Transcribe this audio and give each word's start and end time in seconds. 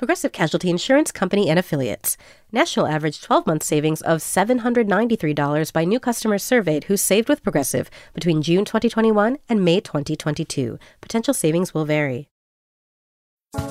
Progressive 0.00 0.32
Casualty 0.32 0.70
Insurance 0.70 1.12
Company 1.12 1.50
and 1.50 1.58
Affiliates. 1.58 2.16
National 2.50 2.86
average 2.86 3.20
12 3.20 3.46
month 3.46 3.62
savings 3.62 4.00
of 4.00 4.20
$793 4.20 5.72
by 5.74 5.84
new 5.84 6.00
customers 6.00 6.42
surveyed 6.42 6.84
who 6.84 6.96
saved 6.96 7.28
with 7.28 7.42
Progressive 7.42 7.90
between 8.14 8.40
June 8.40 8.64
2021 8.64 9.36
and 9.46 9.62
May 9.62 9.78
2022. 9.78 10.78
Potential 11.02 11.34
savings 11.34 11.74
will 11.74 11.84
vary. 11.84 12.30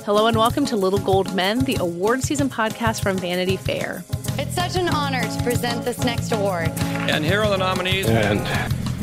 Hello 0.05 0.27
and 0.27 0.38
welcome 0.38 0.67
to 0.67 0.76
Little 0.76 1.00
Gold 1.00 1.34
Men, 1.34 1.62
the 1.62 1.77
award 1.80 2.22
season 2.22 2.48
podcast 2.48 3.02
from 3.02 3.17
Vanity 3.17 3.58
Fair. 3.58 4.03
It's 4.38 4.53
such 4.53 4.75
an 4.75 4.88
honor 4.89 5.23
to 5.23 5.41
present 5.41 5.84
this 5.84 6.03
next 6.03 6.31
award. 6.31 6.70
And 7.09 7.25
here 7.25 7.41
are 7.41 7.50
the 7.50 7.58
nominees. 7.58 8.08
And 8.08 8.45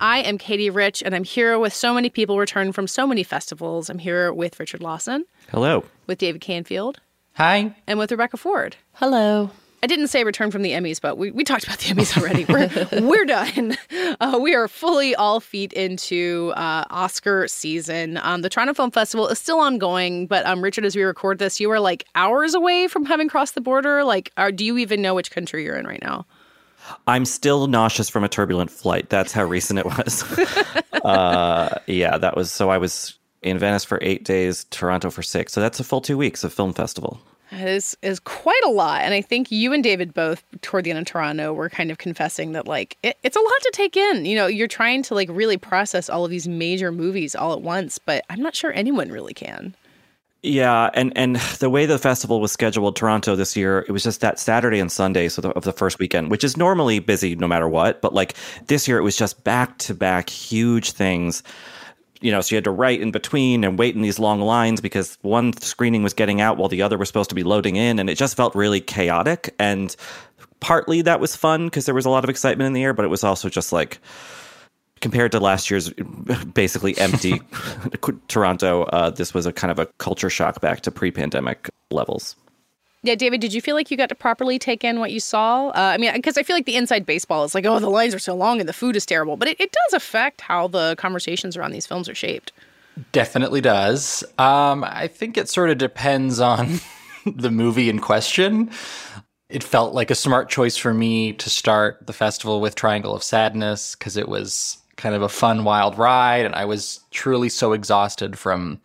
I 0.00 0.20
am 0.20 0.38
Katie 0.38 0.70
Rich, 0.70 1.02
and 1.02 1.14
I'm 1.14 1.24
here 1.24 1.58
with 1.58 1.74
so 1.74 1.92
many 1.92 2.08
people 2.08 2.38
returned 2.38 2.74
from 2.74 2.86
so 2.86 3.06
many 3.06 3.24
festivals. 3.24 3.90
I'm 3.90 3.98
here 3.98 4.32
with 4.32 4.60
Richard 4.60 4.80
Lawson. 4.80 5.24
Hello. 5.50 5.84
With 6.06 6.18
David 6.18 6.40
Canfield. 6.40 7.00
Hi. 7.34 7.74
And 7.86 7.98
with 7.98 8.12
Rebecca 8.12 8.36
Ford. 8.36 8.76
Hello. 8.94 9.50
I 9.82 9.86
didn't 9.86 10.08
say 10.08 10.24
return 10.24 10.50
from 10.50 10.62
the 10.62 10.72
Emmys, 10.72 11.00
but 11.00 11.18
we, 11.18 11.30
we 11.30 11.44
talked 11.44 11.64
about 11.64 11.78
the 11.78 11.86
Emmys 11.94 12.16
already. 12.16 12.44
We're, 12.44 12.68
we're 13.08 13.24
done. 13.24 13.76
Uh, 14.20 14.38
we 14.40 14.52
are 14.52 14.66
fully 14.66 15.14
all 15.14 15.38
feet 15.38 15.72
into 15.74 16.52
uh, 16.56 16.84
Oscar 16.90 17.46
season. 17.46 18.16
Um, 18.16 18.42
the 18.42 18.48
Toronto 18.48 18.74
Film 18.74 18.90
Festival 18.90 19.28
is 19.28 19.38
still 19.38 19.60
ongoing, 19.60 20.26
but 20.26 20.44
um, 20.44 20.60
Richard, 20.60 20.84
as 20.84 20.96
we 20.96 21.02
record 21.02 21.38
this, 21.38 21.60
you 21.60 21.70
are 21.70 21.78
like 21.78 22.04
hours 22.16 22.54
away 22.54 22.88
from 22.88 23.04
having 23.04 23.28
crossed 23.28 23.54
the 23.54 23.60
border. 23.60 24.02
Like, 24.02 24.32
are, 24.36 24.50
do 24.50 24.64
you 24.64 24.76
even 24.78 25.02
know 25.02 25.14
which 25.14 25.30
country 25.30 25.62
you're 25.62 25.76
in 25.76 25.86
right 25.86 26.02
now? 26.02 26.26
I'm 27.06 27.24
still 27.24 27.66
nauseous 27.66 28.08
from 28.08 28.24
a 28.24 28.28
turbulent 28.28 28.70
flight. 28.70 29.08
That's 29.08 29.32
how 29.32 29.44
recent 29.44 29.78
it 29.78 29.86
was. 29.86 30.22
uh, 31.04 31.78
yeah, 31.86 32.18
that 32.18 32.36
was 32.36 32.52
so 32.52 32.70
I 32.70 32.78
was 32.78 33.18
in 33.42 33.58
Venice 33.58 33.84
for 33.84 33.98
eight 34.02 34.24
days, 34.24 34.64
Toronto 34.70 35.10
for 35.10 35.22
six. 35.22 35.52
So 35.52 35.60
that's 35.60 35.80
a 35.80 35.84
full 35.84 36.00
two 36.00 36.18
weeks 36.18 36.44
of 36.44 36.52
film 36.52 36.72
festival. 36.72 37.20
It 37.50 37.66
is 37.66 37.96
is 38.02 38.20
quite 38.20 38.60
a 38.66 38.70
lot, 38.70 39.02
and 39.02 39.14
I 39.14 39.22
think 39.22 39.50
you 39.50 39.72
and 39.72 39.82
David 39.82 40.12
both 40.12 40.44
toward 40.60 40.84
the 40.84 40.90
end 40.90 40.98
of 40.98 41.06
Toronto 41.06 41.54
were 41.54 41.70
kind 41.70 41.90
of 41.90 41.96
confessing 41.96 42.52
that 42.52 42.66
like 42.66 42.98
it, 43.02 43.16
it's 43.22 43.36
a 43.36 43.40
lot 43.40 43.60
to 43.62 43.70
take 43.72 43.96
in. 43.96 44.26
You 44.26 44.36
know, 44.36 44.46
you're 44.46 44.68
trying 44.68 45.02
to 45.04 45.14
like 45.14 45.30
really 45.30 45.56
process 45.56 46.10
all 46.10 46.24
of 46.24 46.30
these 46.30 46.46
major 46.46 46.92
movies 46.92 47.34
all 47.34 47.54
at 47.54 47.62
once, 47.62 47.98
but 47.98 48.24
I'm 48.28 48.42
not 48.42 48.54
sure 48.54 48.72
anyone 48.74 49.10
really 49.10 49.32
can. 49.32 49.74
Yeah, 50.42 50.90
and 50.94 51.12
and 51.16 51.36
the 51.58 51.70
way 51.70 51.86
the 51.86 51.98
festival 51.98 52.40
was 52.40 52.52
scheduled, 52.52 52.96
Toronto 52.96 53.36
this 53.36 53.56
year, 53.56 53.84
it 53.88 53.92
was 53.92 54.02
just 54.02 54.20
that 54.20 54.38
Saturday 54.38 54.78
and 54.78 54.90
Sunday 54.90 55.28
so 55.28 55.42
the, 55.42 55.50
of 55.50 55.64
the 55.64 55.72
first 55.72 55.98
weekend, 55.98 56.30
which 56.30 56.44
is 56.44 56.56
normally 56.56 56.98
busy 56.98 57.34
no 57.36 57.48
matter 57.48 57.68
what, 57.68 58.00
but 58.00 58.14
like 58.14 58.34
this 58.66 58.86
year 58.88 58.98
it 58.98 59.02
was 59.02 59.16
just 59.16 59.42
back 59.44 59.78
to 59.78 59.94
back 59.94 60.30
huge 60.30 60.92
things. 60.92 61.42
You 62.20 62.32
know, 62.32 62.40
so 62.40 62.54
you 62.54 62.56
had 62.56 62.64
to 62.64 62.72
write 62.72 63.00
in 63.00 63.12
between 63.12 63.62
and 63.62 63.78
wait 63.78 63.94
in 63.94 64.02
these 64.02 64.18
long 64.18 64.40
lines 64.40 64.80
because 64.80 65.16
one 65.22 65.52
screening 65.52 66.02
was 66.02 66.14
getting 66.14 66.40
out 66.40 66.56
while 66.56 66.68
the 66.68 66.82
other 66.82 66.98
was 66.98 67.08
supposed 67.08 67.28
to 67.28 67.36
be 67.36 67.44
loading 67.44 67.76
in, 67.76 68.00
and 68.00 68.10
it 68.10 68.16
just 68.16 68.36
felt 68.36 68.56
really 68.56 68.80
chaotic. 68.80 69.54
And 69.60 69.94
partly 70.58 71.02
that 71.02 71.20
was 71.20 71.36
fun 71.36 71.66
because 71.66 71.86
there 71.86 71.94
was 71.94 72.06
a 72.06 72.10
lot 72.10 72.24
of 72.24 72.30
excitement 72.30 72.66
in 72.66 72.72
the 72.72 72.82
air, 72.82 72.92
but 72.92 73.04
it 73.04 73.08
was 73.08 73.22
also 73.22 73.48
just 73.48 73.72
like 73.72 74.00
compared 75.00 75.32
to 75.32 75.40
last 75.40 75.70
year's 75.70 75.90
basically 76.54 76.96
empty 76.98 77.40
Toronto, 78.28 78.84
uh, 78.84 79.10
this 79.10 79.34
was 79.34 79.46
a 79.46 79.52
kind 79.52 79.70
of 79.70 79.78
a 79.78 79.86
culture 79.98 80.30
shock 80.30 80.60
back 80.60 80.80
to 80.82 80.90
pre-pandemic 80.90 81.68
levels. 81.90 82.36
Yeah, 83.02 83.14
David, 83.14 83.40
did 83.40 83.54
you 83.54 83.60
feel 83.60 83.76
like 83.76 83.90
you 83.90 83.96
got 83.96 84.08
to 84.08 84.14
properly 84.14 84.58
take 84.58 84.82
in 84.82 84.98
what 84.98 85.12
you 85.12 85.20
saw? 85.20 85.68
Uh, 85.68 85.72
I 85.94 85.98
mean, 85.98 86.12
because 86.14 86.36
I 86.36 86.42
feel 86.42 86.56
like 86.56 86.66
the 86.66 86.74
inside 86.74 87.06
baseball 87.06 87.44
is 87.44 87.54
like, 87.54 87.64
oh, 87.64 87.78
the 87.78 87.88
lines 87.88 88.12
are 88.12 88.18
so 88.18 88.34
long 88.34 88.58
and 88.58 88.68
the 88.68 88.72
food 88.72 88.96
is 88.96 89.06
terrible, 89.06 89.36
but 89.36 89.46
it, 89.46 89.60
it 89.60 89.70
does 89.72 89.94
affect 89.94 90.40
how 90.40 90.66
the 90.66 90.96
conversations 90.98 91.56
around 91.56 91.70
these 91.70 91.86
films 91.86 92.08
are 92.08 92.14
shaped. 92.14 92.52
Definitely 93.12 93.60
does. 93.60 94.24
Um, 94.38 94.82
I 94.84 95.06
think 95.06 95.36
it 95.36 95.48
sort 95.48 95.70
of 95.70 95.78
depends 95.78 96.40
on 96.40 96.80
the 97.26 97.52
movie 97.52 97.88
in 97.88 98.00
question. 98.00 98.70
It 99.48 99.62
felt 99.62 99.94
like 99.94 100.10
a 100.10 100.16
smart 100.16 100.50
choice 100.50 100.76
for 100.76 100.92
me 100.92 101.32
to 101.34 101.48
start 101.48 102.06
the 102.06 102.12
festival 102.12 102.60
with 102.60 102.74
Triangle 102.74 103.14
of 103.14 103.22
Sadness 103.22 103.94
because 103.94 104.16
it 104.16 104.28
was 104.28 104.78
kind 104.98 105.14
of 105.14 105.22
a 105.22 105.28
fun, 105.28 105.64
wild 105.64 105.96
ride. 105.96 106.44
And 106.44 106.54
I 106.54 106.66
was 106.66 107.00
truly 107.10 107.48
so 107.48 107.72
exhausted 107.72 108.38
from 108.38 108.80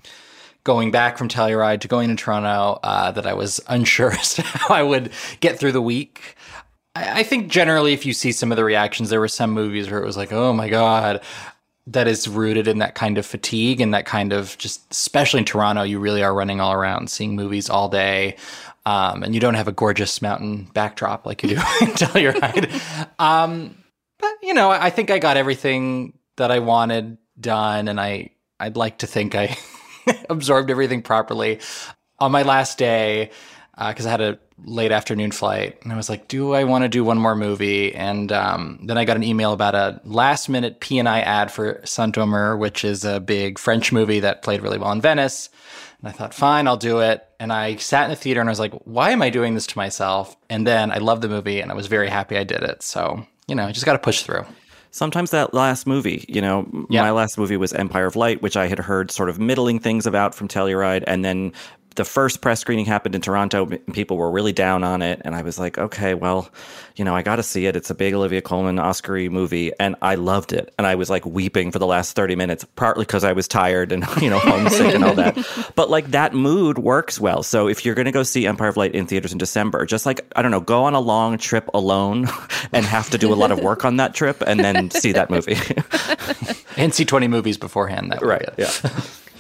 going 0.64 0.92
back 0.92 1.18
from 1.18 1.28
Telluride 1.28 1.82
to 1.82 1.90
going 1.90 2.08
to 2.10 2.16
Toronto 2.16 2.80
uh, 2.84 3.12
that 3.12 3.26
I 3.26 3.34
was 3.34 3.60
unsure 3.68 4.12
as 4.12 4.36
to 4.36 4.44
how 4.44 4.74
I 4.74 4.84
would 4.84 5.12
get 5.42 5.60
through 5.60 5.74
the 5.74 5.82
week. 5.82 6.36
I, 6.96 7.20
I 7.20 7.24
think 7.24 7.50
generally, 7.50 7.92
if 7.92 8.06
you 8.06 8.14
see 8.14 8.32
some 8.32 8.52
of 8.52 8.56
the 8.56 8.64
reactions, 8.64 9.10
there 9.10 9.20
were 9.20 9.28
some 9.28 9.52
movies 9.52 9.90
where 9.90 10.02
it 10.02 10.06
was 10.06 10.16
like, 10.16 10.32
oh 10.32 10.54
my 10.54 10.70
God, 10.70 11.22
that 11.88 12.08
is 12.08 12.30
rooted 12.30 12.68
in 12.68 12.78
that 12.78 12.96
kind 12.96 13.18
of 13.18 13.26
fatigue 13.26 13.82
and 13.82 13.94
that 13.94 14.06
kind 14.06 14.32
of 14.32 14.58
just, 14.58 14.90
especially 14.90 15.40
in 15.40 15.46
Toronto, 15.46 15.84
you 15.84 16.00
really 16.00 16.24
are 16.24 16.34
running 16.34 16.62
all 16.62 16.72
around 16.72 17.10
seeing 17.10 17.36
movies 17.36 17.70
all 17.70 17.90
day. 17.90 18.38
Um, 18.86 19.24
and 19.24 19.34
you 19.34 19.40
don't 19.40 19.54
have 19.54 19.68
a 19.68 19.72
gorgeous 19.72 20.22
mountain 20.22 20.70
backdrop 20.74 21.26
like 21.26 21.44
you 21.44 21.50
do 21.50 21.56
in 21.82 21.88
Telluride. 21.92 23.10
Um, 23.20 23.83
but 24.24 24.48
you 24.48 24.54
know, 24.54 24.72
I 24.72 24.90
think 24.90 25.12
I 25.12 25.20
got 25.20 25.36
everything 25.36 26.18
that 26.38 26.50
I 26.50 26.60
wanted 26.60 27.18
done, 27.38 27.90
and 27.90 28.00
I 28.00 28.30
I'd 28.58 28.78
like 28.78 29.00
to 29.00 29.08
think 29.08 29.36
I 29.36 29.58
absorbed 30.30 30.72
everything 30.72 31.02
properly. 31.02 31.60
On 32.20 32.32
my 32.32 32.44
last 32.44 32.78
day, 32.78 33.32
because 33.78 34.06
uh, 34.06 34.08
I 34.08 34.12
had 34.12 34.22
a 34.22 34.40
late 34.64 34.94
afternoon 34.94 35.32
flight, 35.32 35.78
and 35.84 35.92
I 35.92 35.98
was 35.98 36.10
like, 36.10 36.30
"Do 36.30 36.54
I 36.54 36.64
want 36.64 36.86
to 36.86 36.88
do 36.88 37.04
one 37.04 37.18
more 37.18 37.36
movie?" 37.36 37.94
And 37.94 38.32
um, 38.32 38.80
then 38.86 38.98
I 38.98 39.04
got 39.04 39.18
an 39.18 39.24
email 39.24 39.52
about 39.52 39.76
a 39.76 40.00
last 40.06 40.48
minute 40.48 40.80
P 40.80 41.00
and 41.00 41.10
I 41.10 41.20
ad 41.20 41.52
for 41.52 41.82
Saint-Omer, 41.84 42.56
which 42.56 42.86
is 42.86 43.04
a 43.04 43.20
big 43.20 43.60
French 43.60 43.92
movie 43.92 44.22
that 44.22 44.42
played 44.42 44.62
really 44.62 44.78
well 44.78 44.94
in 44.94 45.02
Venice. 45.02 45.50
And 46.00 46.08
I 46.08 46.14
thought, 46.14 46.34
fine, 46.34 46.68
I'll 46.68 46.78
do 46.78 47.00
it. 47.00 47.26
And 47.42 47.52
I 47.52 47.76
sat 47.76 48.06
in 48.06 48.10
the 48.10 48.16
theater 48.16 48.42
and 48.42 48.50
I 48.50 48.52
was 48.52 48.60
like, 48.60 48.74
why 48.84 49.12
am 49.12 49.22
I 49.22 49.30
doing 49.30 49.54
this 49.54 49.68
to 49.68 49.78
myself? 49.78 50.36
And 50.50 50.68
then 50.68 50.92
I 50.92 50.98
loved 50.98 51.22
the 51.22 51.30
movie 51.30 51.62
and 51.62 51.72
I 51.72 51.76
was 51.76 51.88
very 51.88 52.10
happy 52.10 52.38
I 52.38 52.44
did 52.44 52.62
it. 52.62 52.84
So 52.84 53.26
you 53.48 53.56
know, 53.56 53.72
just 53.72 53.86
got 53.86 53.94
to 53.94 54.00
push 54.00 54.24
through. 54.24 54.46
Sometimes 54.92 55.32
that 55.32 55.56
last 55.56 55.88
movie, 55.88 56.24
you 56.28 56.40
know, 56.40 56.70
yeah. 56.90 57.02
my 57.02 57.10
last 57.10 57.38
movie 57.38 57.58
was 57.58 57.74
Empire 57.74 58.06
of 58.06 58.16
Light, 58.16 58.44
which 58.44 58.56
I 58.56 58.68
had 58.68 58.78
heard 58.78 59.10
sort 59.10 59.28
of 59.28 59.40
middling 59.40 59.80
things 59.80 60.06
about 60.06 60.36
from 60.36 60.48
Telluride, 60.48 61.04
and 61.08 61.26
then 61.26 61.52
the 61.96 62.06
first 62.06 62.42
press 62.42 62.60
screening 62.60 62.86
happened 62.86 63.16
in 63.16 63.22
Toronto. 63.22 63.68
And 63.68 63.94
people 63.94 64.18
were 64.18 64.32
really 64.32 64.54
down 64.54 64.84
on 64.84 65.02
it, 65.02 65.22
and 65.24 65.36
I 65.36 65.42
was 65.42 65.60
like, 65.60 65.78
okay, 65.78 66.14
well, 66.14 66.50
you 66.96 67.06
know, 67.06 67.16
I 67.16 67.22
got 67.22 67.38
to 67.38 67.44
see 67.44 67.66
it. 67.66 67.76
It's 67.76 67.90
a 67.90 67.96
big 67.96 68.14
Olivia 68.14 68.42
Colman 68.42 68.80
Oscar 68.80 69.18
movie, 69.30 69.72
and 69.80 69.96
I 70.02 70.16
loved 70.16 70.54
it. 70.54 70.74
And 70.78 70.88
I 70.88 70.96
was 70.96 71.10
like 71.10 71.26
weeping 71.26 71.72
for 71.72 71.80
the 71.80 71.86
last 71.88 72.16
thirty 72.16 72.36
minutes, 72.36 72.66
partly 72.76 73.06
because 73.06 73.24
I 73.24 73.34
was 73.34 73.48
tired 73.48 73.92
and 73.92 74.06
you 74.22 74.30
know 74.30 74.40
homesick 74.40 74.94
and 74.94 75.04
all 75.04 75.16
that. 75.16 75.38
But 75.76 75.90
like 75.90 76.12
that 76.12 76.34
mood 76.34 76.78
works 76.78 77.20
well. 77.20 77.42
So 77.42 77.68
if 77.68 77.86
you're 77.86 77.96
going 77.96 78.06
to 78.06 78.12
go 78.12 78.24
see 78.24 78.46
Empire 78.46 78.68
of 78.70 78.78
Light 78.78 78.94
in 78.94 79.08
theaters 79.08 79.32
in 79.32 79.38
December, 79.38 79.86
just 79.86 80.06
like 80.06 80.22
I 80.36 80.42
don't 80.42 80.52
know, 80.52 80.62
go 80.62 80.84
on 80.84 80.94
a 80.94 81.00
long 81.00 81.38
trip 81.38 81.70
alone 81.74 82.28
and 82.74 82.86
have 82.86 83.10
to 83.12 83.18
do 83.18 83.34
a 83.34 83.36
lot 83.36 83.52
of 83.52 83.60
work 83.60 83.86
on 83.86 83.98
that 83.98 84.14
trip, 84.14 84.42
and 84.46 84.60
then 84.60 84.90
see 84.92 85.12
that 85.14 85.30
movie. 85.30 85.58
and 86.78 86.94
see 86.94 87.06
twenty 87.06 87.28
movies 87.28 87.58
beforehand. 87.58 88.12
That 88.12 88.22
right? 88.22 88.50
Yeah. 88.58 88.72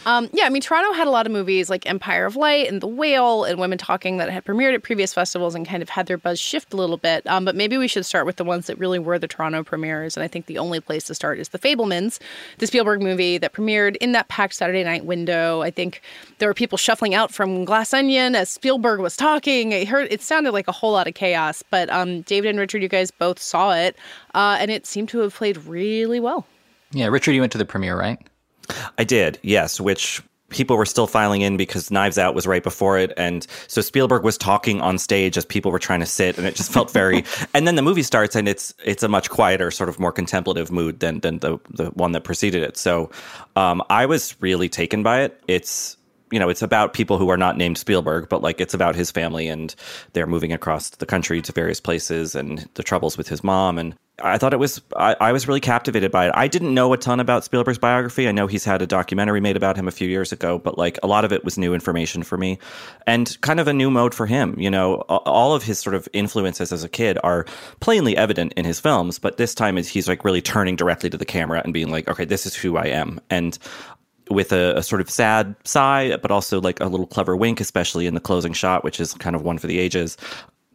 Um, 0.06 0.30
yeah, 0.34 0.46
I 0.46 0.50
mean, 0.50 0.62
Toronto 0.62 0.92
had 0.94 1.08
a 1.08 1.12
lot 1.12 1.26
of 1.26 1.32
movies 1.32 1.70
like 1.70 1.88
Empire 1.88 2.26
of 2.26 2.36
Light 2.36 2.68
and 2.68 2.82
The 2.82 2.88
Whale 2.88 3.46
and 3.46 3.58
Women 3.58 3.78
Talking 3.78 4.18
that 4.18 4.30
had 4.30 4.44
premiered 4.44 4.74
at 4.74 4.84
previous 4.84 5.14
festivals 5.14 5.56
and 5.56 5.66
kind 5.66 5.82
of 5.82 5.88
had 5.88 6.08
their 6.08 6.18
buzz 6.18 6.40
shift 6.40 6.74
a 6.74 6.78
little 6.78 6.98
bit. 6.98 7.26
Um, 7.28 7.46
but 7.46 7.56
maybe 7.56 7.78
we 7.78 7.88
should 7.88 8.06
start 8.06 8.26
with 8.26 8.36
the 8.36 8.44
ones 8.44 8.68
that 8.68 8.78
really 8.78 9.00
were 9.00 9.18
the 9.18 9.30
Toronto 9.30 9.64
premieres. 9.64 10.18
And 10.18 10.24
I 10.24 10.28
think 10.28 10.48
the 10.48 10.58
only 10.58 10.82
place 10.82 11.06
to 11.06 11.16
start 11.16 11.40
is 11.40 11.50
The 11.50 11.60
Fabelmans, 11.60 12.20
the 12.58 12.68
Spielberg 12.68 13.02
movie 13.02 13.38
that 13.38 13.54
premiered 13.54 13.96
in 13.98 14.12
that 14.12 14.28
packed 14.28 14.56
Saturday 14.56 14.84
night 14.84 15.06
window. 15.06 15.62
I 15.62 15.72
think 15.72 16.02
there 16.40 16.50
were 16.50 16.54
people 16.54 16.78
shuffling 16.78 17.16
out 17.16 17.34
from 17.34 17.64
Glass 17.64 17.94
Onion 17.94 18.36
as 18.36 18.50
Spielberg 18.50 19.00
was 19.00 19.16
talking. 19.16 19.72
It 19.72 19.88
heard 19.88 20.12
it 20.12 20.22
sounded 20.22 20.52
like 20.52 20.68
a 20.68 20.74
whole 20.74 20.92
lot 20.92 21.08
of 21.08 21.14
chaos. 21.14 21.64
But 21.70 21.90
um, 21.90 22.22
David 22.24 22.50
and 22.50 22.60
Richard, 22.60 22.82
you 22.84 22.90
guys 22.90 23.10
both 23.10 23.40
saw 23.40 23.74
it, 23.74 23.96
uh, 24.34 24.58
and 24.60 24.70
it 24.70 24.86
seemed 24.86 25.08
to 25.10 25.20
have 25.20 25.34
played 25.34 25.58
really 25.66 26.20
well. 26.20 26.46
Yeah, 26.92 27.08
Richard, 27.08 27.32
you 27.32 27.40
went 27.40 27.52
to 27.54 27.58
the 27.58 27.66
premiere, 27.66 27.98
right? 27.98 28.20
I 28.98 29.04
did, 29.04 29.40
yes, 29.42 29.80
which 29.80 30.22
people 30.54 30.78
were 30.78 30.86
still 30.86 31.08
filing 31.08 31.42
in 31.42 31.58
because 31.58 31.92
Knives 31.92 32.18
Out 32.18 32.36
was 32.36 32.48
right 32.48 32.64
before 32.64 32.98
it. 32.98 33.12
And 33.18 33.46
so 33.68 33.82
Spielberg 33.82 34.24
was 34.24 34.38
talking 34.38 34.82
on 34.82 34.98
stage 34.98 35.36
as 35.38 35.46
people 35.46 35.72
were 35.72 35.80
trying 35.80 36.00
to 36.00 36.06
sit 36.06 36.38
and 36.38 36.48
it 36.48 36.56
just 36.56 36.72
felt 36.72 36.92
very 36.92 37.26
and 37.54 37.68
then 37.68 37.76
the 37.76 37.82
movie 37.82 38.04
starts 38.04 38.36
and 38.36 38.48
it's 38.48 38.74
it's 38.86 39.04
a 39.04 39.08
much 39.08 39.30
quieter, 39.30 39.72
sort 39.72 39.90
of 39.90 40.00
more 40.00 40.12
contemplative 40.12 40.72
mood 40.72 41.00
than 41.00 41.20
than 41.20 41.40
the 41.40 41.58
the 41.72 41.86
one 41.92 42.14
that 42.14 42.24
preceded 42.24 42.64
it. 42.64 42.78
So 42.78 43.10
um, 43.56 43.84
I 43.90 44.06
was 44.06 44.36
really 44.40 44.70
taken 44.70 45.04
by 45.04 45.22
it. 45.22 45.42
It's 45.48 45.98
you 46.32 46.40
know, 46.40 46.50
it's 46.50 46.64
about 46.64 46.94
people 46.94 47.20
who 47.20 47.30
are 47.30 47.38
not 47.38 47.58
named 47.58 47.78
Spielberg, 47.78 48.28
but 48.28 48.42
like 48.42 48.60
it's 48.60 48.74
about 48.74 48.96
his 48.96 49.12
family 49.12 49.48
and 49.48 49.76
they're 50.14 50.26
moving 50.26 50.52
across 50.52 50.90
the 50.90 51.06
country 51.06 51.44
to 51.44 51.52
various 51.52 51.80
places 51.80 52.34
and 52.34 52.68
the 52.74 52.82
troubles 52.82 53.20
with 53.20 53.28
his 53.28 53.44
mom. 53.44 53.78
And 53.78 53.94
I 54.22 54.38
thought 54.38 54.54
it 54.54 54.60
was, 54.60 54.80
I, 54.96 55.16
I, 55.20 55.32
was 55.32 55.48
really 55.48 55.60
captivated 55.60 56.12
by 56.12 56.28
it. 56.28 56.34
I 56.36 56.48
didn't 56.48 56.72
know 56.72 56.94
a 56.94 56.98
ton 56.98 57.20
about 57.20 57.44
Spielberg's 57.44 57.80
biography. 57.80 58.28
I 58.28 58.32
know 58.32 58.46
he's 58.46 58.64
had 58.64 58.80
a 58.84 58.86
documentary 58.86 59.42
made 59.42 59.58
about 59.58 59.76
him 59.76 59.88
a 59.88 59.92
few 59.92 60.08
years 60.08 60.32
ago, 60.32 60.60
but 60.60 60.78
like 60.78 61.00
a 61.02 61.08
lot 61.08 61.26
of 61.26 61.34
it 61.34 61.44
was 61.44 61.58
new 61.58 61.74
information 61.74 62.22
for 62.22 62.38
me 62.38 62.60
and 63.08 63.36
kind 63.42 63.60
of 63.60 63.68
a 63.68 63.74
new 63.74 63.90
mode 63.90 64.14
for 64.14 64.28
him. 64.28 64.56
You 64.60 64.70
know, 64.70 64.98
all 65.08 65.56
of 65.56 65.64
his 65.64 65.80
sort 65.80 65.96
of 65.96 66.08
influences 66.14 66.72
as 66.72 66.84
a 66.84 66.90
kid 66.90 67.18
are 67.24 67.46
plainly 67.80 68.16
evident 68.16 68.54
in 68.54 68.66
his 68.66 68.80
films, 68.80 69.18
but 69.18 69.38
this 69.38 69.56
time 69.56 69.78
he's 69.78 70.08
like 70.08 70.24
really 70.24 70.44
turning 70.44 70.76
directly 70.76 71.10
to 71.10 71.18
the 71.18 71.26
camera 71.26 71.62
and 71.64 71.74
being 71.74 71.90
like, 71.90 72.08
okay, 72.08 72.26
this 72.26 72.46
is 72.46 72.54
who 72.54 72.78
I 72.78 72.86
am. 72.86 73.20
And 73.32 73.58
with 74.30 74.52
a, 74.52 74.78
a, 74.78 74.84
sort 74.84 75.02
of 75.02 75.10
sad 75.10 75.56
sigh, 75.64 76.18
but 76.18 76.32
also 76.32 76.62
like 76.62 76.80
a 76.80 76.86
little 76.86 77.08
clever 77.08 77.36
wink, 77.36 77.60
especially 77.60 78.08
in 78.08 78.14
the 78.14 78.20
closing 78.20 78.54
shot, 78.54 78.84
which 78.84 79.00
is 79.00 79.14
kind 79.16 79.36
of 79.36 79.42
one 79.42 79.58
for 79.58 79.68
the 79.68 79.80
ages. 79.80 80.18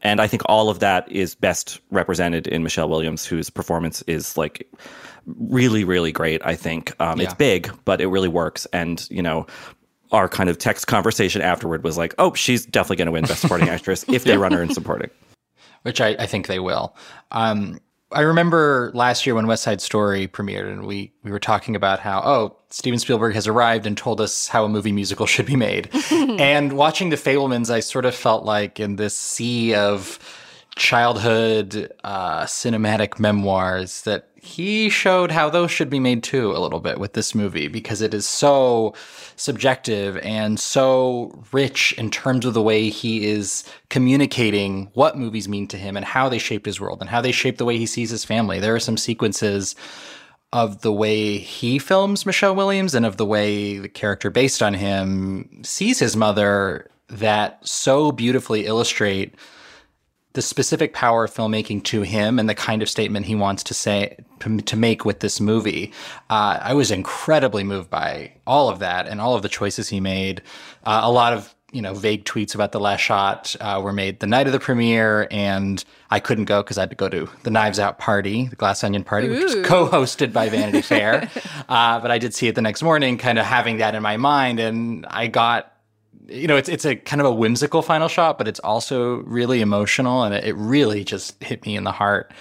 And 0.02 0.20
I 0.20 0.26
think 0.26 0.42
all 0.46 0.70
of 0.70 0.78
that 0.78 1.10
is 1.10 1.34
best 1.34 1.80
represented 1.90 2.46
in 2.46 2.62
Michelle 2.62 2.88
Williams, 2.88 3.26
whose 3.26 3.50
performance 3.50 4.02
is 4.02 4.36
like 4.36 4.68
really, 5.26 5.84
really 5.84 6.12
great. 6.12 6.40
I 6.44 6.54
think 6.54 6.98
um, 7.00 7.18
yeah. 7.18 7.24
it's 7.24 7.34
big, 7.34 7.70
but 7.84 8.00
it 8.00 8.06
really 8.06 8.28
works. 8.28 8.66
And 8.72 9.06
you 9.10 9.22
know, 9.22 9.46
our 10.12 10.28
kind 10.28 10.48
of 10.48 10.58
text 10.58 10.86
conversation 10.86 11.42
afterward 11.42 11.84
was 11.84 11.98
like, 11.98 12.14
"Oh, 12.18 12.34
she's 12.34 12.64
definitely 12.64 12.96
going 12.96 13.06
to 13.06 13.12
win 13.12 13.24
Best 13.24 13.40
Supporting 13.40 13.68
Actress 13.70 14.04
if 14.08 14.24
they 14.24 14.36
run 14.36 14.52
her 14.52 14.62
in 14.62 14.72
supporting." 14.72 15.10
Which 15.82 16.00
I, 16.00 16.08
I 16.18 16.26
think 16.26 16.48
they 16.48 16.58
will. 16.58 16.96
Um, 17.30 17.78
I 18.10 18.22
remember 18.22 18.90
last 18.94 19.26
year 19.26 19.34
when 19.34 19.46
West 19.46 19.62
Side 19.62 19.82
Story 19.82 20.26
premiered, 20.28 20.72
and 20.72 20.86
we 20.86 21.12
we 21.22 21.30
were 21.30 21.38
talking 21.38 21.76
about 21.76 22.00
how 22.00 22.22
oh 22.24 22.56
Steven 22.70 22.98
Spielberg 22.98 23.34
has 23.34 23.46
arrived 23.46 23.86
and 23.86 23.96
told 23.96 24.20
us 24.20 24.48
how 24.48 24.64
a 24.64 24.68
movie 24.68 24.92
musical 24.92 25.26
should 25.26 25.46
be 25.46 25.56
made. 25.56 25.90
and 26.10 26.72
watching 26.72 27.10
The 27.10 27.16
Fabelmans, 27.16 27.70
I 27.70 27.80
sort 27.80 28.06
of 28.06 28.14
felt 28.14 28.44
like 28.44 28.80
in 28.80 28.96
this 28.96 29.16
sea 29.16 29.74
of 29.74 30.18
childhood 30.78 31.92
uh, 32.04 32.44
cinematic 32.44 33.18
memoirs 33.18 34.02
that 34.02 34.28
he 34.36 34.88
showed 34.88 35.32
how 35.32 35.50
those 35.50 35.70
should 35.70 35.90
be 35.90 35.98
made 35.98 36.22
too 36.22 36.52
a 36.52 36.58
little 36.58 36.78
bit 36.78 36.98
with 36.98 37.12
this 37.12 37.34
movie 37.34 37.66
because 37.66 38.00
it 38.00 38.14
is 38.14 38.26
so 38.26 38.94
subjective 39.34 40.16
and 40.18 40.60
so 40.60 41.42
rich 41.52 41.92
in 41.98 42.10
terms 42.10 42.46
of 42.46 42.54
the 42.54 42.62
way 42.62 42.88
he 42.88 43.26
is 43.26 43.64
communicating 43.90 44.88
what 44.94 45.18
movies 45.18 45.48
mean 45.48 45.66
to 45.66 45.76
him 45.76 45.96
and 45.96 46.06
how 46.06 46.28
they 46.28 46.38
shaped 46.38 46.64
his 46.64 46.80
world 46.80 47.00
and 47.00 47.10
how 47.10 47.20
they 47.20 47.32
shaped 47.32 47.58
the 47.58 47.64
way 47.64 47.76
he 47.76 47.86
sees 47.86 48.10
his 48.10 48.24
family. 48.24 48.60
There 48.60 48.74
are 48.74 48.80
some 48.80 48.96
sequences 48.96 49.74
of 50.52 50.80
the 50.80 50.92
way 50.92 51.38
he 51.38 51.78
films 51.78 52.24
Michelle 52.24 52.54
Williams 52.54 52.94
and 52.94 53.04
of 53.04 53.16
the 53.16 53.26
way 53.26 53.78
the 53.78 53.88
character 53.88 54.30
based 54.30 54.62
on 54.62 54.74
him 54.74 55.60
sees 55.62 55.98
his 55.98 56.16
mother 56.16 56.88
that 57.08 57.66
so 57.66 58.12
beautifully 58.12 58.66
illustrate 58.66 59.34
the 60.34 60.42
specific 60.42 60.92
power 60.92 61.24
of 61.24 61.34
filmmaking 61.34 61.82
to 61.84 62.02
him 62.02 62.38
and 62.38 62.48
the 62.48 62.54
kind 62.54 62.82
of 62.82 62.88
statement 62.88 63.26
he 63.26 63.34
wants 63.34 63.62
to 63.64 63.74
say 63.74 64.16
to, 64.40 64.76
make 64.76 65.04
with 65.04 65.20
this 65.20 65.40
movie. 65.40 65.92
Uh, 66.30 66.58
I 66.60 66.74
was 66.74 66.90
incredibly 66.90 67.64
moved 67.64 67.90
by 67.90 68.32
all 68.46 68.68
of 68.68 68.78
that 68.78 69.08
and 69.08 69.20
all 69.20 69.34
of 69.34 69.42
the 69.42 69.48
choices 69.48 69.88
he 69.88 70.00
made. 70.00 70.42
Uh, 70.84 71.00
a 71.02 71.10
lot 71.10 71.32
of 71.32 71.54
you 71.72 71.82
know 71.82 71.92
vague 71.92 72.24
tweets 72.24 72.54
about 72.54 72.72
the 72.72 72.80
last 72.80 73.00
shot 73.00 73.54
uh, 73.60 73.80
were 73.82 73.92
made 73.92 74.20
the 74.20 74.26
night 74.26 74.46
of 74.46 74.52
the 74.52 74.60
premiere, 74.60 75.28
and 75.30 75.84
I 76.10 76.20
couldn't 76.20 76.46
go 76.46 76.62
because 76.62 76.78
I 76.78 76.82
had 76.82 76.90
to 76.90 76.96
go 76.96 77.08
to 77.08 77.28
the 77.42 77.50
Knives 77.50 77.78
Out 77.78 77.98
party, 77.98 78.46
the 78.48 78.56
Glass 78.56 78.82
Onion 78.84 79.04
party, 79.04 79.28
Ooh. 79.28 79.32
which 79.32 79.42
was 79.42 79.66
co-hosted 79.66 80.32
by 80.32 80.48
Vanity 80.48 80.82
Fair. 80.82 81.28
Uh, 81.68 82.00
but 82.00 82.10
I 82.10 82.16
did 82.16 82.32
see 82.32 82.48
it 82.48 82.54
the 82.54 82.62
next 82.62 82.82
morning, 82.82 83.18
kind 83.18 83.38
of 83.38 83.44
having 83.44 83.76
that 83.78 83.94
in 83.94 84.02
my 84.02 84.16
mind, 84.16 84.58
and 84.58 85.04
I 85.10 85.26
got 85.26 85.70
you 86.28 86.46
know, 86.46 86.56
it's 86.56 86.68
it's 86.68 86.84
a 86.84 86.96
kind 86.96 87.20
of 87.20 87.26
a 87.26 87.32
whimsical 87.32 87.82
final 87.82 88.08
shot, 88.08 88.38
but 88.38 88.46
it's 88.46 88.60
also 88.60 89.16
really 89.22 89.60
emotional, 89.60 90.22
and 90.22 90.34
it, 90.34 90.54
really 90.56 91.04
just 91.04 91.42
hit 91.42 91.64
me 91.64 91.76
in 91.76 91.84
the 91.84 91.92
heart. 91.92 92.32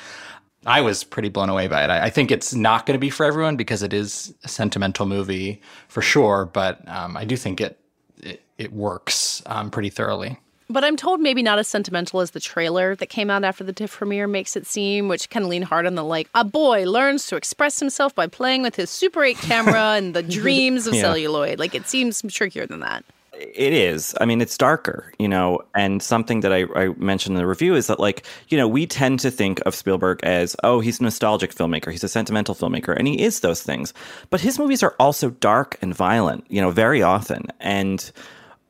I 0.65 0.81
was 0.81 1.03
pretty 1.03 1.29
blown 1.29 1.49
away 1.49 1.67
by 1.67 1.83
it. 1.83 1.89
I, 1.89 2.05
I 2.05 2.09
think 2.09 2.29
it's 2.29 2.53
not 2.53 2.85
going 2.85 2.95
to 2.95 2.99
be 2.99 3.09
for 3.09 3.25
everyone 3.25 3.55
because 3.55 3.83
it 3.83 3.93
is 3.93 4.33
a 4.43 4.49
sentimental 4.49 5.05
movie 5.05 5.61
for 5.87 6.01
sure, 6.01 6.49
but 6.51 6.85
um, 6.87 7.15
I 7.15 7.23
do 7.23 7.37
think 7.37 7.61
it 7.61 7.79
it, 8.21 8.41
it 8.57 8.73
works 8.73 9.41
um, 9.45 9.71
pretty 9.71 9.89
thoroughly. 9.89 10.37
But 10.69 10.83
I'm 10.83 10.97
told 10.97 11.21
maybe 11.21 11.41
not 11.41 11.59
as 11.59 11.67
sentimental 11.69 12.19
as 12.19 12.31
the 12.31 12.41
trailer 12.41 12.93
that 12.97 13.07
came 13.07 13.29
out 13.29 13.45
after 13.45 13.63
the 13.63 13.71
TIFF 13.71 13.93
premiere 13.93 14.27
makes 14.27 14.57
it 14.57 14.67
seem, 14.67 15.07
which 15.07 15.29
kind 15.29 15.45
of 15.45 15.49
lean 15.49 15.61
hard 15.61 15.85
on 15.85 15.95
the 15.95 16.03
like, 16.03 16.29
a 16.35 16.43
boy 16.43 16.83
learns 16.83 17.25
to 17.27 17.37
express 17.37 17.79
himself 17.79 18.13
by 18.13 18.27
playing 18.27 18.63
with 18.63 18.75
his 18.75 18.89
Super 18.89 19.23
8 19.23 19.37
camera 19.37 19.81
and 19.95 20.13
the 20.13 20.23
dreams 20.23 20.85
of 20.85 20.93
yeah. 20.93 21.03
celluloid. 21.03 21.57
Like, 21.57 21.73
it 21.73 21.87
seems 21.87 22.21
trickier 22.29 22.65
than 22.65 22.81
that. 22.81 23.05
It 23.39 23.73
is. 23.73 24.15
I 24.19 24.25
mean, 24.25 24.41
it's 24.41 24.57
darker, 24.57 25.13
you 25.19 25.27
know, 25.27 25.61
and 25.75 26.01
something 26.01 26.39
that 26.41 26.51
I, 26.51 26.65
I, 26.75 26.87
mentioned 26.97 27.35
in 27.35 27.37
the 27.37 27.47
review 27.47 27.75
is 27.75 27.87
that, 27.87 27.99
like, 27.99 28.25
you 28.49 28.57
know, 28.57 28.67
we 28.67 28.87
tend 28.87 29.19
to 29.19 29.31
think 29.31 29.59
of 29.65 29.75
Spielberg 29.75 30.19
as, 30.23 30.55
oh, 30.63 30.79
he's 30.79 30.99
a 30.99 31.03
nostalgic 31.03 31.53
filmmaker, 31.53 31.91
he's 31.91 32.03
a 32.03 32.09
sentimental 32.09 32.55
filmmaker, 32.55 32.95
and 32.97 33.07
he 33.07 33.21
is 33.21 33.41
those 33.41 33.61
things. 33.61 33.93
But 34.29 34.41
his 34.41 34.57
movies 34.57 34.81
are 34.81 34.95
also 34.99 35.29
dark 35.29 35.77
and 35.81 35.93
violent, 35.93 36.45
you 36.49 36.61
know, 36.61 36.71
very 36.71 37.03
often. 37.03 37.47
And 37.59 38.11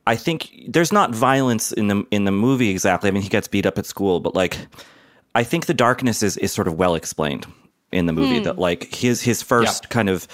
I 0.06 0.16
think 0.16 0.50
there's 0.68 0.92
not 0.92 1.14
violence 1.14 1.72
in 1.72 1.88
the 1.88 2.04
in 2.10 2.24
the 2.24 2.32
movie 2.32 2.70
exactly. 2.70 3.08
I 3.08 3.10
mean, 3.10 3.22
he 3.22 3.28
gets 3.28 3.48
beat 3.48 3.66
up 3.66 3.78
at 3.78 3.86
school, 3.86 4.20
but 4.20 4.34
like, 4.34 4.58
I 5.34 5.44
think 5.44 5.66
the 5.66 5.74
darkness 5.74 6.22
is 6.22 6.36
is 6.38 6.52
sort 6.52 6.66
of 6.66 6.74
well 6.74 6.94
explained 6.94 7.46
in 7.92 8.06
the 8.06 8.12
movie. 8.12 8.38
Hmm. 8.38 8.44
That 8.44 8.58
like 8.58 8.94
his 8.94 9.22
his 9.22 9.42
first 9.42 9.90
kind 9.90 10.08
of 10.08 10.26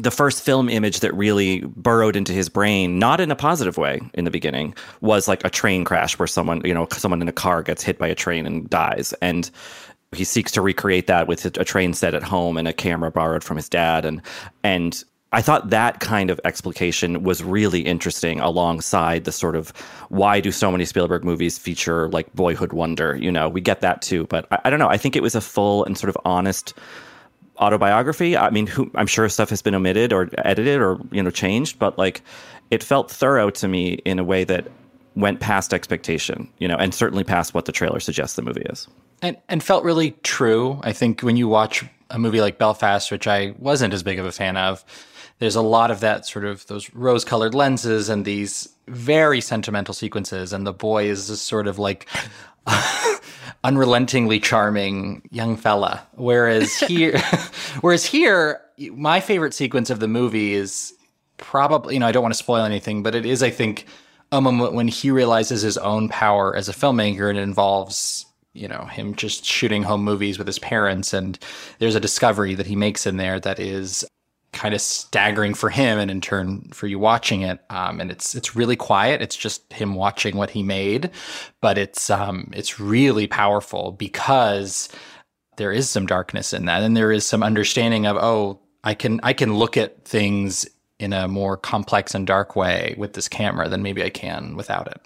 the 0.00 0.10
first 0.10 0.42
film 0.42 0.68
image 0.68 1.00
that 1.00 1.14
really 1.14 1.60
burrowed 1.60 2.16
into 2.16 2.32
his 2.32 2.48
brain, 2.48 2.98
not 2.98 3.20
in 3.20 3.30
a 3.30 3.36
positive 3.36 3.76
way 3.76 4.00
in 4.14 4.24
the 4.24 4.30
beginning, 4.30 4.74
was 5.00 5.28
like 5.28 5.44
a 5.44 5.50
train 5.50 5.84
crash 5.84 6.18
where 6.18 6.26
someone, 6.26 6.62
you 6.64 6.74
know, 6.74 6.86
someone 6.92 7.22
in 7.22 7.28
a 7.28 7.32
car 7.32 7.62
gets 7.62 7.82
hit 7.82 7.98
by 7.98 8.06
a 8.06 8.14
train 8.14 8.46
and 8.46 8.68
dies. 8.68 9.14
And 9.22 9.50
he 10.12 10.24
seeks 10.24 10.52
to 10.52 10.62
recreate 10.62 11.06
that 11.06 11.28
with 11.28 11.44
a 11.44 11.64
train 11.64 11.94
set 11.94 12.14
at 12.14 12.22
home 12.22 12.56
and 12.56 12.68
a 12.68 12.72
camera 12.72 13.10
borrowed 13.10 13.44
from 13.44 13.56
his 13.56 13.68
dad. 13.68 14.04
And, 14.04 14.22
and 14.62 15.02
I 15.32 15.42
thought 15.42 15.70
that 15.70 16.00
kind 16.00 16.30
of 16.30 16.40
explication 16.44 17.22
was 17.22 17.42
really 17.42 17.80
interesting 17.80 18.40
alongside 18.40 19.24
the 19.24 19.32
sort 19.32 19.56
of 19.56 19.70
why 20.08 20.40
do 20.40 20.52
so 20.52 20.70
many 20.70 20.84
Spielberg 20.84 21.24
movies 21.24 21.58
feature 21.58 22.08
like 22.08 22.32
boyhood 22.34 22.72
wonder? 22.72 23.16
You 23.16 23.32
know, 23.32 23.48
we 23.48 23.60
get 23.60 23.80
that 23.80 24.02
too. 24.02 24.26
But 24.26 24.46
I, 24.50 24.60
I 24.64 24.70
don't 24.70 24.78
know. 24.78 24.88
I 24.88 24.96
think 24.96 25.16
it 25.16 25.22
was 25.22 25.34
a 25.34 25.40
full 25.40 25.84
and 25.84 25.98
sort 25.98 26.08
of 26.08 26.18
honest 26.24 26.74
autobiography. 27.58 28.36
I 28.36 28.50
mean, 28.50 28.66
who, 28.66 28.90
I'm 28.94 29.06
sure 29.06 29.28
stuff 29.28 29.50
has 29.50 29.62
been 29.62 29.74
omitted 29.74 30.12
or 30.12 30.28
edited 30.38 30.80
or 30.80 30.98
you 31.10 31.22
know 31.22 31.30
changed, 31.30 31.78
but 31.78 31.98
like 31.98 32.22
it 32.70 32.82
felt 32.82 33.10
thorough 33.10 33.50
to 33.50 33.68
me 33.68 33.94
in 34.04 34.18
a 34.18 34.24
way 34.24 34.44
that 34.44 34.68
went 35.14 35.40
past 35.40 35.72
expectation, 35.72 36.48
you 36.58 36.68
know, 36.68 36.76
and 36.76 36.94
certainly 36.94 37.24
past 37.24 37.54
what 37.54 37.64
the 37.64 37.72
trailer 37.72 38.00
suggests 38.00 38.36
the 38.36 38.42
movie 38.42 38.66
is. 38.66 38.86
And 39.22 39.36
and 39.48 39.62
felt 39.62 39.84
really 39.84 40.12
true. 40.22 40.80
I 40.82 40.92
think 40.92 41.22
when 41.22 41.36
you 41.36 41.48
watch 41.48 41.84
a 42.10 42.18
movie 42.18 42.40
like 42.40 42.58
Belfast, 42.58 43.10
which 43.10 43.26
I 43.26 43.54
wasn't 43.58 43.94
as 43.94 44.02
big 44.02 44.18
of 44.18 44.26
a 44.26 44.32
fan 44.32 44.56
of, 44.56 44.84
there's 45.38 45.56
a 45.56 45.62
lot 45.62 45.90
of 45.90 46.00
that 46.00 46.26
sort 46.26 46.44
of 46.44 46.66
those 46.66 46.92
rose-colored 46.94 47.54
lenses 47.54 48.08
and 48.08 48.24
these 48.24 48.68
very 48.88 49.40
sentimental 49.40 49.94
sequences, 49.94 50.52
and 50.52 50.66
the 50.66 50.72
boy 50.72 51.04
is 51.04 51.28
just 51.28 51.46
sort 51.46 51.66
of 51.66 51.78
like 51.78 52.06
unrelentingly 53.66 54.38
charming 54.38 55.28
young 55.32 55.56
fella. 55.56 56.06
Whereas 56.14 56.78
here, 56.88 57.18
whereas 57.80 58.06
here, 58.06 58.60
my 58.92 59.18
favorite 59.20 59.54
sequence 59.54 59.90
of 59.90 59.98
the 59.98 60.08
movie 60.08 60.54
is 60.54 60.94
probably, 61.36 61.94
you 61.94 62.00
know, 62.00 62.06
I 62.06 62.12
don't 62.12 62.22
want 62.22 62.32
to 62.34 62.38
spoil 62.38 62.62
anything, 62.62 63.02
but 63.02 63.14
it 63.14 63.26
is, 63.26 63.42
I 63.42 63.50
think, 63.50 63.86
a 64.30 64.40
moment 64.40 64.74
when 64.74 64.88
he 64.88 65.10
realizes 65.10 65.62
his 65.62 65.76
own 65.78 66.08
power 66.08 66.54
as 66.54 66.68
a 66.68 66.72
filmmaker 66.72 67.28
and 67.28 67.38
it 67.38 67.42
involves, 67.42 68.24
you 68.54 68.68
know, 68.68 68.84
him 68.84 69.16
just 69.16 69.44
shooting 69.44 69.82
home 69.82 70.02
movies 70.02 70.38
with 70.38 70.46
his 70.46 70.60
parents. 70.60 71.12
And 71.12 71.38
there's 71.80 71.94
a 71.96 72.00
discovery 72.00 72.54
that 72.54 72.66
he 72.66 72.76
makes 72.76 73.04
in 73.04 73.16
there 73.16 73.40
that 73.40 73.58
is 73.58 74.04
kind 74.56 74.74
of 74.74 74.80
staggering 74.80 75.52
for 75.54 75.68
him 75.68 75.98
and 75.98 76.10
in 76.10 76.20
turn 76.20 76.62
for 76.72 76.86
you 76.86 76.98
watching 76.98 77.42
it. 77.42 77.60
Um, 77.70 78.00
and 78.00 78.10
it's 78.10 78.34
it's 78.34 78.56
really 78.56 78.74
quiet. 78.74 79.20
It's 79.20 79.36
just 79.36 79.70
him 79.72 79.94
watching 79.94 80.36
what 80.36 80.50
he 80.50 80.62
made, 80.62 81.10
but 81.60 81.78
it's 81.78 82.10
um, 82.10 82.50
it's 82.54 82.80
really 82.80 83.26
powerful 83.26 83.92
because 83.92 84.88
there 85.58 85.70
is 85.70 85.88
some 85.88 86.06
darkness 86.06 86.52
in 86.52 86.64
that, 86.64 86.82
and 86.82 86.96
there 86.96 87.12
is 87.12 87.26
some 87.26 87.42
understanding 87.42 88.06
of 88.06 88.16
oh, 88.16 88.58
I 88.82 88.94
can 88.94 89.20
I 89.22 89.34
can 89.34 89.54
look 89.54 89.76
at 89.76 90.04
things 90.04 90.66
in 90.98 91.12
a 91.12 91.28
more 91.28 91.58
complex 91.58 92.14
and 92.14 92.26
dark 92.26 92.56
way 92.56 92.94
with 92.96 93.12
this 93.12 93.28
camera 93.28 93.68
than 93.68 93.82
maybe 93.82 94.02
I 94.02 94.10
can 94.10 94.56
without 94.56 94.86
it. 94.88 95.00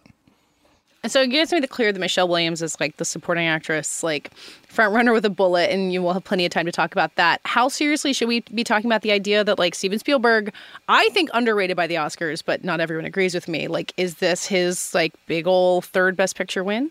And 1.03 1.11
so 1.11 1.23
it 1.23 1.29
gets 1.29 1.51
me 1.51 1.61
the 1.61 1.69
clear 1.69 1.93
that 1.93 1.99
Michelle 1.99 2.29
Williams 2.29 2.61
is 2.61 2.79
like 2.79 2.97
the 2.99 3.07
supporting 3.07 3.47
actress, 3.47 4.03
like 4.03 4.31
front 4.69 4.93
runner 4.95 5.13
with 5.13 5.25
a 5.25 5.31
bullet, 5.31 5.71
and 5.71 5.93
you 5.93 6.03
will 6.03 6.13
have 6.13 6.25
plenty 6.25 6.45
of 6.45 6.53
time 6.53 6.67
to 6.67 6.73
talk 6.73 6.93
about 6.93 7.15
that. 7.17 7.41
How 7.45 7.69
seriously 7.69 8.13
should 8.13 8.29
we 8.29 8.41
be 8.55 8.65
talking 8.65 8.87
about 8.87 9.01
the 9.01 9.11
idea 9.11 9.43
that 9.43 9.59
like 9.59 9.75
Steven 9.75 9.99
Spielberg, 9.99 10.53
I 10.89 11.09
think 11.11 11.31
underrated 11.33 11.77
by 11.77 11.87
the 11.87 11.95
Oscars, 11.95 12.43
but 12.45 12.65
not 12.65 12.81
everyone 12.81 13.07
agrees 13.07 13.35
with 13.35 13.49
me. 13.49 13.67
Like, 13.67 13.95
is 13.97 14.17
this 14.17 14.47
his 14.47 14.93
like 14.93 15.15
big 15.27 15.47
old 15.47 15.87
third 15.87 16.17
best 16.17 16.37
picture 16.37 16.63
win? 16.63 16.91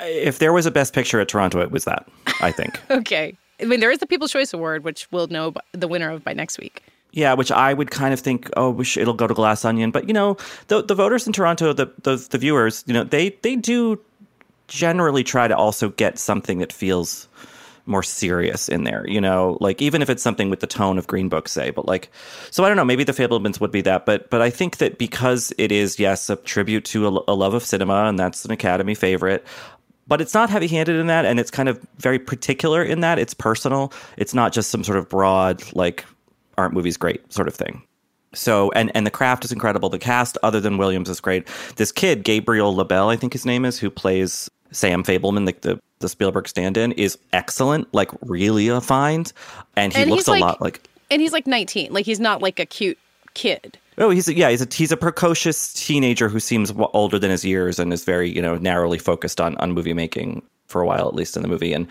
If 0.00 0.38
there 0.38 0.52
was 0.52 0.66
a 0.66 0.70
best 0.70 0.92
picture 0.92 1.20
at 1.20 1.28
Toronto, 1.28 1.60
it 1.60 1.70
was 1.70 1.84
that, 1.84 2.06
I 2.40 2.50
think. 2.50 2.78
okay. 2.90 3.36
I 3.60 3.64
mean, 3.64 3.80
there 3.80 3.90
is 3.90 4.00
the 4.00 4.06
People's 4.06 4.32
Choice 4.32 4.52
Award, 4.52 4.84
which 4.84 5.10
we'll 5.12 5.28
know 5.28 5.54
the 5.72 5.88
winner 5.88 6.10
of 6.10 6.24
by 6.24 6.34
next 6.34 6.58
week. 6.58 6.82
Yeah, 7.14 7.34
which 7.34 7.52
I 7.52 7.72
would 7.72 7.92
kind 7.92 8.12
of 8.12 8.18
think, 8.18 8.50
oh, 8.56 8.78
it'll 8.80 9.14
go 9.14 9.28
to 9.28 9.34
Glass 9.34 9.64
Onion, 9.64 9.92
but 9.92 10.08
you 10.08 10.12
know, 10.12 10.36
the 10.66 10.82
the 10.82 10.96
voters 10.96 11.26
in 11.28 11.32
Toronto, 11.32 11.72
the 11.72 11.86
the, 12.02 12.16
the 12.16 12.38
viewers, 12.38 12.82
you 12.88 12.92
know, 12.92 13.04
they 13.04 13.30
they 13.42 13.54
do 13.54 14.00
generally 14.66 15.22
try 15.22 15.46
to 15.46 15.56
also 15.56 15.90
get 15.90 16.18
something 16.18 16.58
that 16.58 16.72
feels 16.72 17.28
more 17.86 18.02
serious 18.02 18.68
in 18.68 18.82
there, 18.82 19.06
you 19.06 19.20
know, 19.20 19.58
like 19.60 19.80
even 19.80 20.02
if 20.02 20.10
it's 20.10 20.22
something 20.22 20.50
with 20.50 20.58
the 20.58 20.66
tone 20.66 20.98
of 20.98 21.06
Green 21.06 21.28
Book, 21.28 21.48
say, 21.48 21.70
but 21.70 21.86
like, 21.86 22.10
so 22.50 22.64
I 22.64 22.68
don't 22.68 22.76
know, 22.76 22.84
maybe 22.84 23.04
the 23.04 23.12
Fabelmans 23.12 23.60
would 23.60 23.70
be 23.70 23.82
that, 23.82 24.06
but 24.06 24.28
but 24.30 24.42
I 24.42 24.50
think 24.50 24.78
that 24.78 24.98
because 24.98 25.52
it 25.56 25.70
is 25.70 26.00
yes 26.00 26.28
a 26.30 26.36
tribute 26.36 26.84
to 26.86 27.06
a, 27.06 27.24
a 27.28 27.34
love 27.34 27.54
of 27.54 27.64
cinema, 27.64 28.06
and 28.06 28.18
that's 28.18 28.44
an 28.44 28.50
Academy 28.50 28.94
favorite. 28.96 29.46
But 30.06 30.20
it's 30.20 30.34
not 30.34 30.50
heavy 30.50 30.66
handed 30.66 30.96
in 30.96 31.06
that, 31.06 31.24
and 31.24 31.40
it's 31.40 31.50
kind 31.50 31.68
of 31.68 31.78
very 31.96 32.18
particular 32.18 32.82
in 32.82 33.00
that. 33.00 33.18
It's 33.18 33.32
personal. 33.32 33.92
It's 34.18 34.34
not 34.34 34.52
just 34.52 34.68
some 34.70 34.84
sort 34.84 34.98
of 34.98 35.08
broad, 35.08 35.62
like, 35.74 36.04
aren't 36.58 36.74
movies 36.74 36.96
great 36.96 37.32
sort 37.32 37.48
of 37.48 37.54
thing. 37.54 37.82
So 38.34 38.70
and 38.72 38.90
and 38.96 39.06
the 39.06 39.10
craft 39.10 39.44
is 39.44 39.52
incredible. 39.52 39.88
The 39.88 39.98
cast, 39.98 40.36
other 40.42 40.60
than 40.60 40.76
Williams, 40.76 41.08
is 41.08 41.20
great. 41.20 41.46
This 41.76 41.92
kid, 41.92 42.24
Gabriel 42.24 42.74
LaBelle, 42.74 43.08
I 43.10 43.16
think 43.16 43.32
his 43.32 43.46
name 43.46 43.64
is, 43.64 43.78
who 43.78 43.90
plays 43.90 44.50
Sam 44.72 45.04
Fabelman, 45.04 45.46
the 45.46 45.54
the, 45.74 45.80
the 46.00 46.08
Spielberg 46.08 46.48
stand-in, 46.48 46.92
is 46.92 47.16
excellent. 47.32 47.92
Like 47.94 48.10
really 48.22 48.68
a 48.68 48.80
find, 48.80 49.32
and 49.76 49.92
he 49.92 50.02
And 50.02 50.10
looks 50.10 50.26
a 50.26 50.32
like- 50.32 50.40
lot 50.40 50.60
like. 50.60 50.80
And 51.10 51.20
he's 51.22 51.32
like 51.32 51.46
19. 51.46 51.92
Like 51.92 52.06
he's 52.06 52.18
not 52.18 52.42
like 52.42 52.58
a 52.58 52.66
cute 52.66 52.98
kid. 53.34 53.78
Oh, 53.98 54.10
he's 54.10 54.26
a, 54.26 54.34
yeah, 54.34 54.50
he's 54.50 54.62
a 54.62 54.66
he's 54.74 54.90
a 54.90 54.96
precocious 54.96 55.72
teenager 55.74 56.28
who 56.28 56.40
seems 56.40 56.72
older 56.92 57.18
than 57.20 57.30
his 57.30 57.44
years 57.44 57.78
and 57.78 57.92
is 57.92 58.02
very 58.04 58.28
you 58.28 58.42
know 58.42 58.56
narrowly 58.56 58.98
focused 58.98 59.40
on 59.40 59.56
on 59.58 59.70
movie 59.72 59.92
making 59.94 60.42
for 60.66 60.80
a 60.80 60.86
while 60.86 61.06
at 61.08 61.14
least 61.14 61.36
in 61.36 61.42
the 61.42 61.48
movie. 61.48 61.72
And 61.72 61.86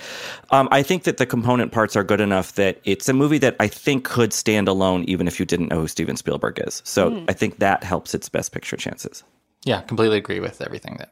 um, 0.51 0.67
I 0.71 0.81
think 0.83 1.03
that 1.03 1.17
the 1.17 1.25
component 1.25 1.71
parts 1.71 1.95
are 1.95 2.03
good 2.03 2.21
enough 2.21 2.53
that 2.55 2.79
it's 2.85 3.07
a 3.07 3.13
movie 3.13 3.37
that 3.39 3.55
I 3.59 3.67
think 3.67 4.03
could 4.05 4.33
stand 4.33 4.67
alone 4.67 5.03
even 5.05 5.27
if 5.27 5.39
you 5.39 5.45
didn't 5.45 5.69
know 5.69 5.81
who 5.81 5.87
Steven 5.87 6.17
Spielberg 6.17 6.59
is. 6.65 6.81
So 6.85 7.11
Hmm. 7.11 7.25
I 7.27 7.33
think 7.33 7.59
that 7.59 7.83
helps 7.83 8.13
its 8.13 8.29
best 8.29 8.51
picture 8.51 8.77
chances. 8.77 9.23
Yeah, 9.65 9.81
completely 9.81 10.17
agree 10.17 10.39
with 10.39 10.61
everything 10.61 10.97
that 10.99 11.09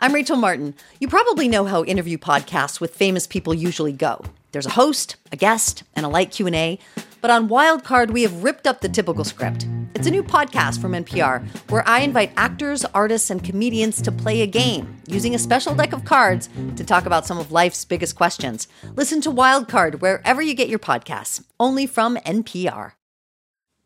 I'm 0.00 0.14
Rachel 0.14 0.36
Martin. 0.36 0.74
You 1.00 1.08
probably 1.08 1.48
know 1.48 1.64
how 1.64 1.82
interview 1.84 2.18
podcasts 2.18 2.80
with 2.80 2.94
famous 2.94 3.26
people 3.26 3.52
usually 3.52 3.92
go. 3.92 4.24
There's 4.52 4.66
a 4.66 4.70
host, 4.70 5.16
a 5.32 5.36
guest, 5.36 5.82
and 5.96 6.06
a 6.06 6.08
light 6.08 6.30
Q&A. 6.30 6.78
But 7.20 7.30
on 7.30 7.48
Wildcard, 7.48 8.10
we 8.10 8.22
have 8.22 8.44
ripped 8.44 8.66
up 8.66 8.80
the 8.80 8.88
typical 8.88 9.24
script. 9.24 9.66
It's 9.94 10.06
a 10.06 10.10
new 10.10 10.22
podcast 10.22 10.80
from 10.80 10.92
NPR 10.92 11.44
where 11.70 11.86
I 11.88 12.00
invite 12.00 12.32
actors, 12.36 12.84
artists, 12.86 13.30
and 13.30 13.42
comedians 13.42 14.00
to 14.02 14.12
play 14.12 14.42
a 14.42 14.46
game 14.46 14.96
using 15.08 15.34
a 15.34 15.38
special 15.38 15.74
deck 15.74 15.92
of 15.92 16.04
cards 16.04 16.48
to 16.76 16.84
talk 16.84 17.06
about 17.06 17.26
some 17.26 17.38
of 17.38 17.50
life's 17.50 17.84
biggest 17.84 18.14
questions. 18.14 18.68
Listen 18.94 19.20
to 19.22 19.30
Wildcard 19.30 20.00
wherever 20.00 20.40
you 20.40 20.54
get 20.54 20.68
your 20.68 20.78
podcasts, 20.78 21.44
only 21.58 21.86
from 21.86 22.16
NPR. 22.18 22.92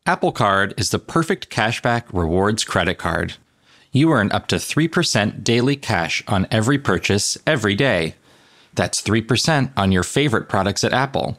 Apple 0.05 0.33
Card 0.33 0.75
is 0.77 0.91
the 0.91 0.99
perfect 0.99 1.49
cashback 1.49 2.05
rewards 2.13 2.65
credit 2.65 2.99
card. 2.99 3.35
You 3.93 4.11
earn 4.11 4.33
up 4.33 4.49
to 4.49 4.57
3% 4.57 5.45
daily 5.45 5.77
cash 5.77 6.25
on 6.27 6.49
every 6.51 6.79
purchase 6.79 7.39
every 7.47 7.75
day. 7.75 8.17
That's 8.75 9.01
3% 9.01 9.71
on 9.77 9.93
your 9.93 10.03
favorite 10.03 10.49
products 10.49 10.83
at 10.83 10.93
Apple, 10.93 11.39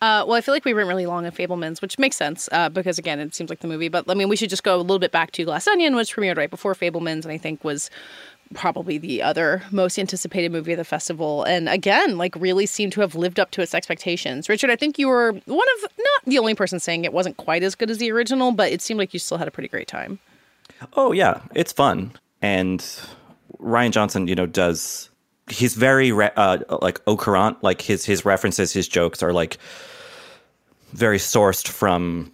Uh, 0.00 0.24
well, 0.26 0.34
I 0.34 0.40
feel 0.40 0.54
like 0.54 0.64
we 0.64 0.74
went 0.74 0.86
really 0.86 1.06
long 1.06 1.26
on 1.26 1.32
Fabelmans, 1.32 1.82
which 1.82 1.98
makes 1.98 2.16
sense 2.16 2.48
uh, 2.52 2.68
because, 2.68 2.98
again, 2.98 3.18
it 3.18 3.34
seems 3.34 3.50
like 3.50 3.60
the 3.60 3.66
movie. 3.66 3.88
But 3.88 4.04
I 4.08 4.14
mean, 4.14 4.28
we 4.28 4.36
should 4.36 4.50
just 4.50 4.62
go 4.62 4.76
a 4.76 4.78
little 4.78 5.00
bit 5.00 5.10
back 5.10 5.32
to 5.32 5.44
Glass 5.44 5.66
Onion, 5.66 5.96
which 5.96 6.14
premiered 6.14 6.36
right 6.36 6.50
before 6.50 6.74
Fabelmans, 6.74 7.24
and 7.24 7.32
I 7.32 7.38
think 7.38 7.64
was 7.64 7.90
probably 8.54 8.96
the 8.96 9.22
other 9.22 9.62
most 9.70 9.98
anticipated 9.98 10.52
movie 10.52 10.72
of 10.72 10.78
the 10.78 10.84
festival. 10.84 11.44
And 11.44 11.68
again, 11.68 12.16
like 12.16 12.34
really 12.36 12.66
seemed 12.66 12.92
to 12.92 13.00
have 13.00 13.14
lived 13.14 13.38
up 13.38 13.50
to 13.52 13.62
its 13.62 13.74
expectations. 13.74 14.48
Richard, 14.48 14.70
I 14.70 14.76
think 14.76 14.98
you 14.98 15.08
were 15.08 15.32
one 15.32 15.68
of 15.76 15.90
not 15.98 16.24
the 16.24 16.38
only 16.38 16.54
person 16.54 16.80
saying 16.80 17.04
it 17.04 17.12
wasn't 17.12 17.36
quite 17.36 17.62
as 17.62 17.74
good 17.74 17.90
as 17.90 17.98
the 17.98 18.10
original, 18.10 18.52
but 18.52 18.72
it 18.72 18.80
seemed 18.80 18.98
like 18.98 19.12
you 19.12 19.20
still 19.20 19.38
had 19.38 19.48
a 19.48 19.50
pretty 19.50 19.68
great 19.68 19.88
time. 19.88 20.18
Oh 20.94 21.12
yeah, 21.12 21.40
it's 21.54 21.72
fun, 21.72 22.12
and 22.40 22.80
Rian 23.58 23.90
Johnson, 23.90 24.28
you 24.28 24.34
know, 24.34 24.46
does 24.46 25.10
he's 25.50 25.74
very 25.74 26.12
re- 26.12 26.30
uh, 26.36 26.58
like 26.82 27.00
au 27.06 27.16
courant. 27.16 27.62
Like 27.62 27.80
his 27.82 28.04
his 28.04 28.24
references, 28.24 28.72
his 28.72 28.88
jokes 28.88 29.22
are 29.22 29.32
like 29.32 29.58
very 30.92 31.18
sourced 31.18 31.68
from 31.68 32.32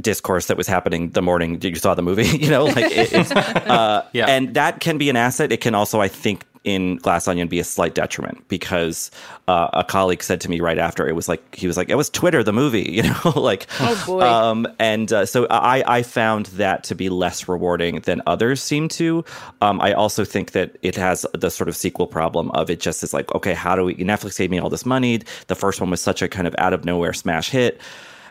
discourse 0.00 0.46
that 0.46 0.56
was 0.56 0.66
happening 0.66 1.10
the 1.10 1.22
morning 1.22 1.60
you 1.62 1.74
saw 1.76 1.94
the 1.94 2.02
movie. 2.02 2.26
You 2.38 2.50
know, 2.50 2.64
like 2.64 2.90
it, 2.90 3.12
it's 3.12 3.30
uh, 3.32 4.04
Yeah. 4.12 4.26
and 4.26 4.54
that 4.54 4.80
can 4.80 4.98
be 4.98 5.08
an 5.10 5.16
asset. 5.16 5.52
It 5.52 5.60
can 5.60 5.74
also, 5.74 6.00
I 6.00 6.08
think. 6.08 6.44
In 6.66 6.96
Glass 6.96 7.28
Onion, 7.28 7.46
be 7.46 7.60
a 7.60 7.64
slight 7.64 7.94
detriment 7.94 8.46
because 8.48 9.12
uh, 9.46 9.68
a 9.72 9.84
colleague 9.84 10.20
said 10.20 10.40
to 10.40 10.50
me 10.50 10.60
right 10.60 10.78
after 10.78 11.06
it 11.06 11.14
was 11.14 11.28
like 11.28 11.54
he 11.54 11.68
was 11.68 11.76
like 11.76 11.88
it 11.88 11.94
was 11.94 12.10
Twitter 12.10 12.42
the 12.42 12.52
movie, 12.52 12.82
you 12.92 13.04
know, 13.04 13.32
like 13.36 13.68
Oh, 13.78 14.02
boy. 14.04 14.20
um, 14.20 14.66
and 14.80 15.12
uh, 15.12 15.24
so 15.26 15.46
I, 15.48 15.84
I 15.86 16.02
found 16.02 16.46
that 16.46 16.82
to 16.84 16.96
be 16.96 17.08
less 17.08 17.46
rewarding 17.48 18.00
than 18.00 18.20
others 18.26 18.60
seem 18.60 18.88
to. 18.88 19.24
Um, 19.60 19.80
I 19.80 19.92
also 19.92 20.24
think 20.24 20.50
that 20.52 20.76
it 20.82 20.96
has 20.96 21.24
the 21.34 21.50
sort 21.52 21.68
of 21.68 21.76
sequel 21.76 22.08
problem 22.08 22.50
of 22.50 22.68
it 22.68 22.80
just 22.80 23.04
is 23.04 23.14
like, 23.14 23.32
okay, 23.32 23.54
how 23.54 23.76
do 23.76 23.84
we, 23.84 23.94
Netflix 23.94 24.36
gave 24.36 24.50
me 24.50 24.58
all 24.58 24.68
this 24.68 24.84
money. 24.84 25.20
The 25.46 25.54
first 25.54 25.80
one 25.80 25.88
was 25.90 26.00
such 26.00 26.20
a 26.20 26.28
kind 26.28 26.48
of 26.48 26.54
out 26.58 26.72
of 26.72 26.84
nowhere 26.84 27.12
smash 27.12 27.48
hit. 27.48 27.80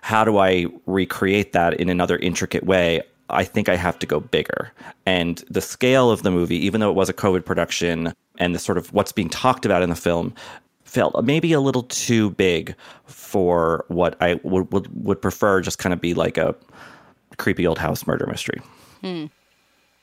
How 0.01 0.25
do 0.25 0.39
I 0.39 0.65
recreate 0.85 1.53
that 1.53 1.73
in 1.75 1.87
another 1.89 2.17
intricate 2.17 2.65
way? 2.65 3.01
I 3.29 3.43
think 3.43 3.69
I 3.69 3.75
have 3.75 3.97
to 3.99 4.05
go 4.05 4.19
bigger. 4.19 4.71
And 5.07 5.43
the 5.49 5.61
scale 5.61 6.11
of 6.11 6.21
the 6.21 6.29
movie, 6.29 6.57
even 6.63 6.79
though 6.81 6.91
it 6.91 6.95
was 6.95 7.09
a 7.09 7.13
COVID 7.13 7.43
production 7.43 8.13
and 8.39 8.53
the 8.55 8.59
sort 8.59 8.77
of 8.77 8.91
what's 8.93 9.11
being 9.11 9.29
talked 9.29 9.65
about 9.65 9.81
in 9.81 9.89
the 9.89 9.95
film, 9.95 10.33
felt 10.83 11.23
maybe 11.25 11.51
a 11.53 11.59
little 11.59 11.83
too 11.83 12.29
big 12.31 12.75
for 13.05 13.85
what 13.87 14.15
I 14.21 14.39
would 14.43 14.71
would, 14.71 15.05
would 15.05 15.21
prefer 15.21 15.61
just 15.61 15.77
kind 15.79 15.93
of 15.93 15.99
be 16.01 16.13
like 16.13 16.37
a 16.37 16.55
creepy 17.37 17.65
old 17.67 17.77
house 17.79 18.05
murder 18.07 18.25
mystery. 18.27 18.61
Hmm. 19.01 19.25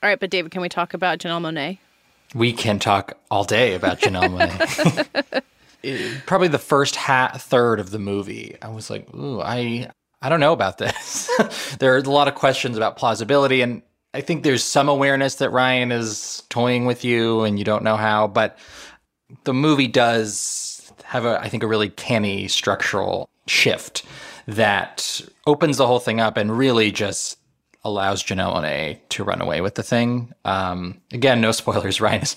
All 0.03 0.09
right, 0.09 0.19
but 0.21 0.31
David, 0.31 0.51
can 0.51 0.61
we 0.63 0.69
talk 0.69 0.95
about 0.95 1.19
Janelle 1.19 1.41
Monáe? 1.41 1.79
We 2.35 2.53
can 2.53 2.79
talk 2.79 3.19
all 3.31 3.45
day 3.45 3.75
about 3.75 4.01
Janelle 4.01 4.29
Monae. 4.31 5.43
It- 5.83 6.25
Probably 6.27 6.47
the 6.49 6.59
first 6.61 6.95
ha- 6.95 7.33
third 7.37 7.81
of 7.81 7.91
the 7.91 7.99
movie, 7.99 8.57
I 8.63 8.69
was 8.69 8.89
like, 8.89 9.13
"Ooh, 9.15 9.41
I 9.41 9.89
I 10.21 10.29
don't 10.29 10.39
know 10.39 10.53
about 10.53 10.79
this." 10.79 11.29
there 11.81 11.95
are 11.95 11.99
a 11.99 12.03
lot 12.03 12.29
of 12.29 12.37
questions 12.37 12.77
about 12.77 12.97
plausibility, 12.97 13.63
and 13.63 13.83
I 14.15 14.21
think 14.21 14.43
there's 14.43 14.63
some 14.63 14.89
awareness 14.89 15.37
that 15.37 15.51
Ryan 15.51 15.91
is 15.91 16.43
toying 16.49 16.87
with 16.87 17.05
you, 17.05 17.43
and 17.43 17.59
you 17.59 17.65
don't 17.65 17.83
know 17.83 17.97
how. 17.97 18.29
But 18.29 18.59
the 19.45 19.55
movie 19.55 19.89
does 19.89 20.93
have 21.05 21.25
a, 21.25 21.41
I 21.41 21.49
think, 21.49 21.63
a 21.63 21.67
really 21.67 21.89
canny 21.89 22.49
structural 22.49 23.29
shift 23.47 24.05
that 24.47 25.21
opens 25.47 25.77
the 25.77 25.87
whole 25.87 26.01
thing 26.01 26.21
up 26.21 26.37
and 26.37 26.57
really 26.57 26.91
just 26.91 27.39
allows 27.85 28.23
Janelle 28.23 28.55
Monae 28.55 28.99
to 29.11 29.25
run 29.25 29.41
away 29.41 29.61
with 29.61 29.75
the 29.75 29.83
thing. 29.83 30.33
Um, 30.45 31.01
again, 31.13 31.41
no 31.41 31.53
spoilers. 31.53 32.01
Ryan 32.01 32.23
is 32.23 32.37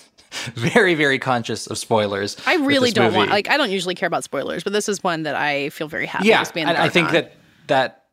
very, 0.54 0.96
very 0.96 1.20
conscious 1.20 1.68
of 1.68 1.78
spoilers. 1.78 2.38
I 2.46 2.56
really 2.56 2.92
don't 2.92 3.14
want 3.14 3.30
like 3.30 3.50
I 3.50 3.58
don't 3.58 3.72
usually 3.72 3.96
care 3.96 4.08
about 4.08 4.24
spoilers, 4.24 4.64
but 4.64 4.74
this 4.74 4.90
is 4.90 5.04
one 5.04 5.24
that 5.24 5.36
I 5.36 5.70
feel 5.70 5.88
very 5.88 6.06
happy 6.06 6.28
yeah, 6.28 6.44
to 6.44 6.54
be 6.54 6.62
in 6.62 6.70
and 6.70 6.78
I 6.78 6.90
think 6.90 7.10
on. 7.10 7.14
that 7.14 7.34
that 7.68 8.05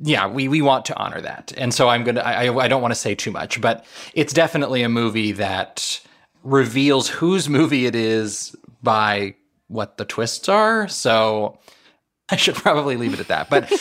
yeah, 0.00 0.26
we 0.26 0.48
we 0.48 0.62
want 0.62 0.84
to 0.86 0.96
honor 0.96 1.20
that, 1.20 1.52
and 1.56 1.74
so 1.74 1.88
I'm 1.88 2.04
gonna. 2.04 2.20
I 2.20 2.54
I 2.64 2.68
don't 2.68 2.82
want 2.82 2.92
to 2.92 3.00
say 3.00 3.14
too 3.14 3.30
much, 3.30 3.60
but 3.60 3.84
it's 4.14 4.32
definitely 4.32 4.82
a 4.82 4.88
movie 4.88 5.32
that 5.32 6.00
reveals 6.44 7.08
whose 7.08 7.48
movie 7.48 7.86
it 7.86 7.94
is 7.94 8.54
by 8.82 9.34
what 9.66 9.96
the 9.96 10.04
twists 10.04 10.48
are. 10.48 10.88
So 10.88 11.58
I 12.28 12.36
should 12.36 12.54
probably 12.54 12.96
leave 12.96 13.14
it 13.14 13.20
at 13.20 13.28
that. 13.28 13.50
But 13.50 13.72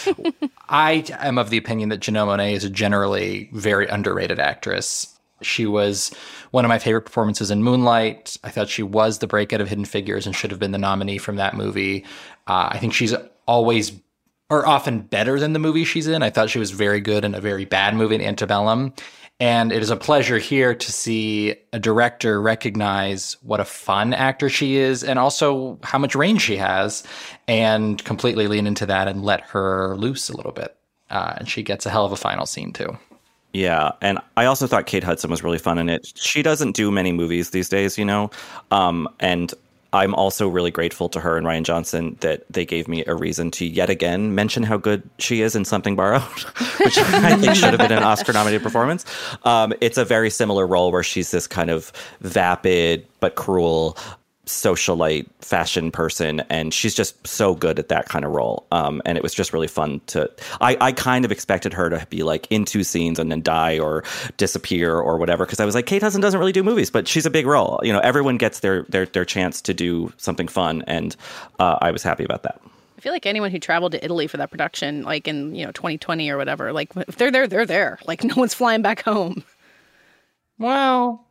I 0.69 1.05
am 1.19 1.37
of 1.37 1.49
the 1.49 1.57
opinion 1.57 1.89
that 1.89 1.99
Janelle 1.99 2.27
Monáe 2.27 2.53
is 2.53 2.63
a 2.63 2.69
generally 2.69 3.49
very 3.53 3.87
underrated 3.87 4.39
actress. 4.39 5.13
She 5.41 5.65
was 5.67 6.11
one 6.49 6.65
of 6.65 6.69
my 6.69 6.79
favorite 6.79 7.03
performances 7.03 7.51
in 7.51 7.61
Moonlight. 7.61 8.37
I 8.43 8.49
thought 8.49 8.69
she 8.69 8.83
was 8.83 9.19
the 9.19 9.27
breakout 9.27 9.61
of 9.61 9.69
Hidden 9.69 9.85
Figures 9.85 10.25
and 10.25 10.35
should 10.35 10.49
have 10.49 10.59
been 10.59 10.71
the 10.71 10.79
nominee 10.79 11.19
from 11.19 11.35
that 11.35 11.55
movie. 11.55 12.05
Uh, 12.47 12.69
I 12.71 12.79
think 12.79 12.93
she's 12.93 13.13
always 13.45 13.91
or 14.49 14.65
often 14.65 15.01
better 15.01 15.39
than 15.39 15.53
the 15.53 15.59
movie 15.59 15.83
she's 15.83 16.07
in. 16.07 16.23
I 16.23 16.29
thought 16.29 16.49
she 16.49 16.59
was 16.59 16.71
very 16.71 17.01
good 17.01 17.25
in 17.25 17.35
a 17.35 17.41
very 17.41 17.65
bad 17.65 17.95
movie 17.95 18.15
in 18.15 18.21
Antebellum. 18.21 18.93
And 19.39 19.71
it 19.71 19.83
is 19.83 19.91
a 19.91 19.95
pleasure 19.95 20.39
here 20.39 20.73
to 20.73 20.91
see 20.91 21.55
a 21.71 21.79
director 21.79 22.41
recognize 22.41 23.37
what 23.43 23.59
a 23.59 23.65
fun 23.65 24.13
actor 24.13 24.49
she 24.49 24.77
is 24.77 25.03
and 25.03 25.19
also 25.19 25.77
how 25.83 25.99
much 25.99 26.15
range 26.15 26.41
she 26.41 26.57
has 26.57 27.03
and 27.47 28.03
completely 28.03 28.47
lean 28.47 28.65
into 28.65 28.87
that 28.87 29.07
and 29.07 29.23
let 29.23 29.41
her 29.41 29.95
loose 29.95 30.29
a 30.29 30.35
little 30.35 30.53
bit. 30.53 30.75
Uh, 31.11 31.35
and 31.37 31.47
she 31.47 31.61
gets 31.61 31.85
a 31.85 31.89
hell 31.91 32.03
of 32.03 32.11
a 32.11 32.17
final 32.17 32.47
scene, 32.47 32.73
too. 32.73 32.97
Yeah, 33.53 33.91
and 34.01 34.19
I 34.35 34.45
also 34.45 34.67
thought 34.67 34.87
Kate 34.87 35.03
Hudson 35.03 35.29
was 35.29 35.43
really 35.43 35.57
fun 35.57 35.77
in 35.77 35.87
it. 35.87 36.11
She 36.15 36.41
doesn't 36.41 36.75
do 36.75 36.91
many 36.91 37.11
movies 37.11 37.51
these 37.51 37.69
days, 37.69 37.97
you 37.97 38.05
know, 38.05 38.29
um, 38.71 39.07
and 39.19 39.53
I'm 39.93 40.13
also 40.15 40.47
really 40.47 40.71
grateful 40.71 41.09
to 41.09 41.19
her 41.19 41.37
and 41.37 41.47
Rian 41.47 41.63
Johnson 41.63 42.17
that 42.19 42.43
they 42.49 42.65
gave 42.65 42.87
me 42.87 43.03
a 43.05 43.15
reason 43.15 43.51
to 43.51 43.65
yet 43.65 43.89
again 43.89 44.35
mention 44.35 44.63
how 44.63 44.77
good 44.77 45.09
she 45.19 45.41
is 45.41 45.55
in 45.55 45.65
Something 45.65 45.95
Borrowed, 45.95 46.21
which 46.83 46.97
I 46.97 47.35
think 47.37 47.55
should 47.55 47.69
have 47.69 47.79
been 47.79 47.97
an 47.97 48.03
Oscar 48.03 48.33
nominated 48.33 48.63
performance. 48.63 49.05
Um, 49.43 49.73
it's 49.81 49.97
a 49.97 50.05
very 50.05 50.29
similar 50.29 50.67
role 50.67 50.91
where 50.91 51.03
she's 51.03 51.31
this 51.31 51.47
kind 51.47 51.69
of 51.69 51.91
vapid 52.21 53.07
but 53.19 53.35
cruel 53.35 53.97
socialite 54.47 55.27
fashion 55.41 55.91
person 55.91 56.39
and 56.49 56.73
she's 56.73 56.95
just 56.95 57.27
so 57.27 57.53
good 57.53 57.77
at 57.77 57.89
that 57.89 58.07
kind 58.07 58.25
of 58.25 58.31
role 58.31 58.65
um, 58.71 59.01
and 59.05 59.17
it 59.17 59.23
was 59.23 59.33
just 59.33 59.53
really 59.53 59.67
fun 59.67 60.01
to 60.07 60.29
I, 60.61 60.77
I 60.79 60.91
kind 60.93 61.25
of 61.25 61.31
expected 61.31 61.73
her 61.73 61.89
to 61.89 62.05
be 62.09 62.23
like 62.23 62.47
in 62.49 62.65
two 62.65 62.83
scenes 62.83 63.19
and 63.19 63.31
then 63.31 63.41
die 63.41 63.77
or 63.77 64.03
disappear 64.37 64.97
or 64.97 65.17
whatever 65.17 65.45
because 65.45 65.59
i 65.59 65.65
was 65.65 65.75
like 65.75 65.85
kate 65.85 66.01
hudson 66.01 66.21
doesn't 66.21 66.39
really 66.39 66.51
do 66.51 66.63
movies 66.63 66.89
but 66.89 67.07
she's 67.07 67.25
a 67.25 67.29
big 67.29 67.45
role 67.45 67.79
you 67.83 67.91
know 67.91 67.99
everyone 67.99 68.37
gets 68.37 68.61
their 68.61 68.83
their, 68.83 69.05
their 69.05 69.25
chance 69.25 69.61
to 69.61 69.73
do 69.73 70.11
something 70.17 70.47
fun 70.47 70.83
and 70.87 71.15
uh, 71.59 71.77
i 71.81 71.91
was 71.91 72.01
happy 72.01 72.23
about 72.23 72.43
that 72.43 72.59
I 72.97 72.99
feel 72.99 73.11
like 73.11 73.27
anyone 73.27 73.51
who 73.51 73.59
traveled 73.59 73.91
to 73.91 74.03
Italy 74.03 74.25
for 74.25 74.37
that 74.37 74.49
production, 74.49 75.03
like 75.03 75.27
in 75.27 75.53
you 75.53 75.63
know 75.63 75.71
2020 75.71 76.31
or 76.31 76.37
whatever, 76.37 76.73
like 76.73 76.89
if 76.95 77.17
they're 77.17 77.29
there, 77.29 77.47
they're 77.47 77.65
there. 77.65 77.99
Like 78.07 78.23
no 78.23 78.33
one's 78.35 78.55
flying 78.55 78.81
back 78.81 79.03
home. 79.03 79.43
Well, 80.57 81.23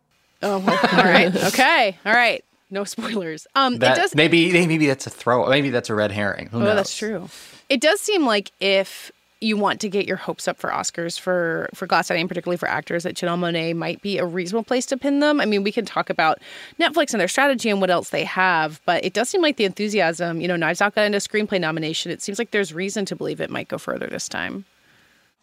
oh, 0.43 0.59
well, 0.61 0.79
all 0.93 1.05
right, 1.05 1.35
okay, 1.35 1.99
all 2.07 2.13
right. 2.13 2.45
No 2.71 2.85
spoilers. 2.85 3.47
Um, 3.55 3.79
that, 3.79 3.97
it 3.97 4.01
does. 4.01 4.15
Maybe 4.15 4.53
maybe 4.53 4.87
that's 4.87 5.07
a 5.07 5.11
throw. 5.11 5.49
Maybe 5.49 5.71
that's 5.71 5.91
a 5.91 5.95
red 5.95 6.13
herring. 6.13 6.49
Who 6.49 6.59
oh, 6.59 6.65
knows? 6.65 6.77
that's 6.77 6.97
true. 6.97 7.29
It 7.69 7.81
does 7.81 8.01
seem 8.01 8.27
like 8.27 8.53
if 8.61 9.13
you 9.41 9.57
want 9.57 9.81
to 9.83 9.89
get 9.89 10.07
your 10.07 10.17
hopes 10.17 10.49
up 10.49 10.57
for 10.57 10.71
Oscars 10.71 11.19
for 11.19 11.69
for 11.75 11.87
Glass 11.87 12.11
Onion, 12.11 12.27
particularly 12.27 12.57
for 12.57 12.69
actors, 12.69 13.03
that 13.03 13.15
Janelle 13.15 13.39
Monáe 13.39 13.77
might 13.77 14.01
be 14.03 14.19
a 14.19 14.25
reasonable 14.25 14.65
place 14.65 14.87
to 14.87 14.97
pin 14.97 15.21
them. 15.21 15.41
I 15.41 15.45
mean, 15.45 15.63
we 15.63 15.73
can 15.73 15.85
talk 15.85 16.11
about 16.11 16.39
Netflix 16.81 17.13
and 17.13 17.21
their 17.21 17.29
strategy 17.29 17.69
and 17.69 17.81
what 17.81 17.91
else 17.91 18.11
they 18.11 18.25
have, 18.25 18.81
but 18.87 19.05
it 19.05 19.13
does 19.13 19.29
seem 19.29 19.43
like 19.43 19.57
the 19.57 19.65
enthusiasm. 19.65 20.41
You 20.41 20.49
know, 20.49 20.57
Knives 20.57 20.81
Out 20.81 20.95
got 20.95 21.03
into 21.03 21.19
screenplay 21.19 21.61
nomination. 21.61 22.11
It 22.11 22.23
seems 22.23 22.39
like 22.39 22.51
there's 22.51 22.73
reason 22.73 23.05
to 23.07 23.17
believe 23.17 23.41
it 23.41 23.51
might 23.51 23.69
go 23.69 23.79
further 23.79 24.07
this 24.07 24.29
time. 24.29 24.65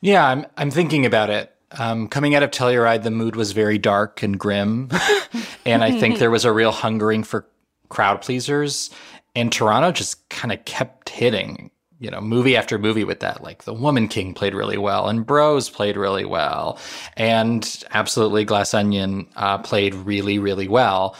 Yeah, 0.01 0.27
I'm 0.27 0.45
I'm 0.57 0.71
thinking 0.71 1.05
about 1.05 1.29
it. 1.29 1.52
Um, 1.77 2.07
coming 2.07 2.35
out 2.35 2.43
of 2.43 2.51
Telluride, 2.51 3.03
the 3.03 3.11
mood 3.11 3.35
was 3.35 3.51
very 3.51 3.77
dark 3.77 4.23
and 4.23 4.37
grim, 4.37 4.89
and 5.65 5.83
I 5.83 5.91
think 5.91 6.19
there 6.19 6.31
was 6.31 6.45
a 6.45 6.53
real 6.53 6.71
hungering 6.71 7.23
for 7.23 7.47
crowd 7.89 8.21
pleasers. 8.21 8.89
And 9.35 9.51
Toronto 9.51 9.91
just 9.91 10.29
kind 10.29 10.51
of 10.51 10.63
kept 10.65 11.09
hitting, 11.09 11.71
you 11.99 12.11
know, 12.11 12.21
movie 12.21 12.55
after 12.55 12.77
movie 12.77 13.03
with 13.03 13.21
that. 13.21 13.41
Like 13.41 13.63
The 13.63 13.73
Woman 13.73 14.07
King 14.07 14.33
played 14.33 14.53
really 14.53 14.77
well, 14.77 15.07
and 15.07 15.25
Bros 15.25 15.69
played 15.69 15.97
really 15.97 16.25
well, 16.25 16.79
and 17.17 17.83
absolutely 17.91 18.45
Glass 18.45 18.73
Onion 18.73 19.27
uh, 19.35 19.57
played 19.57 19.95
really, 19.95 20.37
really 20.37 20.67
well. 20.67 21.15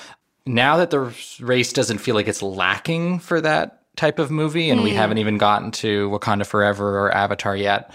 Now 0.46 0.78
that 0.78 0.90
the 0.90 1.16
race 1.40 1.74
doesn't 1.74 2.00
feel 2.00 2.16
like 2.16 2.28
it's 2.28 2.44
lacking 2.44 3.20
for 3.20 3.40
that 3.42 3.84
type 3.96 4.20
of 4.20 4.32
movie, 4.32 4.70
and 4.70 4.82
mm. 4.82 4.84
we 4.84 4.92
haven't 4.92 5.20
even 5.20 5.38
gotten 5.38 5.72
to 5.72 6.10
Wakanda 6.10 6.46
Forever 6.46 7.00
or 7.00 7.12
Avatar 7.12 7.56
yet, 7.56 7.92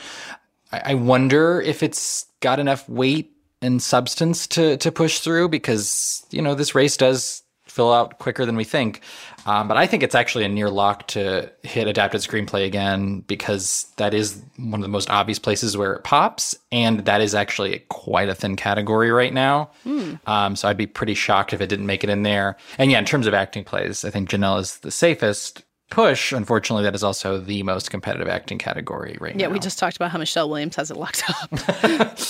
I 0.73 0.95
wonder 0.95 1.61
if 1.61 1.83
it's 1.83 2.27
got 2.41 2.59
enough 2.59 2.89
weight 2.89 3.33
and 3.61 3.83
substance 3.83 4.47
to 4.49 4.77
to 4.79 4.93
push 4.93 5.21
through 5.21 5.49
because 5.49 6.25
you 6.31 6.43
know 6.43 6.55
this 6.55 6.75
race 6.75 6.97
does 6.97 7.43
fill 7.67 7.93
out 7.93 8.19
quicker 8.19 8.45
than 8.45 8.57
we 8.57 8.65
think. 8.65 9.03
Um, 9.47 9.69
but 9.69 9.77
I 9.77 9.87
think 9.87 10.03
it's 10.03 10.15
actually 10.15 10.45
a 10.45 10.49
near 10.49 10.69
lock 10.69 11.07
to 11.09 11.51
hit 11.63 11.87
adapted 11.87 12.21
screenplay 12.23 12.67
again 12.67 13.21
because 13.21 13.87
that 13.99 14.15
is 14.15 14.43
one 14.57 14.81
of 14.81 14.83
the 14.83 14.89
most 14.89 15.09
obvious 15.11 15.39
places 15.39 15.77
where 15.77 15.93
it 15.95 16.03
pops, 16.03 16.57
and 16.73 17.05
that 17.05 17.21
is 17.21 17.35
actually 17.35 17.79
quite 17.89 18.29
a 18.29 18.35
thin 18.35 18.57
category 18.57 19.11
right 19.11 19.33
now. 19.33 19.71
Mm. 19.87 20.19
Um, 20.27 20.57
so 20.57 20.69
I'd 20.69 20.77
be 20.77 20.87
pretty 20.87 21.15
shocked 21.15 21.53
if 21.53 21.61
it 21.61 21.69
didn't 21.69 21.87
make 21.87 22.03
it 22.03 22.11
in 22.11 22.25
there. 22.25 22.57
And 22.79 22.91
yeah, 22.91 22.99
in 22.99 23.05
terms 23.05 23.27
of 23.27 23.35
acting 23.35 23.65
plays, 23.65 24.05
I 24.05 24.11
think 24.11 24.29
Janelle 24.29 24.61
is 24.61 24.79
the 24.79 24.91
safest 24.91 25.63
push, 25.91 26.33
unfortunately, 26.33 26.85
that 26.85 26.95
is 26.95 27.03
also 27.03 27.39
the 27.39 27.63
most 27.63 27.91
competitive 27.91 28.29
acting 28.29 28.59
category 28.59 29.17
right 29.21 29.35
yeah, 29.35 29.47
now. 29.47 29.49
Yeah, 29.49 29.53
we 29.53 29.59
just 29.59 29.79
talked 29.79 29.97
about 29.97 30.11
how 30.11 30.19
Michelle 30.19 30.49
Williams 30.49 30.77
has 30.77 30.91
it 30.91 30.97
locked 30.97 31.25
up. 31.29 31.51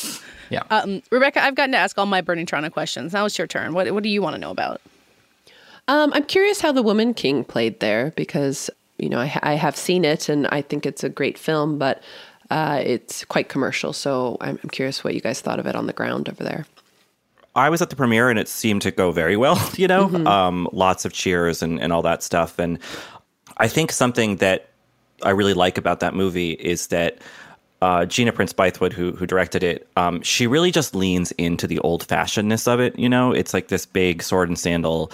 yeah. 0.51 0.63
Um, 0.71 1.03
Rebecca, 1.11 1.43
I've 1.43 1.55
gotten 1.55 1.73
to 1.73 1.79
ask 1.79 1.99
all 1.99 2.07
my 2.07 2.21
Burning 2.21 2.47
Toronto 2.47 2.71
questions. 2.71 3.13
Now 3.13 3.27
it's 3.27 3.39
your 3.39 3.47
turn. 3.47 3.75
What, 3.75 3.91
what 3.93 4.03
do 4.03 4.09
you 4.09 4.23
want 4.23 4.35
to 4.35 4.41
know 4.41 4.51
about? 4.51 4.81
Um, 5.89 6.13
I'm 6.13 6.25
curious 6.25 6.61
how 6.61 6.73
The 6.73 6.83
Woman 6.83 7.15
King 7.15 7.45
played 7.45 7.81
there 7.81 8.13
because, 8.15 8.71
you 8.99 9.09
know, 9.09 9.19
I, 9.19 9.39
I 9.43 9.55
have 9.55 9.77
seen 9.77 10.05
it 10.05 10.29
and 10.29 10.47
I 10.49 10.61
think 10.61 10.85
it's 10.85 11.03
a 11.03 11.09
great 11.09 11.39
film, 11.39 11.79
but 11.79 12.03
uh, 12.51 12.81
it's 12.85 13.25
quite 13.25 13.49
commercial. 13.49 13.93
So 13.93 14.37
I'm, 14.41 14.59
I'm 14.63 14.71
curious 14.71 15.03
what 15.03 15.15
you 15.15 15.21
guys 15.21 15.41
thought 15.41 15.59
of 15.59 15.67
it 15.67 15.75
on 15.75 15.87
the 15.87 15.93
ground 15.93 16.29
over 16.29 16.45
there. 16.45 16.67
I 17.55 17.71
was 17.71 17.83
at 17.83 17.91
the 17.91 17.97
premiere 17.97 18.31
and 18.31 18.39
it 18.39 18.49
seemed 18.49 18.83
to 18.83 18.91
go 18.91 19.11
very 19.11 19.37
well, 19.37 19.59
you 19.77 19.89
know, 19.89 20.09
mm-hmm. 20.09 20.27
um, 20.27 20.69
lots 20.73 21.05
of 21.05 21.13
cheers 21.13 21.63
and, 21.63 21.81
and 21.81 21.93
all 21.93 22.03
that 22.03 22.23
stuff. 22.23 22.59
And 22.59 22.79
I 23.59 23.69
think 23.69 23.93
something 23.93 24.37
that 24.37 24.71
I 25.23 25.31
really 25.31 25.55
like 25.55 25.79
about 25.79 26.01
that 26.01 26.15
movie 26.15 26.53
is 26.53 26.89
that 26.89 27.19
uh, 27.81 28.05
Gina 28.07 28.33
Prince 28.33 28.53
Bythewood, 28.53 28.93
who 28.93 29.13
who 29.13 29.27
directed 29.27 29.63
it, 29.63 29.89
um, 29.97 30.21
she 30.23 30.47
really 30.47 30.73
just 30.73 30.95
leans 30.95 31.31
into 31.33 31.67
the 31.67 31.79
old 31.81 32.07
fashionedness 32.07 32.67
of 32.67 32.81
it. 32.81 32.99
You 32.99 33.09
know, 33.09 33.33
it's 33.33 33.55
like 33.55 33.69
this 33.69 33.87
big 33.87 34.23
sword 34.23 34.49
and 34.49 34.59
sandal 34.59 35.13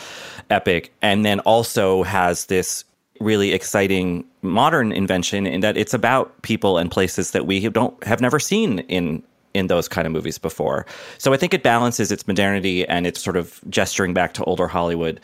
epic, 0.50 0.92
and 1.02 1.24
then 1.24 1.40
also 1.40 2.02
has 2.04 2.46
this 2.46 2.84
really 3.20 3.52
exciting 3.52 4.24
modern 4.42 4.92
invention 4.92 5.46
in 5.46 5.60
that 5.60 5.76
it's 5.76 5.94
about 5.94 6.42
people 6.42 6.78
and 6.78 6.90
places 6.90 7.30
that 7.30 7.46
we 7.46 7.68
don't 7.68 8.02
have 8.04 8.20
never 8.20 8.40
seen 8.40 8.80
in 8.80 9.22
in 9.52 9.68
those 9.68 9.86
kind 9.86 10.06
of 10.06 10.12
movies 10.12 10.36
before. 10.36 10.84
So 11.18 11.32
I 11.32 11.36
think 11.36 11.54
it 11.54 11.62
balances 11.62 12.10
its 12.10 12.26
modernity 12.26 12.86
and 12.88 13.06
its 13.06 13.22
sort 13.22 13.36
of 13.36 13.60
gesturing 13.68 14.12
back 14.12 14.34
to 14.34 14.44
older 14.44 14.66
Hollywood 14.66 15.20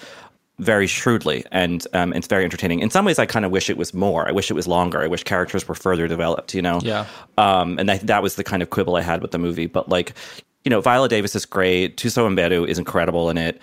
very 0.61 0.87
shrewdly, 0.87 1.44
and 1.51 1.87
um, 1.92 2.12
it's 2.12 2.27
very 2.27 2.44
entertaining. 2.44 2.81
In 2.81 2.90
some 2.90 3.05
ways, 3.05 3.18
I 3.18 3.27
kind 3.27 3.44
of 3.44 3.51
wish 3.51 3.70
it 3.70 3.77
was 3.77 3.92
more. 3.92 4.29
I 4.29 4.33
wish 4.33 4.51
it 4.51 4.55
was 4.55 4.68
longer. 4.68 5.01
I 5.01 5.07
wish 5.07 5.25
characters 5.25 5.66
were 5.66 5.75
further 5.75 6.07
developed. 6.07 6.55
You 6.55 6.62
know, 6.62 6.81
yeah. 6.83 7.07
Um, 7.38 7.79
and 7.79 7.88
that 7.88 8.07
that 8.07 8.23
was 8.23 8.37
the 8.37 8.44
kind 8.44 8.62
of 8.62 8.70
quibble 8.70 8.96
I 8.96 9.03
had 9.03 9.23
with 9.23 9.33
the 9.33 9.38
movie. 9.38 9.66
But 9.66 9.88
like, 9.88 10.14
you 10.64 10.70
know, 10.70 10.81
Viola 10.81 11.09
Davis 11.09 11.35
is 11.35 11.46
great. 11.46 11.96
Thuso 11.96 12.29
Mbedu 12.33 12.68
is 12.68 12.79
incredible 12.79 13.31
in 13.31 13.38
it. 13.38 13.61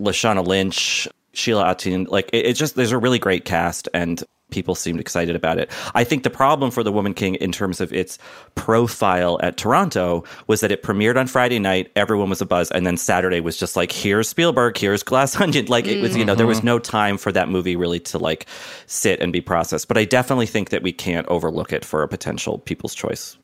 Lashana 0.00 0.46
Lynch, 0.46 1.08
Sheila 1.32 1.64
Atim, 1.64 2.08
like 2.08 2.30
it, 2.32 2.46
it 2.46 2.52
just 2.54 2.76
there's 2.76 2.92
a 2.92 2.98
really 2.98 3.18
great 3.18 3.44
cast, 3.44 3.88
and 3.94 4.22
people 4.50 4.74
seemed 4.74 5.00
excited 5.00 5.34
about 5.34 5.58
it. 5.58 5.70
I 5.94 6.04
think 6.04 6.22
the 6.22 6.30
problem 6.30 6.70
for 6.70 6.82
The 6.82 6.92
Woman 6.92 7.14
King 7.14 7.34
in 7.36 7.50
terms 7.50 7.80
of 7.80 7.92
its 7.92 8.18
profile 8.54 9.38
at 9.42 9.56
Toronto 9.56 10.24
was 10.46 10.60
that 10.60 10.70
it 10.70 10.82
premiered 10.82 11.16
on 11.16 11.26
Friday 11.26 11.58
night, 11.58 11.90
everyone 11.96 12.30
was 12.30 12.40
a 12.40 12.46
buzz, 12.46 12.70
and 12.70 12.86
then 12.86 12.96
Saturday 12.96 13.40
was 13.40 13.56
just 13.56 13.74
like, 13.74 13.90
here's 13.90 14.28
Spielberg, 14.28 14.76
here's 14.76 15.02
Glass 15.02 15.34
Onion. 15.40 15.66
Like 15.66 15.86
it 15.86 16.00
was, 16.00 16.16
you 16.16 16.24
know, 16.24 16.34
there 16.34 16.46
was 16.46 16.58
mm-hmm. 16.58 16.66
no 16.68 16.78
time 16.78 17.18
for 17.18 17.32
that 17.32 17.48
movie 17.48 17.76
really 17.76 18.00
to 18.00 18.18
like 18.18 18.46
sit 18.86 19.20
and 19.20 19.32
be 19.32 19.40
processed. 19.40 19.88
But 19.88 19.98
I 19.98 20.04
definitely 20.04 20.46
think 20.46 20.70
that 20.70 20.82
we 20.82 20.92
can't 20.92 21.26
overlook 21.28 21.72
it 21.72 21.84
for 21.84 22.02
a 22.02 22.08
potential 22.08 22.58
people's 22.58 22.94
choice. 22.94 23.36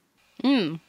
Mm. 0.45 0.81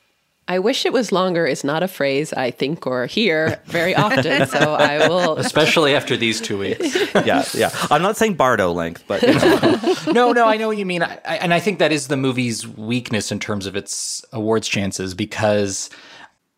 I 0.48 0.60
wish 0.60 0.86
it 0.86 0.92
was 0.92 1.12
longer 1.12 1.46
is 1.46 1.64
not 1.64 1.84
a 1.84 1.88
phrase 1.88 2.34
I 2.34 2.52
think 2.52 2.86
or 2.86 3.06
hear 3.06 3.62
very 3.66 3.96
often. 3.96 4.48
so 4.48 4.74
I 4.74 5.08
will. 5.08 5.38
Especially 5.38 5.96
after 5.96 6.18
these 6.18 6.42
two 6.42 6.58
weeks. 6.58 6.96
yeah, 7.16 7.46
yeah. 7.54 7.70
I'm 7.90 8.02
not 8.02 8.18
saying 8.18 8.34
Bardo 8.36 8.72
length, 8.72 9.04
but. 9.08 9.22
You 9.22 9.34
know. 9.34 9.96
no, 10.12 10.32
no, 10.34 10.46
I 10.46 10.58
know 10.58 10.68
what 10.68 10.78
you 10.78 10.86
mean. 10.86 11.04
I, 11.04 11.20
I, 11.26 11.38
and 11.38 11.54
I 11.54 11.60
think 11.60 11.80
that 11.80 11.92
is 11.92 12.08
the 12.08 12.18
movie's 12.18 12.68
weakness 12.68 13.32
in 13.32 13.40
terms 13.40 13.66
of 13.66 13.76
its 13.76 14.26
awards 14.34 14.68
chances 14.68 15.14
because 15.14 15.90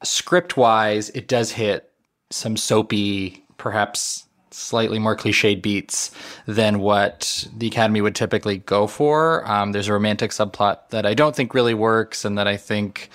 script 0.04 0.58
wise, 0.58 1.10
it 1.12 1.28
does 1.28 1.52
hit 1.52 1.92
some 2.32 2.58
soapy, 2.58 3.46
perhaps 3.58 4.26
slightly 4.50 5.00
more 5.00 5.16
cliched 5.16 5.62
beats 5.62 6.12
than 6.46 6.80
what 6.80 7.48
the 7.56 7.68
Academy 7.68 8.02
would 8.02 8.16
typically 8.16 8.58
go 8.58 8.88
for. 8.88 9.50
Um, 9.50 9.72
there's 9.72 9.88
a 9.88 9.94
romantic 9.94 10.32
subplot 10.32 10.90
that 10.90 11.06
I 11.06 11.14
don't 11.14 11.36
think 11.36 11.54
really 11.54 11.74
works 11.74 12.24
and 12.26 12.38
that 12.38 12.48
I 12.48 12.58
think 12.58 13.10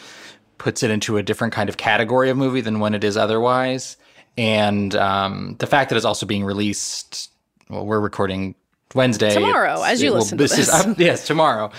puts 0.59 0.83
it 0.83 0.91
into 0.91 1.17
a 1.17 1.23
different 1.23 1.53
kind 1.53 1.69
of 1.69 1.77
category 1.77 2.31
of 2.31 2.37
movie 2.37 2.61
than 2.61 2.81
when 2.81 2.95
it 2.95 3.05
is 3.05 3.17
otherwise. 3.17 3.97
And 4.37 4.95
um, 4.95 5.57
the 5.59 5.67
fact 5.67 5.91
that 5.91 5.97
it's 5.97 6.05
also 6.05 6.27
being 6.27 6.45
released, 6.45 7.31
well, 7.69 7.87
we're 7.87 8.01
recording 8.01 8.55
Wednesday. 8.95 9.33
Tomorrow, 9.33 9.83
as 9.83 10.03
you 10.03 10.13
listen 10.13 10.39
to 10.39 10.45
this. 10.45 10.59
Is, 10.59 10.71
um, 10.71 10.95
yes, 10.99 11.27
tomorrow 11.27 11.71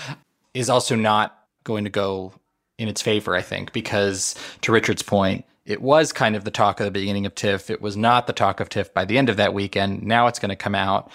is 0.54 0.68
also 0.68 0.96
not 0.96 1.44
going 1.64 1.84
to 1.84 1.90
go 1.90 2.32
in 2.78 2.88
its 2.88 3.02
favor, 3.02 3.36
I 3.36 3.42
think, 3.42 3.72
because 3.72 4.34
to 4.62 4.72
Richard's 4.72 5.02
point, 5.02 5.44
it 5.66 5.82
was 5.82 6.12
kind 6.12 6.34
of 6.34 6.44
the 6.44 6.50
talk 6.50 6.80
of 6.80 6.84
the 6.84 6.90
beginning 6.90 7.26
of 7.26 7.34
TIFF. 7.34 7.70
It 7.70 7.80
was 7.80 7.96
not 7.96 8.26
the 8.26 8.32
talk 8.32 8.60
of 8.60 8.68
TIFF 8.68 8.92
by 8.92 9.04
the 9.04 9.18
end 9.18 9.28
of 9.28 9.36
that 9.36 9.54
weekend. 9.54 10.02
Now 10.02 10.26
it's 10.26 10.38
going 10.38 10.48
to 10.48 10.56
come 10.56 10.74
out. 10.74 11.10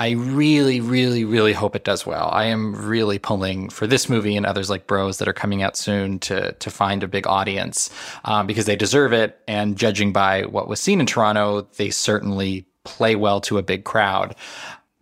I 0.00 0.10
really, 0.10 0.80
really, 0.80 1.24
really 1.24 1.52
hope 1.52 1.74
it 1.74 1.82
does 1.82 2.06
well. 2.06 2.30
I 2.32 2.44
am 2.44 2.74
really 2.86 3.18
pulling 3.18 3.68
for 3.68 3.86
this 3.86 4.08
movie 4.08 4.36
and 4.36 4.46
others 4.46 4.70
like 4.70 4.86
Bros 4.86 5.18
that 5.18 5.26
are 5.26 5.32
coming 5.32 5.62
out 5.62 5.76
soon 5.76 6.20
to 6.20 6.52
to 6.52 6.70
find 6.70 7.02
a 7.02 7.08
big 7.08 7.26
audience 7.26 7.90
um, 8.24 8.46
because 8.46 8.66
they 8.66 8.76
deserve 8.76 9.12
it. 9.12 9.40
And 9.48 9.76
judging 9.76 10.12
by 10.12 10.42
what 10.42 10.68
was 10.68 10.80
seen 10.80 11.00
in 11.00 11.06
Toronto, 11.06 11.62
they 11.76 11.90
certainly 11.90 12.64
play 12.84 13.16
well 13.16 13.40
to 13.42 13.58
a 13.58 13.62
big 13.62 13.84
crowd. 13.84 14.36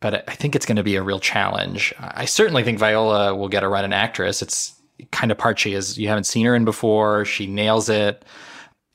But 0.00 0.28
I 0.28 0.34
think 0.34 0.56
it's 0.56 0.66
going 0.66 0.76
to 0.76 0.82
be 0.82 0.96
a 0.96 1.02
real 1.02 1.20
challenge. 1.20 1.94
I 1.98 2.24
certainly 2.24 2.62
think 2.62 2.78
Viola 2.78 3.34
will 3.34 3.48
get 3.48 3.64
a 3.64 3.68
run 3.68 3.84
in 3.84 3.92
actress. 3.92 4.40
It's 4.40 4.74
kind 5.10 5.30
of 5.30 5.36
part 5.36 5.58
she 5.58 5.74
is 5.74 5.98
you 5.98 6.08
haven't 6.08 6.24
seen 6.24 6.46
her 6.46 6.54
in 6.54 6.64
before. 6.64 7.26
She 7.26 7.46
nails 7.46 7.90
it 7.90 8.24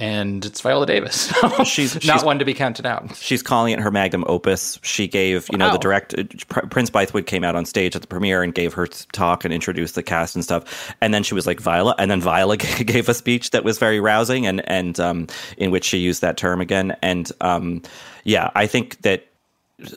and 0.02 0.44
it's 0.44 0.62
Viola 0.62 0.88
Davis. 0.88 1.28
she's 1.64 1.94
not 1.94 2.18
she's, 2.18 2.24
one 2.24 2.40
to 2.40 2.46
be 2.46 2.56
counted 2.56 2.88
out. 2.88 3.16
She's 3.18 3.44
calling 3.44 3.72
it 3.72 3.80
her 3.80 3.92
magnum 3.92 4.24
opus. 4.28 4.80
She 4.82 5.08
gave, 5.08 5.48
you 5.52 5.60
know, 5.60 5.68
wow. 5.68 5.74
the 5.74 5.78
direct 5.78 6.18
uh, 6.18 6.24
Prince 6.70 6.90
Bythewood 6.90 7.28
came 7.28 7.44
out 7.44 7.56
on 7.56 7.66
stage 7.66 7.96
at 7.96 8.02
the 8.02 8.08
premiere 8.08 8.42
and 8.42 8.54
gave 8.54 8.74
her 8.74 8.88
talk 8.88 9.46
and 9.46 9.54
introduced 9.54 9.94
the 9.94 10.02
cast 10.02 10.34
and 10.34 10.44
stuff. 10.44 10.94
And 11.02 11.14
then 11.14 11.22
she 11.22 11.36
was 11.36 11.46
like 11.46 11.60
Viola, 11.60 11.96
and 12.00 12.10
then 12.10 12.20
Viola 12.20 12.58
gave 12.58 13.08
a 13.08 13.14
speech 13.14 13.52
that 13.52 13.64
was 13.64 13.78
very 13.78 14.00
rousing 14.00 14.48
and 14.48 14.68
and 14.68 15.00
um, 15.00 15.28
in 15.58 15.70
which 15.70 15.86
she 15.86 16.00
used 16.00 16.22
that 16.22 16.36
term 16.36 16.62
again. 16.62 16.98
And 17.04 17.32
um, 17.42 17.84
yeah, 18.24 18.50
I 18.56 18.66
think 18.66 19.04
that 19.04 19.28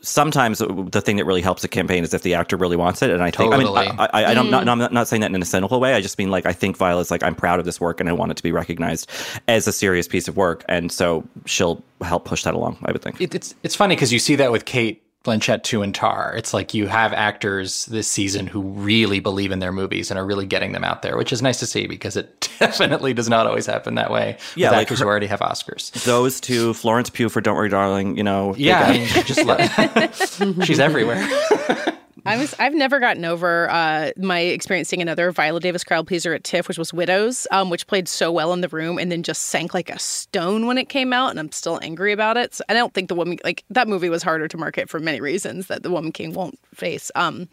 sometimes 0.03 0.59
the 0.59 1.01
thing 1.01 1.16
that 1.16 1.25
really 1.25 1.42
helps 1.42 1.62
a 1.64 1.68
campaign 1.68 2.05
is 2.05 2.14
if 2.14 2.23
the 2.23 2.35
actor 2.35 2.57
really 2.57 2.77
wants 2.77 3.03
it. 3.03 3.11
And 3.11 3.23
I 3.23 3.31
think, 3.31 3.53
totally. 3.53 3.87
I 3.87 3.90
mean, 3.90 3.97
I, 3.99 4.09
I, 4.12 4.25
I 4.25 4.33
am 4.33 4.51
not, 4.51 4.64
mm. 4.64 4.79
not, 4.79 4.92
not 4.92 5.09
saying 5.09 5.20
that 5.20 5.35
in 5.35 5.40
a 5.40 5.44
cynical 5.44 5.81
way. 5.81 5.94
I 5.94 6.01
just 6.01 6.18
mean 6.18 6.31
like, 6.31 6.47
I 6.47 6.53
think 6.53 6.77
Viola's 6.77 7.11
like, 7.11 7.23
I'm 7.23 7.35
proud 7.35 7.59
of 7.59 7.64
this 7.64 7.81
work 7.81 8.01
and 8.01 8.09
I 8.09 8.12
want 8.12 8.33
it 8.33 8.37
to 8.37 8.42
be 8.42 8.53
recognized 8.53 9.11
as 9.49 9.68
a 9.68 9.73
serious 9.73 10.09
piece 10.09 10.29
of 10.29 10.37
work. 10.37 10.64
And 10.68 10.90
so 10.90 11.25
she'll 11.47 11.83
help 12.01 12.25
push 12.25 12.44
that 12.44 12.55
along, 12.55 12.79
I 12.85 12.92
would 12.92 13.03
think. 13.03 13.20
It, 13.20 13.35
it's, 13.35 13.55
it's 13.62 13.77
funny 13.77 13.94
because 13.94 14.12
you 14.12 14.18
see 14.18 14.37
that 14.37 14.51
with 14.51 14.64
Cate 14.64 15.04
Blanchett 15.25 15.63
too 15.63 15.83
and 15.83 15.95
Tar. 15.95 16.35
It's 16.37 16.53
like 16.53 16.75
you 16.75 16.87
have 16.87 17.13
actors 17.15 17.87
this 17.87 18.07
season 18.07 18.47
who 18.47 18.61
really 18.61 19.21
believe 19.21 19.51
in 19.53 19.59
their 19.59 19.73
movies 19.73 20.11
and 20.11 20.21
are 20.21 20.25
really 20.25 20.45
getting 20.47 20.73
them 20.73 20.85
out 20.85 21.01
there, 21.01 21.17
which 21.17 21.33
is 21.33 21.41
nice 21.41 21.59
to 21.61 21.67
see 21.67 21.87
because 21.87 22.17
it 22.17 22.51
definitely 22.61 23.15
does 23.15 23.29
not 23.29 23.47
always 23.47 23.65
happen 23.65 23.95
that 23.95 24.11
way. 24.11 24.37
Yeah, 24.55 24.69
with 24.69 24.77
like 24.77 24.83
actors 24.83 24.99
her, 24.99 25.07
who 25.07 25.09
already 25.09 25.27
have 25.27 25.41
Oscars. 25.41 25.91
Those 26.05 26.41
two, 26.41 26.75
Florence 26.75 27.09
Pugh 27.09 27.31
for 27.31 27.41
"Don't 27.41 27.57
Worry, 27.57 27.71
Darling," 27.71 28.17
you 28.17 28.23
know. 28.23 28.55
Yeah, 28.57 28.81
I 28.81 28.93
mean, 28.93 29.09
just 29.25 29.45
let, 29.45 30.15
she's 30.65 30.79
everywhere. 30.79 31.27
I 32.27 32.39
was 32.39 32.55
I've 32.59 32.75
never 32.75 33.01
gotten 33.01 33.25
over 33.25 33.71
uh, 33.71 34.11
my 34.17 34.41
experiencing 34.41 35.03
another 35.03 35.31
Viola 35.31 35.61
Davis 35.61 35.85
crowd 35.85 36.07
pleaser 36.07 36.33
at 36.33 36.43
TIFF, 36.43 36.69
which 36.69 36.79
was 36.79 36.93
Widows, 36.93 37.47
um, 37.51 37.71
which 37.71 37.87
played 37.87 38.09
so 38.09 38.33
well 38.33 38.53
in 38.53 38.61
the 38.63 38.69
room 38.69 38.99
and 38.99 39.13
then 39.13 39.23
just 39.23 39.43
sank 39.43 39.75
like 39.75 39.91
a 39.91 39.99
stone 39.99 40.67
when 40.67 40.79
it 40.79 40.89
came 40.89 41.13
out, 41.13 41.31
and 41.31 41.39
I'm 41.39 41.53
still 41.53 41.79
angry 41.83 42.13
about 42.13 42.37
it. 42.37 42.55
So 42.55 42.65
I 42.69 42.75
don't 42.75 42.95
think 42.95 43.09
the 43.09 43.15
woman 43.15 43.39
like 43.45 43.65
that 43.71 43.89
movie 43.89 44.09
was 44.09 44.23
harder 44.23 44.49
to 44.49 44.57
market 44.57 44.89
for 44.89 45.01
many 45.01 45.21
reasons 45.21 45.67
that 45.67 45.83
the 45.83 45.91
Woman 45.91 46.13
King 46.13 46.33
won't 46.33 46.59
face. 46.75 47.11
Um, 47.15 47.49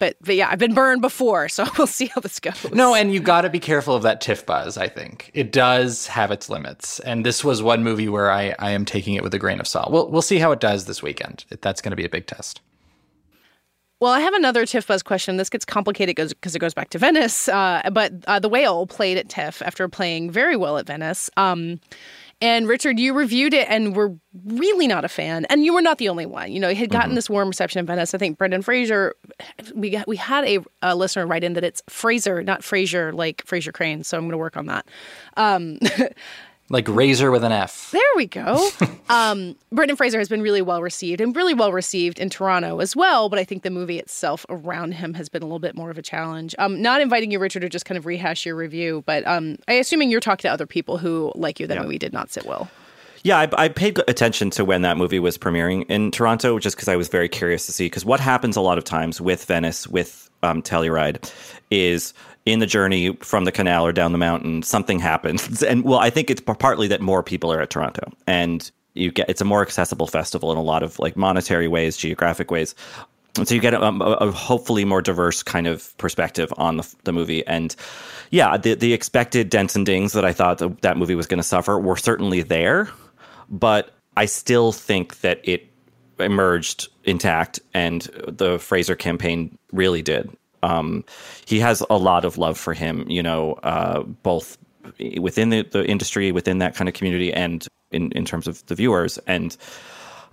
but, 0.00 0.16
but 0.22 0.34
yeah, 0.34 0.48
I've 0.50 0.58
been 0.58 0.74
burned 0.74 1.02
before, 1.02 1.48
so 1.48 1.66
we'll 1.78 1.86
see 1.86 2.06
how 2.06 2.20
this 2.20 2.40
goes. 2.40 2.72
No, 2.72 2.94
and 2.94 3.12
you 3.12 3.20
got 3.20 3.42
to 3.42 3.50
be 3.50 3.60
careful 3.60 3.94
of 3.94 4.02
that 4.02 4.20
TIFF 4.20 4.46
buzz. 4.46 4.76
I 4.76 4.88
think 4.88 5.30
it 5.34 5.52
does 5.52 6.06
have 6.08 6.30
its 6.30 6.48
limits, 6.48 6.98
and 7.00 7.24
this 7.24 7.44
was 7.44 7.62
one 7.62 7.84
movie 7.84 8.08
where 8.08 8.30
I, 8.30 8.56
I 8.58 8.70
am 8.70 8.84
taking 8.84 9.14
it 9.14 9.22
with 9.22 9.34
a 9.34 9.38
grain 9.38 9.60
of 9.60 9.68
salt. 9.68 9.92
We'll 9.92 10.10
we'll 10.10 10.22
see 10.22 10.38
how 10.38 10.50
it 10.50 10.58
does 10.58 10.86
this 10.86 11.02
weekend. 11.02 11.44
That's 11.60 11.80
going 11.80 11.90
to 11.90 11.96
be 11.96 12.04
a 12.04 12.08
big 12.08 12.26
test. 12.26 12.60
Well, 14.00 14.12
I 14.12 14.20
have 14.20 14.32
another 14.32 14.64
TIFF 14.64 14.86
Buzz 14.86 15.02
question. 15.02 15.36
This 15.36 15.50
gets 15.50 15.66
complicated 15.66 16.16
because 16.16 16.56
it 16.56 16.58
goes 16.58 16.72
back 16.74 16.90
to 16.90 16.98
Venice. 16.98 17.48
Uh, 17.60 17.90
but 17.90 18.12
uh, 18.26 18.38
The 18.38 18.48
Whale 18.48 18.86
played 18.86 19.18
at 19.18 19.28
TIFF 19.28 19.60
after 19.62 19.86
playing 19.88 20.30
very 20.30 20.56
well 20.56 20.78
at 20.78 20.86
Venice. 20.86 21.28
Um, 21.36 21.80
and 22.40 22.66
Richard, 22.66 22.98
you 22.98 23.12
reviewed 23.12 23.52
it 23.52 23.68
and 23.68 23.94
were 23.94 24.14
really 24.46 24.86
not 24.86 25.04
a 25.04 25.08
fan. 25.08 25.44
And 25.50 25.64
you 25.64 25.74
were 25.74 25.82
not 25.82 25.98
the 25.98 26.08
only 26.08 26.24
one. 26.24 26.52
You 26.52 26.60
know, 26.60 26.70
it 26.70 26.78
had 26.78 26.90
gotten 26.90 27.10
mm-hmm. 27.10 27.16
this 27.16 27.28
warm 27.28 27.48
reception 27.48 27.80
in 27.80 27.86
Venice. 27.86 28.14
I 28.14 28.18
think 28.18 28.38
Brendan 28.38 28.62
Fraser, 28.62 29.14
we 29.74 29.90
got, 29.90 30.08
we 30.08 30.16
had 30.16 30.44
a, 30.44 30.60
a, 30.80 30.96
listener 30.96 31.26
write 31.26 31.44
in 31.44 31.52
that 31.52 31.64
it's 31.64 31.82
Fraser, 31.90 32.42
not 32.42 32.62
Frasier, 32.62 33.12
like 33.12 33.44
Frasier 33.44 33.74
Crane. 33.74 34.04
So 34.04 34.16
I'm 34.16 34.24
going 34.24 34.32
to 34.32 34.38
work 34.38 34.56
on 34.56 34.66
that. 34.66 34.86
Um, 35.36 35.78
like 36.70 36.88
razor 36.88 37.30
with 37.30 37.44
an 37.44 37.52
F. 37.52 37.90
There 37.90 38.00
we 38.16 38.26
go. 38.26 38.70
um, 39.10 39.56
Brendan 39.72 39.96
Fraser 39.96 40.18
has 40.18 40.28
been 40.28 40.40
really 40.40 40.62
well 40.62 40.80
received 40.80 41.20
and 41.20 41.34
really 41.36 41.52
well 41.52 41.72
received 41.72 42.18
in 42.18 42.30
Toronto 42.30 42.80
as 42.80 42.96
well. 42.96 43.28
But 43.28 43.38
I 43.38 43.44
think 43.44 43.64
the 43.64 43.70
movie 43.70 43.98
itself 43.98 44.46
around 44.48 44.92
him 44.92 45.12
has 45.14 45.28
been 45.28 45.42
a 45.42 45.46
little 45.46 45.58
bit 45.58 45.74
more 45.74 45.90
of 45.90 45.98
a 45.98 46.02
challenge. 46.02 46.54
Um, 46.58 46.80
not 46.80 47.00
inviting 47.00 47.32
you, 47.32 47.40
Richard, 47.40 47.60
to 47.60 47.68
just 47.68 47.84
kind 47.84 47.98
of 47.98 48.06
rehash 48.06 48.46
your 48.46 48.54
review, 48.54 49.02
but 49.04 49.26
um, 49.26 49.58
I 49.68 49.74
assuming 49.74 50.10
you're 50.10 50.20
talking 50.20 50.48
to 50.48 50.52
other 50.52 50.66
people 50.66 50.96
who, 50.96 51.32
like 51.34 51.58
you, 51.60 51.66
that 51.66 51.76
yeah. 51.76 51.82
movie 51.82 51.98
did 51.98 52.12
not 52.12 52.30
sit 52.30 52.46
well. 52.46 52.70
Yeah, 53.22 53.38
I, 53.38 53.64
I, 53.64 53.68
paid 53.68 54.00
attention 54.08 54.48
to 54.50 54.64
when 54.64 54.80
that 54.80 54.96
movie 54.96 55.18
was 55.18 55.36
premiering 55.36 55.84
in 55.90 56.10
Toronto, 56.10 56.58
just 56.58 56.76
because 56.76 56.88
I 56.88 56.96
was 56.96 57.08
very 57.08 57.28
curious 57.28 57.66
to 57.66 57.72
see. 57.72 57.84
Because 57.84 58.02
what 58.04 58.18
happens 58.18 58.56
a 58.56 58.62
lot 58.62 58.78
of 58.78 58.84
times 58.84 59.20
with 59.20 59.44
Venice, 59.44 59.86
with 59.86 60.30
um, 60.42 60.62
Telluride, 60.62 61.30
is 61.70 62.14
in 62.46 62.58
the 62.58 62.66
journey 62.66 63.14
from 63.16 63.44
the 63.44 63.52
canal 63.52 63.84
or 63.86 63.92
down 63.92 64.12
the 64.12 64.18
mountain, 64.18 64.62
something 64.62 64.98
happens. 64.98 65.62
And 65.70 65.84
well, 65.84 65.98
I 65.98 66.10
think 66.10 66.30
it's 66.30 66.40
partly 66.40 66.88
that 66.88 67.00
more 67.00 67.22
people 67.22 67.52
are 67.52 67.60
at 67.60 67.70
Toronto 67.70 68.12
and 68.26 68.70
you 68.94 69.12
get 69.12 69.28
it's 69.28 69.40
a 69.40 69.44
more 69.44 69.62
accessible 69.62 70.06
festival 70.06 70.50
in 70.50 70.58
a 70.58 70.62
lot 70.62 70.82
of 70.82 70.98
like 70.98 71.16
monetary 71.16 71.68
ways, 71.68 71.96
geographic 71.96 72.50
ways. 72.50 72.74
And 73.36 73.46
so 73.46 73.54
you 73.54 73.60
get 73.60 73.74
a, 73.74 73.82
um, 73.82 74.02
a, 74.02 74.32
hopefully 74.32 74.84
more 74.84 75.00
diverse 75.00 75.42
kind 75.42 75.68
of 75.68 75.96
perspective 75.98 76.52
on 76.56 76.78
the, 76.78 76.94
the 77.04 77.12
movie. 77.12 77.46
And 77.46 77.76
yeah, 78.30 78.56
the, 78.56 78.74
the 78.74 78.92
expected 78.92 79.50
dents 79.50 79.76
and 79.76 79.86
dings 79.86 80.12
that 80.14 80.24
I 80.24 80.32
thought 80.32 80.58
the, 80.58 80.70
that 80.80 80.96
movie 80.96 81.14
was 81.14 81.28
going 81.28 81.38
to 81.38 81.44
suffer 81.44 81.78
were 81.78 81.96
certainly 81.96 82.42
there. 82.42 82.88
But 83.48 83.94
I 84.16 84.26
still 84.26 84.72
think 84.72 85.20
that 85.20 85.40
it 85.44 85.70
emerged 86.18 86.88
intact 87.04 87.60
and 87.72 88.02
the 88.26 88.58
Fraser 88.58 88.96
campaign 88.96 89.56
really 89.72 90.02
did 90.02 90.30
um, 90.62 91.04
he 91.46 91.60
has 91.60 91.82
a 91.90 91.96
lot 91.96 92.24
of 92.24 92.38
love 92.38 92.58
for 92.58 92.74
him, 92.74 93.04
you 93.08 93.22
know, 93.22 93.54
uh, 93.62 94.02
both 94.02 94.58
within 95.18 95.50
the, 95.50 95.62
the 95.62 95.84
industry, 95.86 96.32
within 96.32 96.58
that 96.58 96.74
kind 96.74 96.88
of 96.88 96.94
community, 96.94 97.32
and 97.32 97.66
in, 97.90 98.10
in 98.12 98.24
terms 98.24 98.46
of 98.46 98.64
the 98.66 98.74
viewers. 98.74 99.18
And 99.26 99.56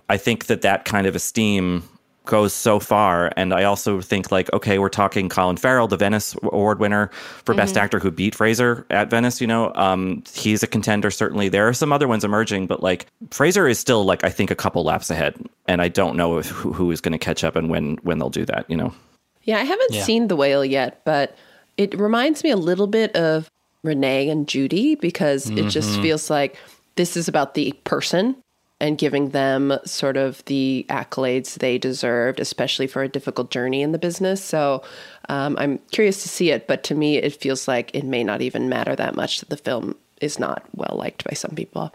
I 0.08 0.16
think 0.16 0.46
that 0.46 0.62
that 0.62 0.84
kind 0.84 1.06
of 1.06 1.14
esteem 1.14 1.82
goes 2.28 2.52
so 2.52 2.78
far. 2.78 3.32
And 3.36 3.54
I 3.54 3.64
also 3.64 4.02
think 4.02 4.30
like, 4.30 4.52
okay, 4.52 4.78
we're 4.78 4.90
talking 4.90 5.30
Colin 5.30 5.56
Farrell, 5.56 5.88
the 5.88 5.96
Venice 5.96 6.36
Award 6.42 6.78
winner 6.78 7.08
for 7.44 7.52
mm-hmm. 7.52 7.60
Best 7.60 7.76
Actor 7.76 8.00
who 8.00 8.10
beat 8.10 8.34
Fraser 8.34 8.86
at 8.90 9.08
Venice, 9.08 9.40
you 9.40 9.46
know, 9.46 9.72
um, 9.74 10.22
he's 10.34 10.62
a 10.62 10.66
contender, 10.66 11.10
certainly. 11.10 11.48
There 11.48 11.66
are 11.66 11.72
some 11.72 11.90
other 11.90 12.06
ones 12.06 12.24
emerging, 12.24 12.66
but 12.66 12.82
like 12.82 13.06
Fraser 13.30 13.66
is 13.66 13.78
still 13.78 14.04
like, 14.04 14.24
I 14.24 14.30
think 14.30 14.50
a 14.50 14.54
couple 14.54 14.84
laps 14.84 15.08
ahead. 15.08 15.36
And 15.66 15.80
I 15.80 15.88
don't 15.88 16.16
know 16.16 16.38
if, 16.38 16.48
who, 16.48 16.72
who 16.72 16.90
is 16.90 17.00
going 17.00 17.12
to 17.12 17.18
catch 17.18 17.44
up 17.44 17.56
and 17.56 17.70
when, 17.70 17.96
when 18.02 18.18
they'll 18.18 18.30
do 18.30 18.44
that, 18.44 18.66
you 18.68 18.76
know? 18.76 18.94
Yeah, 19.44 19.58
I 19.58 19.64
haven't 19.64 19.92
yeah. 19.92 20.02
seen 20.02 20.28
The 20.28 20.36
Whale 20.36 20.64
yet, 20.64 21.02
but 21.04 21.36
it 21.76 21.98
reminds 21.98 22.44
me 22.44 22.50
a 22.50 22.56
little 22.56 22.86
bit 22.86 23.14
of 23.16 23.50
Renee 23.82 24.28
and 24.28 24.46
Judy 24.46 24.94
because 24.94 25.46
mm-hmm. 25.46 25.66
it 25.66 25.70
just 25.70 25.90
mm-hmm. 25.90 26.02
feels 26.02 26.30
like 26.30 26.56
this 26.96 27.16
is 27.16 27.28
about 27.28 27.54
the 27.54 27.72
person 27.84 28.36
and 28.80 28.98
giving 28.98 29.30
them 29.30 29.76
sort 29.84 30.16
of 30.16 30.44
the 30.44 30.86
accolades 30.88 31.54
they 31.54 31.78
deserved, 31.78 32.38
especially 32.38 32.86
for 32.86 33.02
a 33.02 33.08
difficult 33.08 33.50
journey 33.50 33.82
in 33.82 33.92
the 33.92 33.98
business. 33.98 34.42
So 34.42 34.82
um, 35.28 35.56
I'm 35.58 35.78
curious 35.90 36.22
to 36.22 36.28
see 36.28 36.50
it, 36.50 36.68
but 36.68 36.84
to 36.84 36.94
me, 36.94 37.16
it 37.16 37.34
feels 37.34 37.66
like 37.66 37.90
it 37.94 38.04
may 38.04 38.22
not 38.22 38.40
even 38.40 38.68
matter 38.68 38.94
that 38.94 39.16
much 39.16 39.40
that 39.40 39.48
the 39.48 39.56
film 39.56 39.96
is 40.20 40.38
not 40.38 40.64
well 40.74 40.96
liked 40.96 41.24
by 41.24 41.34
some 41.34 41.52
people. 41.52 41.92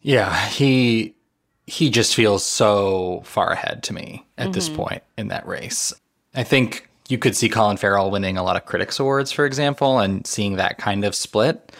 Yeah, 0.00 0.46
he 0.48 1.14
he 1.66 1.90
just 1.90 2.14
feels 2.14 2.44
so 2.44 3.22
far 3.24 3.50
ahead 3.50 3.82
to 3.84 3.92
me 3.92 4.24
at 4.38 4.44
mm-hmm. 4.44 4.52
this 4.52 4.68
point 4.68 5.02
in 5.18 5.28
that 5.28 5.46
race. 5.46 5.92
I 6.34 6.44
think 6.44 6.88
you 7.08 7.18
could 7.18 7.36
see 7.36 7.48
Colin 7.48 7.76
Farrell 7.76 8.10
winning 8.10 8.36
a 8.36 8.42
lot 8.42 8.56
of 8.56 8.66
critics 8.66 8.98
awards, 8.98 9.32
for 9.32 9.46
example, 9.46 9.98
and 9.98 10.26
seeing 10.26 10.56
that 10.56 10.78
kind 10.78 11.04
of 11.04 11.14
split. 11.14 11.72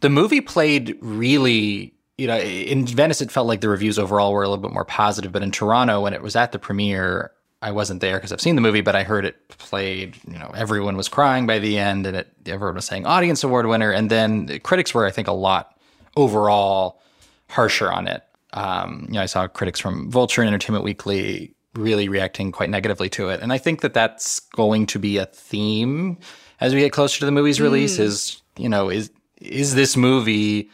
The 0.00 0.10
movie 0.10 0.40
played 0.40 0.96
really, 1.00 1.94
you 2.16 2.26
know, 2.26 2.38
in 2.38 2.86
Venice, 2.86 3.20
it 3.20 3.30
felt 3.30 3.46
like 3.46 3.60
the 3.60 3.68
reviews 3.68 3.98
overall 3.98 4.32
were 4.32 4.42
a 4.42 4.48
little 4.48 4.62
bit 4.62 4.72
more 4.72 4.84
positive, 4.84 5.32
but 5.32 5.42
in 5.42 5.50
Toronto, 5.50 6.00
when 6.00 6.14
it 6.14 6.22
was 6.22 6.36
at 6.36 6.52
the 6.52 6.58
premiere, 6.58 7.32
I 7.62 7.70
wasn't 7.70 8.00
there 8.00 8.16
because 8.16 8.32
I've 8.32 8.40
seen 8.40 8.56
the 8.56 8.60
movie, 8.60 8.80
but 8.80 8.96
I 8.96 9.04
heard 9.04 9.24
it 9.24 9.48
played. 9.48 10.16
You 10.26 10.38
know, 10.38 10.50
everyone 10.54 10.96
was 10.96 11.08
crying 11.08 11.46
by 11.46 11.60
the 11.60 11.78
end, 11.78 12.06
and 12.06 12.16
it 12.16 12.28
everyone 12.44 12.74
was 12.74 12.84
saying 12.84 13.06
audience 13.06 13.44
award 13.44 13.66
winner. 13.66 13.92
And 13.92 14.10
then 14.10 14.46
the 14.46 14.58
critics 14.58 14.92
were, 14.92 15.06
I 15.06 15.12
think, 15.12 15.28
a 15.28 15.32
lot 15.32 15.78
overall 16.16 17.00
harsher 17.48 17.90
on 17.90 18.08
it. 18.08 18.24
Um, 18.52 19.04
you 19.08 19.14
know, 19.14 19.22
I 19.22 19.26
saw 19.26 19.46
critics 19.46 19.78
from 19.78 20.10
Vulture 20.10 20.42
and 20.42 20.48
Entertainment 20.48 20.84
Weekly 20.84 21.51
really 21.74 22.08
reacting 22.08 22.52
quite 22.52 22.70
negatively 22.70 23.08
to 23.10 23.28
it, 23.28 23.40
and 23.40 23.52
I 23.52 23.58
think 23.58 23.80
that 23.80 23.94
that's 23.94 24.40
going 24.40 24.86
to 24.86 24.98
be 24.98 25.18
a 25.18 25.26
theme 25.26 26.18
as 26.60 26.74
we 26.74 26.80
get 26.80 26.92
closer 26.92 27.18
to 27.20 27.26
the 27.26 27.32
movie's 27.32 27.60
release. 27.60 27.98
Mm. 27.98 28.00
Is 28.00 28.42
you 28.56 28.68
know, 28.68 28.88
is 28.88 29.10
is 29.40 29.74
this 29.74 29.96
movie 29.96 30.70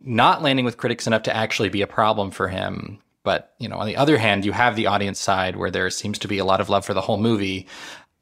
not 0.00 0.42
landing 0.42 0.64
with 0.64 0.76
critics 0.76 1.06
enough 1.06 1.22
to 1.24 1.36
actually 1.36 1.68
be 1.68 1.82
a 1.82 1.86
problem 1.86 2.30
for 2.30 2.48
him? 2.48 2.98
But 3.22 3.54
you 3.58 3.68
know, 3.68 3.76
on 3.78 3.86
the 3.86 3.96
other 3.96 4.18
hand, 4.18 4.44
you 4.44 4.52
have 4.52 4.76
the 4.76 4.86
audience 4.86 5.20
side 5.20 5.56
where 5.56 5.70
there 5.70 5.90
seems 5.90 6.18
to 6.20 6.28
be 6.28 6.38
a 6.38 6.44
lot 6.44 6.60
of 6.60 6.68
love 6.68 6.84
for 6.84 6.94
the 6.94 7.00
whole 7.00 7.18
movie. 7.18 7.66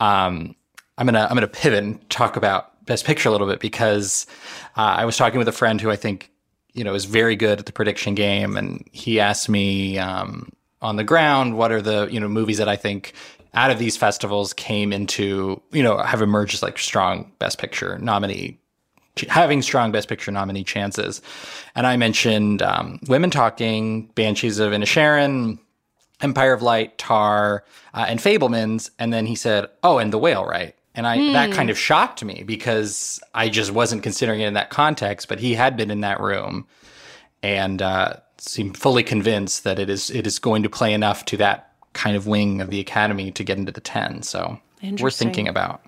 Um, 0.00 0.54
I'm 0.96 1.06
gonna 1.06 1.26
I'm 1.28 1.34
gonna 1.34 1.48
pivot 1.48 1.82
and 1.82 2.08
talk 2.10 2.36
about 2.36 2.84
Best 2.86 3.04
Picture 3.04 3.28
a 3.28 3.32
little 3.32 3.46
bit 3.46 3.60
because 3.60 4.26
uh, 4.76 4.94
I 4.98 5.04
was 5.04 5.16
talking 5.16 5.38
with 5.38 5.48
a 5.48 5.52
friend 5.52 5.80
who 5.80 5.90
I 5.90 5.96
think 5.96 6.30
you 6.72 6.84
know 6.84 6.94
is 6.94 7.04
very 7.04 7.36
good 7.36 7.58
at 7.58 7.66
the 7.66 7.72
prediction 7.72 8.14
game, 8.14 8.56
and 8.56 8.88
he 8.92 9.20
asked 9.20 9.48
me 9.48 9.98
um, 9.98 10.52
on 10.85 10.97
the 10.97 11.05
ground 11.05 11.57
what 11.57 11.73
are 11.73 11.83
the 11.83 12.07
you 12.12 12.20
know 12.20 12.29
movies 12.29 12.59
that 12.59 12.68
I 12.68 12.77
think 12.77 13.12
out 13.55 13.70
of 13.70 13.79
these 13.79 13.97
festivals 13.97 14.53
came 14.53 14.92
into 14.92 15.61
you 15.73 15.83
know 15.83 15.97
have 15.99 16.23
emerged 16.23 16.55
as 16.55 16.62
like 16.62 16.79
strong 16.79 17.33
Best 17.40 17.59
Picture 17.59 17.99
nominee 17.99 18.59
having 19.29 19.62
strong 19.62 19.92
Best 19.92 20.09
Picture 20.09 20.33
nominee 20.33 20.64
chances. 20.64 21.23
And 21.77 21.87
I 21.87 21.97
mentioned 21.97 22.62
um, 22.62 22.99
Women 23.07 23.31
Talking, 23.31 24.07
Banshees 24.16 24.59
of 24.59 24.73
Inisherin, 24.73 25.59
Empire 26.20 26.53
of 26.53 26.62
Light, 26.62 26.99
Tar, 26.99 27.62
uh, 27.94 28.07
and 28.09 28.18
Fabelmans. 28.18 28.90
And 28.99 29.12
then 29.12 29.27
he 29.27 29.37
said, 29.37 29.68
"Oh, 29.85 29.99
and 29.99 30.12
The 30.12 30.18
Whale, 30.18 30.44
right?" 30.44 30.75
And 30.97 31.07
I 31.07 31.18
that 31.31 31.51
Hmm. 31.51 31.57
kind 31.57 31.70
of 31.70 31.79
shocked 31.79 32.25
me 32.25 32.42
because 32.44 33.20
I 33.35 33.49
just 33.49 33.70
wasn't 33.70 34.03
considering 34.03 34.40
it 34.40 34.49
in 34.49 34.55
that 34.55 34.70
context. 34.70 35.29
But 35.29 35.38
he 35.38 35.55
had 35.55 35.77
been 35.77 35.92
in 35.92 36.01
that 36.01 36.18
room 36.20 36.66
and 37.42 37.81
uh, 37.83 38.14
seemed 38.48 38.76
fully 38.76 39.02
convinced 39.02 39.64
that 39.64 39.78
it 39.78 39.88
is 39.90 40.11
it 40.11 40.26
is 40.26 40.38
going 40.38 40.62
to 40.62 40.68
play 40.68 40.92
enough 40.92 41.24
to 41.26 41.37
that 41.38 41.72
kind 41.92 42.16
of 42.16 42.26
wing 42.26 42.61
of 42.61 42.70
the 42.70 42.80
Academy 42.80 43.30
to 43.30 43.44
get 43.44 43.59
into 43.59 43.72
the 43.72 43.80
ten. 43.80 44.22
So 44.22 44.61
we're 45.00 45.11
thinking 45.11 45.48
about. 45.48 45.83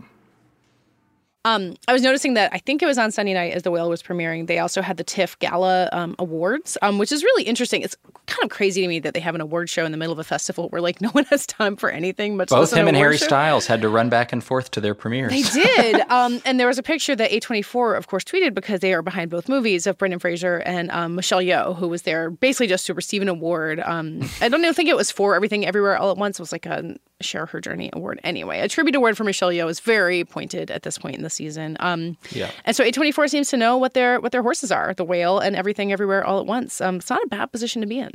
Um, 1.46 1.76
I 1.86 1.92
was 1.92 2.02
noticing 2.02 2.34
that 2.34 2.52
I 2.52 2.58
think 2.58 2.82
it 2.82 2.86
was 2.86 2.98
on 2.98 3.12
Sunday 3.12 3.32
night 3.32 3.52
as 3.52 3.62
The 3.62 3.70
Whale 3.70 3.88
was 3.88 4.02
premiering. 4.02 4.48
They 4.48 4.58
also 4.58 4.82
had 4.82 4.96
the 4.96 5.04
TIFF 5.04 5.38
Gala 5.38 5.88
um, 5.92 6.16
Awards, 6.18 6.76
um, 6.82 6.98
which 6.98 7.12
is 7.12 7.22
really 7.22 7.44
interesting. 7.44 7.82
It's 7.82 7.96
kind 8.26 8.42
of 8.42 8.50
crazy 8.50 8.82
to 8.82 8.88
me 8.88 8.98
that 8.98 9.14
they 9.14 9.20
have 9.20 9.36
an 9.36 9.40
award 9.40 9.70
show 9.70 9.84
in 9.84 9.92
the 9.92 9.96
middle 9.96 10.12
of 10.12 10.18
a 10.18 10.24
festival 10.24 10.68
where 10.70 10.80
like 10.82 11.00
no 11.00 11.08
one 11.10 11.22
has 11.26 11.46
time 11.46 11.76
for 11.76 11.88
anything. 11.88 12.36
Much 12.36 12.48
Both 12.48 12.72
him 12.72 12.88
and 12.88 12.96
Harry 12.96 13.16
show. 13.16 13.26
Styles 13.26 13.68
had 13.68 13.80
to 13.82 13.88
run 13.88 14.08
back 14.08 14.32
and 14.32 14.42
forth 14.42 14.72
to 14.72 14.80
their 14.80 14.96
premieres. 14.96 15.30
They 15.30 15.42
did. 15.42 16.00
um, 16.10 16.42
and 16.44 16.58
there 16.58 16.66
was 16.66 16.78
a 16.78 16.82
picture 16.82 17.14
that 17.14 17.30
A24, 17.30 17.96
of 17.96 18.08
course, 18.08 18.24
tweeted 18.24 18.52
because 18.52 18.80
they 18.80 18.92
are 18.92 19.02
behind 19.02 19.30
both 19.30 19.48
movies 19.48 19.86
of 19.86 19.96
Brendan 19.98 20.18
Fraser 20.18 20.58
and 20.66 20.90
um, 20.90 21.14
Michelle 21.14 21.40
Yeoh, 21.40 21.76
who 21.76 21.86
was 21.86 22.02
there 22.02 22.28
basically 22.28 22.66
just 22.66 22.86
to 22.86 22.94
receive 22.94 23.22
an 23.22 23.28
award. 23.28 23.78
Um, 23.84 24.28
I 24.40 24.48
don't 24.48 24.62
even 24.62 24.74
think 24.74 24.88
it 24.88 24.96
was 24.96 25.12
for 25.12 25.36
Everything 25.36 25.64
Everywhere 25.64 25.96
All 25.96 26.10
at 26.10 26.16
Once. 26.16 26.40
It 26.40 26.42
was 26.42 26.50
like 26.50 26.66
a 26.66 26.96
Share 27.20 27.46
Her 27.46 27.60
Journey 27.60 27.90
award. 27.92 28.20
Anyway, 28.24 28.60
a 28.60 28.68
tribute 28.68 28.94
award 28.94 29.16
for 29.16 29.24
Michelle 29.24 29.48
Yeoh 29.50 29.70
is 29.70 29.80
very 29.80 30.24
pointed 30.24 30.70
at 30.70 30.82
this 30.82 30.98
point 30.98 31.16
in 31.16 31.22
the 31.22 31.30
season. 31.30 31.76
Um, 31.80 32.16
Yeah. 32.30 32.50
and 32.64 32.76
so 32.76 32.84
A24 32.84 33.28
seems 33.30 33.48
to 33.50 33.56
know 33.56 33.76
what 33.78 33.94
their 33.94 34.20
what 34.20 34.32
their 34.32 34.42
horses 34.42 34.70
are, 34.70 34.92
the 34.94 35.04
whale 35.04 35.38
and 35.38 35.56
everything 35.56 35.92
everywhere 35.92 36.24
all 36.24 36.38
at 36.40 36.46
once. 36.46 36.80
Um, 36.80 36.96
it's 36.96 37.08
not 37.10 37.22
a 37.24 37.28
bad 37.28 37.50
position 37.52 37.80
to 37.80 37.86
be 37.88 37.98
in. 37.98 38.10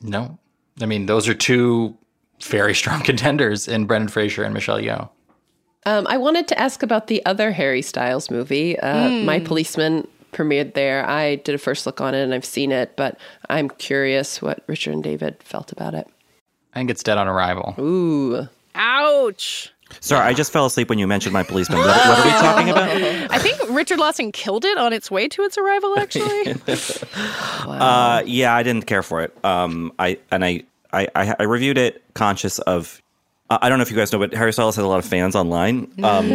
No. 0.00 0.38
I 0.80 0.86
mean, 0.86 1.06
those 1.06 1.26
are 1.28 1.34
two 1.34 1.96
very 2.42 2.74
strong 2.74 3.02
contenders 3.04 3.66
in 3.66 3.86
Brendan 3.86 4.08
Fraser 4.08 4.44
and 4.44 4.54
Michelle 4.54 4.78
Yeoh. 4.78 5.08
Um, 5.84 6.06
I 6.08 6.16
wanted 6.18 6.48
to 6.48 6.58
ask 6.58 6.82
about 6.82 7.06
the 7.06 7.24
other 7.26 7.52
Harry 7.52 7.80
Styles 7.82 8.30
movie, 8.30 8.78
uh, 8.80 9.08
Hmm. 9.08 9.24
My 9.24 9.40
Policeman 9.40 10.06
premiered 10.32 10.74
there. 10.74 11.08
I 11.08 11.36
did 11.36 11.54
a 11.54 11.58
first 11.58 11.86
look 11.86 12.00
on 12.00 12.14
it 12.14 12.22
and 12.22 12.34
I've 12.34 12.44
seen 12.44 12.72
it, 12.72 12.94
but 12.96 13.18
I'm 13.48 13.68
curious 13.70 14.42
what 14.42 14.62
Richard 14.66 14.92
and 14.94 15.02
David 15.02 15.36
felt 15.42 15.72
about 15.72 15.94
it. 15.94 16.06
I 16.76 16.78
think 16.78 16.90
it's 16.90 17.02
dead 17.02 17.16
on 17.16 17.26
arrival. 17.26 17.74
Ooh. 17.78 18.46
Ouch. 18.74 19.72
Sorry, 20.00 20.20
I 20.26 20.34
just 20.34 20.52
fell 20.52 20.66
asleep 20.66 20.90
when 20.90 20.98
you 20.98 21.06
mentioned 21.06 21.32
my 21.32 21.42
policeman. 21.42 21.78
What, 21.78 21.86
what 21.86 22.18
are 22.18 22.24
we 22.24 22.30
talking 22.32 22.68
about? 22.68 22.90
I 23.30 23.38
think 23.38 23.58
Richard 23.70 23.98
Lawson 23.98 24.30
killed 24.30 24.66
it 24.66 24.76
on 24.76 24.92
its 24.92 25.10
way 25.10 25.26
to 25.26 25.42
its 25.42 25.56
arrival, 25.56 25.98
actually. 25.98 26.54
Uh, 27.66 28.22
yeah, 28.26 28.54
I 28.54 28.62
didn't 28.62 28.86
care 28.86 29.02
for 29.02 29.22
it. 29.22 29.36
Um, 29.44 29.92
I 29.98 30.18
and 30.30 30.44
I, 30.44 30.62
I, 30.92 31.08
I, 31.14 31.34
I 31.40 31.42
reviewed 31.44 31.78
it 31.78 32.02
conscious 32.14 32.58
of. 32.60 33.02
Uh, 33.48 33.58
I 33.62 33.68
don't 33.68 33.78
know 33.78 33.82
if 33.82 33.90
you 33.90 33.96
guys 33.96 34.12
know, 34.12 34.18
but 34.18 34.34
Harry 34.34 34.52
Styles 34.52 34.74
has 34.74 34.84
a 34.84 34.88
lot 34.88 34.98
of 34.98 35.04
fans 35.04 35.36
online 35.36 35.88
um, 36.02 36.26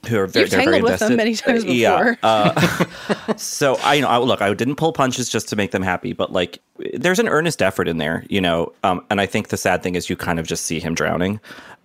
who 0.08 0.18
are 0.18 0.26
very, 0.28 0.44
You've 0.44 0.50
they're 0.50 0.60
very 0.62 0.64
tangled 0.64 0.82
with 0.82 0.92
invested. 0.92 1.08
them 1.08 1.16
many 1.16 1.34
times 1.34 1.64
Uh, 1.68 1.72
yeah, 1.72 2.14
uh, 2.22 3.34
so 3.36 3.74
I, 3.82 3.94
you 3.94 4.02
know, 4.02 4.08
I, 4.08 4.18
look, 4.18 4.40
I 4.40 4.54
didn't 4.54 4.76
pull 4.76 4.92
punches 4.92 5.28
just 5.28 5.48
to 5.48 5.56
make 5.56 5.72
them 5.72 5.82
happy, 5.82 6.12
but 6.12 6.32
like, 6.32 6.60
there's 6.94 7.18
an 7.18 7.28
earnest 7.28 7.62
effort 7.62 7.88
in 7.88 7.98
there, 7.98 8.24
you 8.28 8.40
know. 8.40 8.72
Um, 8.84 9.04
and 9.10 9.20
I 9.20 9.26
think 9.26 9.48
the 9.48 9.56
sad 9.56 9.82
thing 9.82 9.96
is 9.96 10.08
you 10.08 10.16
kind 10.16 10.38
of 10.38 10.46
just 10.46 10.64
see 10.66 10.78
him 10.78 10.94
drowning, 10.94 11.40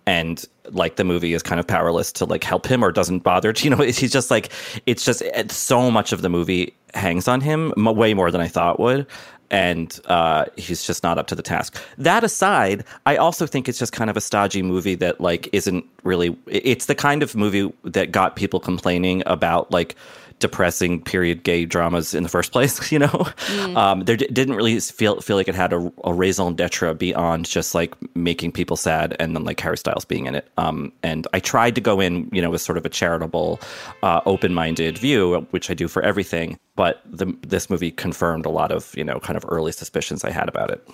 and 0.06 0.44
like 0.70 0.94
the 0.96 1.04
movie 1.04 1.34
is 1.34 1.42
kind 1.42 1.58
of 1.58 1.66
powerless 1.66 2.12
to 2.12 2.24
like 2.24 2.44
help 2.44 2.66
him 2.66 2.84
or 2.84 2.92
doesn't 2.92 3.20
bother 3.20 3.52
to, 3.52 3.64
you 3.64 3.70
know. 3.70 3.82
He's 3.82 4.12
just 4.12 4.30
like, 4.30 4.52
it's 4.86 5.04
just 5.04 5.22
it's 5.22 5.56
so 5.56 5.90
much 5.90 6.12
of 6.12 6.22
the 6.22 6.28
movie 6.28 6.72
hangs 6.94 7.26
on 7.26 7.40
him, 7.40 7.72
m- 7.76 7.96
way 7.96 8.14
more 8.14 8.30
than 8.30 8.40
I 8.40 8.48
thought 8.48 8.78
would. 8.78 9.06
And 9.52 10.00
uh, 10.06 10.46
he's 10.56 10.82
just 10.82 11.02
not 11.02 11.18
up 11.18 11.28
to 11.28 11.34
the 11.34 11.42
task. 11.42 11.78
That 11.98 12.24
aside, 12.24 12.84
I 13.06 13.16
also 13.16 13.46
think 13.46 13.68
it's 13.68 13.78
just 13.78 13.92
kind 13.92 14.08
of 14.08 14.16
a 14.16 14.20
stodgy 14.20 14.62
movie 14.62 14.94
that 14.96 15.20
like 15.20 15.48
isn't 15.52 15.84
really. 16.02 16.36
It's 16.46 16.86
the 16.86 16.94
kind 16.94 17.22
of 17.22 17.36
movie 17.36 17.72
that 17.84 18.10
got 18.10 18.34
people 18.34 18.58
complaining 18.58 19.22
about 19.26 19.70
like 19.70 19.94
depressing 20.42 21.00
period 21.02 21.42
gay 21.44 21.64
dramas 21.64 22.14
in 22.14 22.22
the 22.22 22.28
first 22.28 22.52
place. 22.52 22.78
You 22.92 22.98
know, 22.98 23.26
Mm. 23.48 23.76
um, 23.76 24.00
there 24.04 24.16
d- 24.16 24.26
didn't 24.32 24.54
really 24.56 24.78
feel 24.80 25.20
feel 25.22 25.36
like 25.36 25.48
it 25.48 25.54
had 25.54 25.72
a, 25.72 25.90
a 26.04 26.12
raison 26.12 26.54
d'être 26.54 26.98
beyond 26.98 27.46
just 27.46 27.74
like 27.74 27.94
making 28.14 28.52
people 28.52 28.76
sad 28.76 29.16
and 29.18 29.34
then 29.34 29.44
like 29.44 29.58
Harry 29.60 29.78
Styles 29.78 30.04
being 30.04 30.26
in 30.26 30.34
it. 30.34 30.46
Um, 30.58 30.92
and 31.02 31.26
I 31.32 31.40
tried 31.40 31.74
to 31.76 31.80
go 31.80 32.00
in, 32.00 32.28
you 32.32 32.42
know, 32.42 32.50
with 32.50 32.60
sort 32.60 32.76
of 32.78 32.84
a 32.84 32.90
charitable, 32.90 33.60
uh, 34.02 34.20
open 34.26 34.52
minded 34.52 34.98
view, 34.98 35.46
which 35.52 35.70
I 35.70 35.74
do 35.74 35.88
for 35.88 36.02
everything. 36.02 36.58
But 36.76 37.00
the, 37.06 37.32
this 37.46 37.70
movie 37.70 37.90
confirmed 37.90 38.44
a 38.46 38.50
lot 38.50 38.70
of 38.72 38.92
you 38.96 39.04
know 39.04 39.20
kind 39.20 39.36
of 39.36 39.44
early 39.48 39.72
suspicions 39.72 40.24
I 40.24 40.30
had 40.30 40.48
about 40.48 40.70
it. 40.70 40.86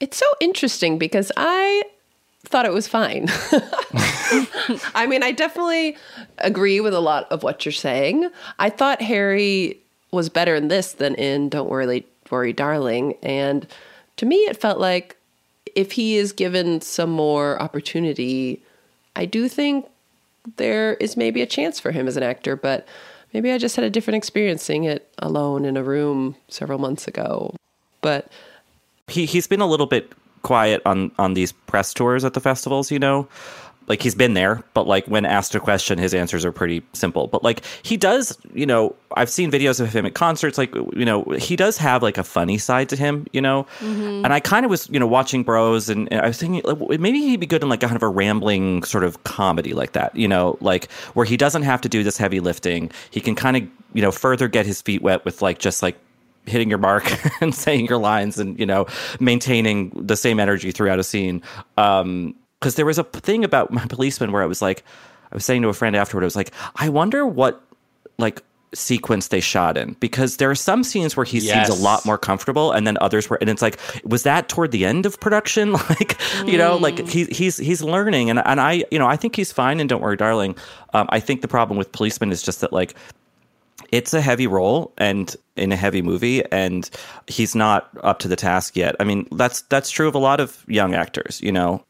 It's 0.00 0.16
so 0.16 0.26
interesting 0.40 0.98
because 0.98 1.32
I 1.36 1.82
thought 2.48 2.66
it 2.66 2.72
was 2.72 2.88
fine. 2.88 3.28
I 4.94 5.06
mean, 5.08 5.22
I 5.22 5.32
definitely 5.32 5.96
agree 6.38 6.80
with 6.80 6.94
a 6.94 7.00
lot 7.00 7.30
of 7.30 7.42
what 7.42 7.64
you're 7.64 7.72
saying. 7.72 8.28
I 8.58 8.70
thought 8.70 9.00
Harry 9.00 9.78
was 10.10 10.28
better 10.28 10.54
in 10.54 10.68
this 10.68 10.92
than 10.92 11.14
in 11.14 11.48
Don't 11.48 11.68
Worry, 11.68 12.04
Worry, 12.30 12.52
Darling. 12.52 13.14
And 13.22 13.66
to 14.16 14.26
me, 14.26 14.36
it 14.36 14.60
felt 14.60 14.78
like 14.78 15.16
if 15.74 15.92
he 15.92 16.16
is 16.16 16.32
given 16.32 16.80
some 16.80 17.10
more 17.10 17.60
opportunity, 17.60 18.62
I 19.16 19.24
do 19.24 19.48
think 19.48 19.86
there 20.56 20.94
is 20.94 21.16
maybe 21.16 21.40
a 21.42 21.46
chance 21.46 21.78
for 21.80 21.92
him 21.92 22.08
as 22.08 22.16
an 22.16 22.22
actor, 22.22 22.56
but 22.56 22.86
maybe 23.32 23.52
I 23.52 23.58
just 23.58 23.76
had 23.76 23.84
a 23.84 23.90
different 23.90 24.16
experience 24.16 24.62
seeing 24.62 24.84
it 24.84 25.08
alone 25.18 25.64
in 25.64 25.76
a 25.76 25.82
room 25.82 26.36
several 26.48 26.78
months 26.78 27.06
ago. 27.06 27.54
But 28.00 28.30
he 29.08 29.26
he's 29.26 29.46
been 29.46 29.60
a 29.60 29.66
little 29.66 29.86
bit 29.86 30.12
quiet 30.42 30.82
on 30.84 31.10
on 31.18 31.34
these 31.34 31.52
press 31.52 31.94
tours 31.94 32.24
at 32.24 32.34
the 32.34 32.40
festivals 32.40 32.90
you 32.90 32.98
know? 32.98 33.28
Like 33.88 34.00
he's 34.00 34.14
been 34.14 34.34
there 34.34 34.62
but 34.74 34.86
like 34.86 35.06
when 35.06 35.24
asked 35.26 35.54
a 35.54 35.60
question 35.60 35.98
his 35.98 36.14
answers 36.14 36.44
are 36.44 36.52
pretty 36.52 36.82
simple. 36.92 37.26
But 37.26 37.42
like 37.42 37.62
he 37.82 37.96
does 37.96 38.38
you 38.54 38.66
know 38.66 38.94
i've 39.16 39.28
seen 39.28 39.50
videos 39.50 39.80
of 39.80 39.92
him 39.92 40.06
at 40.06 40.14
concerts 40.14 40.56
like 40.56 40.74
you 40.74 41.04
know 41.04 41.24
he 41.38 41.54
does 41.56 41.76
have 41.76 42.02
like 42.02 42.16
a 42.16 42.24
funny 42.24 42.58
side 42.58 42.88
to 42.88 42.96
him 42.96 43.26
you 43.32 43.40
know? 43.40 43.66
Mm-hmm. 43.80 44.24
and 44.24 44.32
i 44.32 44.40
kind 44.40 44.64
of 44.64 44.70
was 44.70 44.88
you 44.88 44.98
know 44.98 45.06
watching 45.06 45.42
bros 45.42 45.90
and, 45.90 46.10
and 46.10 46.22
i 46.22 46.28
was 46.28 46.38
thinking 46.38 46.62
like, 46.64 46.98
maybe 47.00 47.20
he'd 47.20 47.40
be 47.40 47.46
good 47.46 47.62
in 47.62 47.68
like 47.68 47.82
a 47.82 47.86
kind 47.86 47.96
of 47.96 48.02
a 48.02 48.08
rambling 48.08 48.84
sort 48.84 49.04
of 49.04 49.22
comedy 49.24 49.74
like 49.74 49.92
that 49.92 50.14
you 50.16 50.28
know? 50.28 50.56
Like 50.60 50.90
where 51.14 51.26
he 51.26 51.36
doesn't 51.36 51.62
have 51.62 51.80
to 51.82 51.88
do 51.88 52.02
this 52.02 52.16
heavy 52.16 52.40
lifting 52.40 52.90
he 53.10 53.20
can 53.20 53.34
kind 53.34 53.56
of 53.56 53.62
you 53.92 54.00
know 54.00 54.12
further 54.12 54.48
get 54.48 54.64
his 54.64 54.80
feet 54.80 55.02
wet 55.02 55.24
with 55.24 55.42
like 55.42 55.58
just 55.58 55.82
like 55.82 55.98
hitting 56.46 56.68
your 56.68 56.78
mark 56.78 57.04
and 57.40 57.54
saying 57.54 57.86
your 57.86 57.98
lines 57.98 58.38
and 58.38 58.58
you 58.58 58.66
know 58.66 58.86
maintaining 59.20 59.90
the 59.90 60.16
same 60.16 60.40
energy 60.40 60.70
throughout 60.70 60.98
a 60.98 61.04
scene. 61.04 61.42
Um 61.76 62.34
because 62.60 62.76
there 62.76 62.86
was 62.86 62.98
a 62.98 63.04
thing 63.04 63.44
about 63.44 63.72
my 63.72 63.84
policeman 63.88 64.30
where 64.30 64.40
i 64.40 64.46
was 64.46 64.62
like 64.62 64.84
i 65.32 65.34
was 65.34 65.44
saying 65.44 65.62
to 65.62 65.68
a 65.68 65.72
friend 65.72 65.96
afterward 65.96 66.22
i 66.22 66.26
was 66.26 66.36
like 66.36 66.52
i 66.76 66.88
wonder 66.88 67.26
what 67.26 67.60
like 68.18 68.40
sequence 68.74 69.28
they 69.28 69.40
shot 69.40 69.76
in. 69.76 69.94
Because 70.00 70.38
there 70.38 70.50
are 70.50 70.54
some 70.54 70.84
scenes 70.84 71.16
where 71.16 71.24
he 71.24 71.40
seems 71.40 71.68
a 71.68 71.74
lot 71.74 72.04
more 72.04 72.18
comfortable 72.18 72.72
and 72.72 72.86
then 72.86 72.96
others 73.00 73.28
where 73.28 73.38
and 73.40 73.50
it's 73.50 73.62
like 73.62 73.78
was 74.04 74.22
that 74.22 74.48
toward 74.48 74.70
the 74.72 74.84
end 74.84 75.06
of 75.06 75.20
production? 75.20 75.76
Like 75.92 76.18
you 76.46 76.56
know 76.56 76.76
like 76.76 77.06
he, 77.06 77.24
he's 77.26 77.58
he's 77.58 77.82
learning 77.82 78.30
and 78.30 78.38
and 78.46 78.60
i 78.60 78.84
you 78.90 78.98
know 78.98 79.06
i 79.06 79.16
think 79.16 79.36
he's 79.36 79.52
fine 79.52 79.78
and 79.78 79.88
don't 79.88 80.00
worry 80.00 80.16
darling. 80.16 80.56
Um, 80.94 81.06
i 81.10 81.20
think 81.20 81.42
the 81.42 81.48
problem 81.48 81.76
with 81.76 81.92
policeman 81.92 82.32
is 82.32 82.42
just 82.42 82.60
that 82.62 82.72
like 82.72 82.94
it's 83.90 84.14
a 84.14 84.20
heavy 84.20 84.46
role 84.46 84.92
and 84.98 85.36
in 85.56 85.72
a 85.72 85.76
heavy 85.76 86.02
movie 86.02 86.44
and 86.50 86.88
he's 87.26 87.54
not 87.54 87.90
up 88.02 88.18
to 88.20 88.28
the 88.28 88.36
task 88.36 88.76
yet. 88.76 88.96
I 89.00 89.04
mean 89.04 89.28
that's 89.32 89.62
that's 89.62 89.90
true 89.90 90.08
of 90.08 90.14
a 90.14 90.18
lot 90.18 90.40
of 90.40 90.64
young 90.68 90.94
actors 90.94 91.40
you 91.40 91.52
know? 91.52 91.84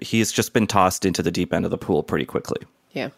He's 0.00 0.30
just 0.30 0.52
been 0.52 0.66
tossed 0.66 1.04
into 1.04 1.22
the 1.22 1.30
deep 1.30 1.52
end 1.52 1.64
of 1.64 1.70
the 1.70 1.78
pool 1.78 2.02
pretty 2.02 2.24
quickly. 2.24 2.60
Yeah. 2.92 3.08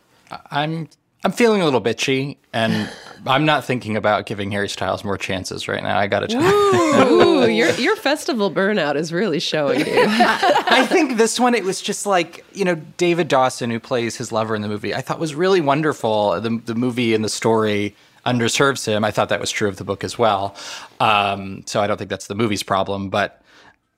I'm 0.51 0.88
I'm 1.22 1.33
feeling 1.33 1.61
a 1.61 1.64
little 1.66 1.83
bitchy, 1.83 2.38
and 2.52 2.90
I'm 3.26 3.44
not 3.44 3.64
thinking 3.64 3.96
about 3.96 4.24
giving 4.24 4.50
Harry 4.52 4.70
Styles 4.70 5.04
more 5.04 5.18
chances 5.18 5.68
right 5.68 5.83
now. 5.83 5.98
I 5.98 6.06
got 6.06 6.20
to 6.20 6.28
tell 6.28 6.42
you. 6.42 7.11
Ooh, 7.11 7.46
your 7.46 7.70
your 7.72 7.94
festival 7.96 8.50
burnout 8.50 8.96
is 8.96 9.12
really 9.12 9.40
showing 9.40 9.80
you. 9.80 9.87
I 10.09 10.87
think 10.88 11.18
this 11.18 11.38
one 11.38 11.54
it 11.54 11.64
was 11.64 11.83
just 11.83 12.06
like 12.06 12.44
you 12.54 12.64
know 12.64 12.76
David 12.96 13.28
Dawson 13.28 13.70
who 13.70 13.78
plays 13.78 14.16
his 14.16 14.33
lover 14.33 14.54
in 14.54 14.62
the 14.62 14.68
movie. 14.68 14.94
I 14.94 15.02
thought 15.02 15.18
was 15.18 15.35
really 15.35 15.61
wonderful. 15.61 16.40
The 16.40 16.59
the 16.64 16.74
movie 16.74 17.14
and 17.14 17.22
the 17.22 17.28
story 17.28 17.94
underserves 18.24 18.87
him. 18.87 19.04
I 19.04 19.11
thought 19.11 19.28
that 19.28 19.40
was 19.40 19.50
true 19.50 19.68
of 19.68 19.76
the 19.76 19.85
book 19.85 20.04
as 20.04 20.18
well. 20.18 20.54
Um, 21.00 21.64
so 21.66 21.80
I 21.80 21.87
don't 21.87 21.96
think 21.96 22.11
that's 22.11 22.26
the 22.28 22.35
movie's 22.35 22.62
problem. 22.62 23.11
But 23.11 23.42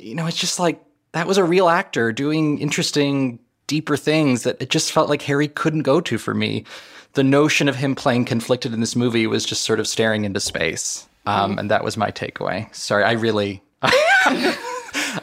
you 0.01 0.17
know, 0.17 0.27
it's 0.27 0.39
just 0.39 0.59
like 0.59 0.83
that 1.13 1.29
was 1.29 1.39
a 1.39 1.45
real 1.45 1.69
actor 1.69 2.13
doing 2.13 2.59
interesting, 2.59 3.39
deeper 3.69 3.97
things 3.97 4.43
that 4.43 4.61
it 4.61 4.71
just 4.71 4.91
felt 4.91 5.09
like 5.09 5.23
Harry 5.23 5.47
couldn't 5.47 5.83
go 5.83 6.01
to 6.01 6.19
for 6.19 6.35
me. 6.35 6.65
The 7.15 7.23
notion 7.23 7.69
of 7.69 7.77
him 7.77 7.95
playing 7.95 8.25
conflicted 8.25 8.73
in 8.73 8.81
this 8.81 8.97
movie 8.97 9.27
was 9.27 9.45
just 9.45 9.63
sort 9.63 9.81
of 9.81 9.87
staring 9.87 10.25
into 10.25 10.41
space. 10.41 11.07
Um, 11.27 11.59
and 11.59 11.71
that 11.71 11.85
was 11.85 11.97
my 11.97 12.11
takeaway. 12.11 12.75
Sorry, 12.75 13.05
I 13.05 13.13
really. 13.13 13.63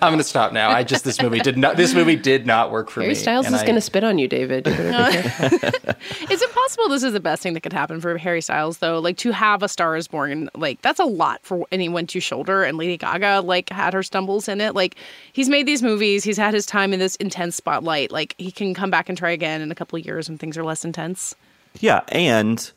I'm 0.01 0.11
going 0.11 0.17
to 0.19 0.23
stop 0.23 0.53
now. 0.53 0.69
I 0.69 0.83
just 0.83 1.03
this 1.03 1.21
movie 1.21 1.39
did 1.39 1.57
not 1.57 1.75
this 1.77 1.93
movie 1.93 2.15
did 2.15 2.45
not 2.45 2.71
work 2.71 2.89
for 2.89 2.99
me. 2.99 3.05
Harry 3.05 3.15
me. 3.15 3.19
Styles 3.19 3.47
is 3.47 3.53
I- 3.53 3.65
to 3.65 3.81
spit 3.81 4.03
on 4.03 4.17
you, 4.17 4.27
David. 4.27 4.67
You. 4.67 4.73
Is 6.29 6.41
it 6.41 6.53
possible 6.53 6.89
this 6.89 7.03
is 7.03 7.13
the 7.13 7.19
best 7.19 7.41
thing 7.41 7.53
that 7.53 7.61
could 7.61 7.73
happen 7.73 7.99
for 7.99 8.17
Harry 8.17 8.41
Styles 8.41 8.77
though? 8.77 8.99
Like 8.99 9.17
to 9.17 9.31
have 9.31 9.63
a 9.63 9.67
Star 9.67 9.95
is 9.95 10.07
Born, 10.07 10.49
like 10.55 10.81
that's 10.81 10.99
a 10.99 11.05
lot 11.05 11.41
for 11.43 11.65
anyone 11.71 12.05
to 12.07 12.19
shoulder. 12.19 12.63
And 12.63 12.77
Lady 12.77 12.97
Gaga 12.97 13.41
like 13.41 13.69
had 13.69 13.93
her 13.93 14.03
stumbles 14.03 14.47
in 14.47 14.61
it. 14.61 14.75
Like 14.75 14.95
he's 15.33 15.49
made 15.49 15.65
these 15.67 15.81
movies, 15.81 16.23
he's 16.23 16.37
had 16.37 16.53
his 16.53 16.65
time 16.65 16.93
in 16.93 16.99
this 16.99 17.15
intense 17.17 17.55
spotlight. 17.55 18.11
Like 18.11 18.35
he 18.37 18.51
can 18.51 18.73
come 18.73 18.91
back 18.91 19.09
and 19.09 19.17
try 19.17 19.31
again 19.31 19.61
in 19.61 19.71
a 19.71 19.75
couple 19.75 19.97
of 19.99 20.05
years 20.05 20.29
when 20.29 20.37
things 20.37 20.57
are 20.57 20.63
less 20.63 20.85
intense. 20.85 21.35
Yeah, 21.79 22.01
and 22.09 22.71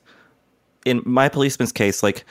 in 0.85 1.03
my 1.05 1.29
policeman's 1.29 1.73
case, 1.73 2.03
like 2.03 2.25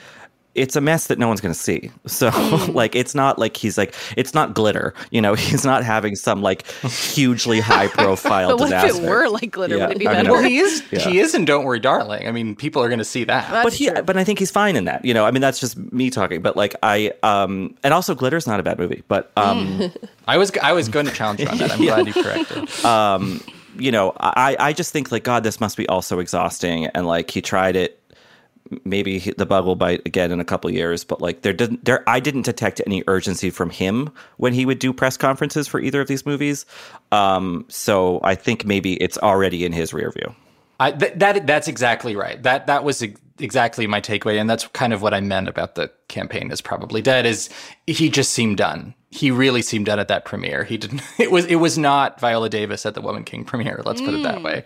it's 0.54 0.76
a 0.76 0.82
mess 0.82 1.06
that 1.06 1.18
no 1.18 1.28
one's 1.28 1.40
going 1.40 1.54
to 1.54 1.58
see. 1.58 1.90
So 2.06 2.28
like 2.72 2.94
it's 2.94 3.14
not 3.14 3.38
like 3.38 3.56
he's 3.56 3.78
like 3.78 3.94
it's 4.18 4.34
not 4.34 4.52
glitter, 4.54 4.92
you 5.10 5.20
know. 5.22 5.32
He's 5.52 5.64
not 5.64 5.82
having 5.82 6.14
some 6.14 6.42
like 6.42 6.66
hugely 6.82 7.58
high 7.72 7.88
profile 7.88 8.48
but 8.50 8.58
what 8.60 8.64
disaster. 8.66 8.98
if 8.98 9.02
it 9.04 9.08
were 9.08 9.28
like 9.30 9.50
glitter? 9.50 9.78
Yeah, 9.78 9.86
Would 9.86 9.96
it 9.96 10.00
be 10.00 10.04
better? 10.04 10.30
Well, 10.30 10.42
he 10.42 10.58
is 10.58 10.82
Yeah. 10.90 10.98
he 11.08 11.20
is 11.20 11.34
in 11.34 11.46
Don't 11.46 11.64
Worry, 11.64 11.80
Darling. 11.80 12.28
I 12.28 12.32
mean, 12.32 12.54
people 12.54 12.82
are 12.82 12.88
going 12.88 12.98
to 12.98 13.04
see 13.04 13.24
that. 13.24 13.50
That's 13.50 13.64
but 13.64 13.72
he, 13.72 13.88
true. 13.88 14.02
but 14.02 14.18
I 14.18 14.24
think 14.24 14.38
he's 14.38 14.50
fine 14.50 14.76
in 14.76 14.84
that. 14.84 15.02
You 15.06 15.14
know, 15.14 15.24
I 15.24 15.30
mean, 15.30 15.40
that's 15.40 15.58
just 15.58 15.78
me 15.90 16.10
talking. 16.10 16.42
But 16.42 16.54
like 16.54 16.74
I, 16.82 17.12
um, 17.22 17.74
and 17.82 17.94
also 17.94 18.14
Glitter's 18.14 18.46
not 18.46 18.60
a 18.60 18.62
bad 18.62 18.78
movie. 18.78 19.02
But 19.08 19.32
um, 19.38 19.90
I 20.28 20.36
was 20.36 20.52
I 20.62 20.72
was 20.72 20.88
going 20.90 21.06
to 21.06 21.12
challenge 21.12 21.40
you 21.40 21.46
on 21.46 21.56
that. 21.58 21.72
I'm 21.72 21.80
glad 21.80 22.06
you 22.06 22.12
corrected. 22.12 22.84
um, 22.84 23.40
you 23.78 23.90
know, 23.90 24.12
I, 24.18 24.56
I 24.58 24.72
just 24.72 24.92
think 24.92 25.10
like 25.12 25.24
God, 25.24 25.42
this 25.44 25.60
must 25.60 25.76
be 25.76 25.88
also 25.88 26.18
exhausting. 26.18 26.86
And 26.86 27.06
like 27.06 27.30
he 27.30 27.40
tried 27.40 27.76
it. 27.76 27.98
Maybe 28.84 29.18
he- 29.18 29.34
the 29.36 29.44
bug 29.44 29.66
will 29.66 29.76
bite 29.76 30.00
again 30.06 30.30
in 30.32 30.40
a 30.40 30.44
couple 30.44 30.70
years, 30.70 31.04
but 31.04 31.20
like 31.20 31.42
there 31.42 31.52
didn't 31.52 31.84
there 31.84 32.02
I 32.08 32.20
didn't 32.20 32.42
detect 32.42 32.80
any 32.86 33.02
urgency 33.06 33.50
from 33.50 33.68
him 33.70 34.10
when 34.38 34.54
he 34.54 34.64
would 34.64 34.78
do 34.78 34.92
press 34.92 35.16
conferences 35.16 35.68
for 35.68 35.78
either 35.80 36.00
of 36.00 36.08
these 36.08 36.24
movies. 36.24 36.64
Um, 37.10 37.66
so 37.68 38.20
I 38.22 38.34
think 38.34 38.64
maybe 38.64 38.94
it's 38.94 39.18
already 39.18 39.64
in 39.64 39.72
his 39.72 39.92
rear 39.92 40.10
view. 40.10 40.34
I, 40.80 40.92
th- 40.92 41.12
that 41.16 41.46
that's 41.46 41.68
exactly 41.68 42.16
right. 42.16 42.42
That 42.42 42.66
that 42.66 42.82
was 42.82 43.02
ex- 43.02 43.20
exactly 43.38 43.86
my 43.86 44.00
takeaway, 44.00 44.40
and 44.40 44.48
that's 44.48 44.66
kind 44.68 44.92
of 44.92 45.02
what 45.02 45.12
I 45.12 45.20
meant 45.20 45.48
about 45.48 45.74
the 45.74 45.90
campaign 46.08 46.50
is 46.50 46.60
probably 46.60 47.02
dead. 47.02 47.26
Is 47.26 47.50
he 47.86 48.08
just 48.08 48.32
seemed 48.32 48.56
done? 48.56 48.94
He 49.12 49.30
really 49.30 49.60
seemed 49.60 49.86
done 49.86 49.98
at 49.98 50.08
that 50.08 50.24
premiere. 50.24 50.64
He 50.64 50.78
didn't. 50.78 51.02
It 51.18 51.30
was 51.30 51.44
it 51.44 51.56
was 51.56 51.78
not 51.78 52.18
Viola 52.18 52.48
Davis 52.48 52.86
at 52.86 52.94
the 52.94 53.00
Woman 53.00 53.24
King 53.24 53.44
premiere. 53.44 53.82
Let's 53.84 54.00
put 54.00 54.14
it 54.14 54.22
that 54.22 54.38
mm. 54.38 54.44
way. 54.44 54.64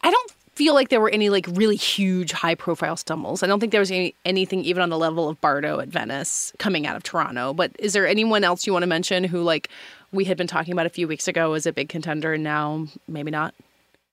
I 0.00 0.10
don't 0.10 0.32
feel 0.54 0.74
like 0.74 0.88
there 0.88 1.00
were 1.00 1.10
any 1.10 1.28
like 1.28 1.46
really 1.52 1.76
huge 1.76 2.32
high 2.32 2.54
profile 2.54 2.96
stumbles. 2.96 3.42
I 3.42 3.46
don't 3.46 3.60
think 3.60 3.72
there 3.72 3.80
was 3.80 3.90
any, 3.90 4.14
anything 4.24 4.64
even 4.64 4.82
on 4.82 4.90
the 4.90 4.98
level 4.98 5.28
of 5.28 5.40
Bardo 5.40 5.80
at 5.80 5.88
Venice 5.88 6.52
coming 6.58 6.86
out 6.86 6.96
of 6.96 7.02
Toronto. 7.02 7.52
But 7.52 7.72
is 7.78 7.92
there 7.92 8.06
anyone 8.06 8.42
else 8.42 8.66
you 8.66 8.72
want 8.72 8.84
to 8.84 8.88
mention 8.88 9.24
who 9.24 9.42
like 9.42 9.68
we 10.12 10.24
had 10.24 10.36
been 10.36 10.46
talking 10.46 10.72
about 10.72 10.86
a 10.86 10.90
few 10.90 11.06
weeks 11.06 11.28
ago 11.28 11.52
as 11.52 11.66
a 11.66 11.72
big 11.72 11.88
contender 11.88 12.34
and 12.34 12.44
now 12.44 12.86
maybe 13.06 13.30
not? 13.30 13.54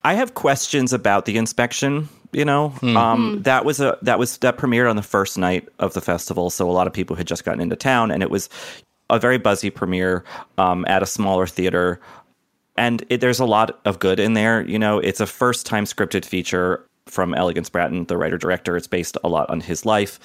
I 0.04 0.14
have 0.14 0.36
questions 0.36 0.94
about 0.94 1.26
the 1.26 1.38
inspection. 1.38 2.10
You 2.32 2.46
know, 2.46 2.70
hmm. 2.70 2.98
um, 2.98 3.36
hmm. 3.36 3.42
that 3.44 3.64
was 3.64 3.80
a 3.80 3.98
that 4.02 4.20
was 4.20 4.38
that 4.40 4.58
premiered 4.58 4.90
on 4.90 4.98
the 4.98 5.02
first 5.02 5.38
night 5.38 5.70
of 5.80 5.94
the 5.94 6.02
festival, 6.02 6.50
so 6.50 6.70
a 6.70 6.74
lot 6.74 6.86
of 6.86 6.92
people 6.92 7.16
had 7.16 7.28
just 7.28 7.46
gotten 7.46 7.62
into 7.62 7.78
town, 7.78 8.12
and 8.12 8.22
it 8.22 8.30
was 8.30 8.50
a 9.10 9.20
very 9.20 9.38
buzzy 9.38 9.70
premiere 9.70 10.24
um, 10.58 10.86
at 10.88 11.04
a 11.04 11.06
smaller 11.06 11.48
theater. 11.48 12.00
And 12.78 13.06
it, 13.10 13.22
there's 13.22 13.40
a 13.40 13.46
lot 13.46 13.80
of 13.86 14.00
good 14.00 14.20
in 14.20 14.34
there. 14.34 14.68
You 14.68 14.80
know, 14.80 15.00
it's 15.00 15.20
a 15.20 15.26
first 15.26 15.66
time 15.66 15.86
scripted 15.86 16.26
feature 16.26 16.86
from 17.06 17.34
Elegance 17.34 17.70
Bratton, 17.70 18.06
the 18.06 18.18
writer 18.18 18.38
director. 18.38 18.76
It's 18.76 18.88
based 18.88 19.18
a 19.24 19.30
lot 19.30 19.50
on 19.50 19.62
his 19.62 19.86
life 19.86 20.20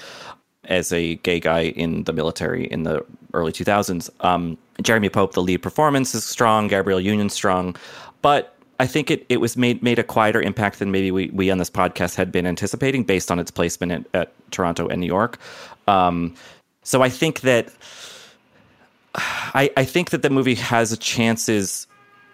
as 0.64 0.92
a 0.92 1.16
gay 1.16 1.40
guy 1.40 1.64
in 1.64 2.04
the 2.04 2.12
military 2.12 2.66
in 2.66 2.82
the 2.82 3.04
early 3.34 3.52
2000s. 3.52 4.10
Um, 4.24 4.56
Jeremy 4.82 5.08
Pope, 5.08 5.32
the 5.32 5.42
lead 5.42 5.58
performance, 5.58 6.14
is 6.14 6.24
strong. 6.24 6.68
Gabrielle 6.68 7.00
Union 7.00 7.28
strong, 7.28 7.76
but 8.22 8.56
I 8.78 8.86
think 8.86 9.10
it, 9.10 9.26
it 9.28 9.38
was 9.38 9.58
made 9.58 9.82
made 9.82 9.98
a 9.98 10.02
quieter 10.02 10.40
impact 10.40 10.78
than 10.78 10.90
maybe 10.90 11.10
we, 11.10 11.28
we 11.34 11.50
on 11.50 11.58
this 11.58 11.68
podcast 11.68 12.14
had 12.14 12.32
been 12.32 12.46
anticipating 12.46 13.04
based 13.04 13.30
on 13.30 13.38
its 13.38 13.50
placement 13.50 13.92
at, 13.92 14.06
at 14.14 14.50
Toronto 14.52 14.88
and 14.88 15.00
New 15.00 15.06
York. 15.06 15.38
Um, 15.86 16.34
so 16.82 17.02
I 17.02 17.10
think 17.10 17.42
that 17.42 17.70
I, 19.14 19.70
I 19.76 19.84
think 19.84 20.10
that 20.10 20.22
the 20.22 20.30
movie 20.30 20.54
has 20.54 20.96
chances 20.98 21.86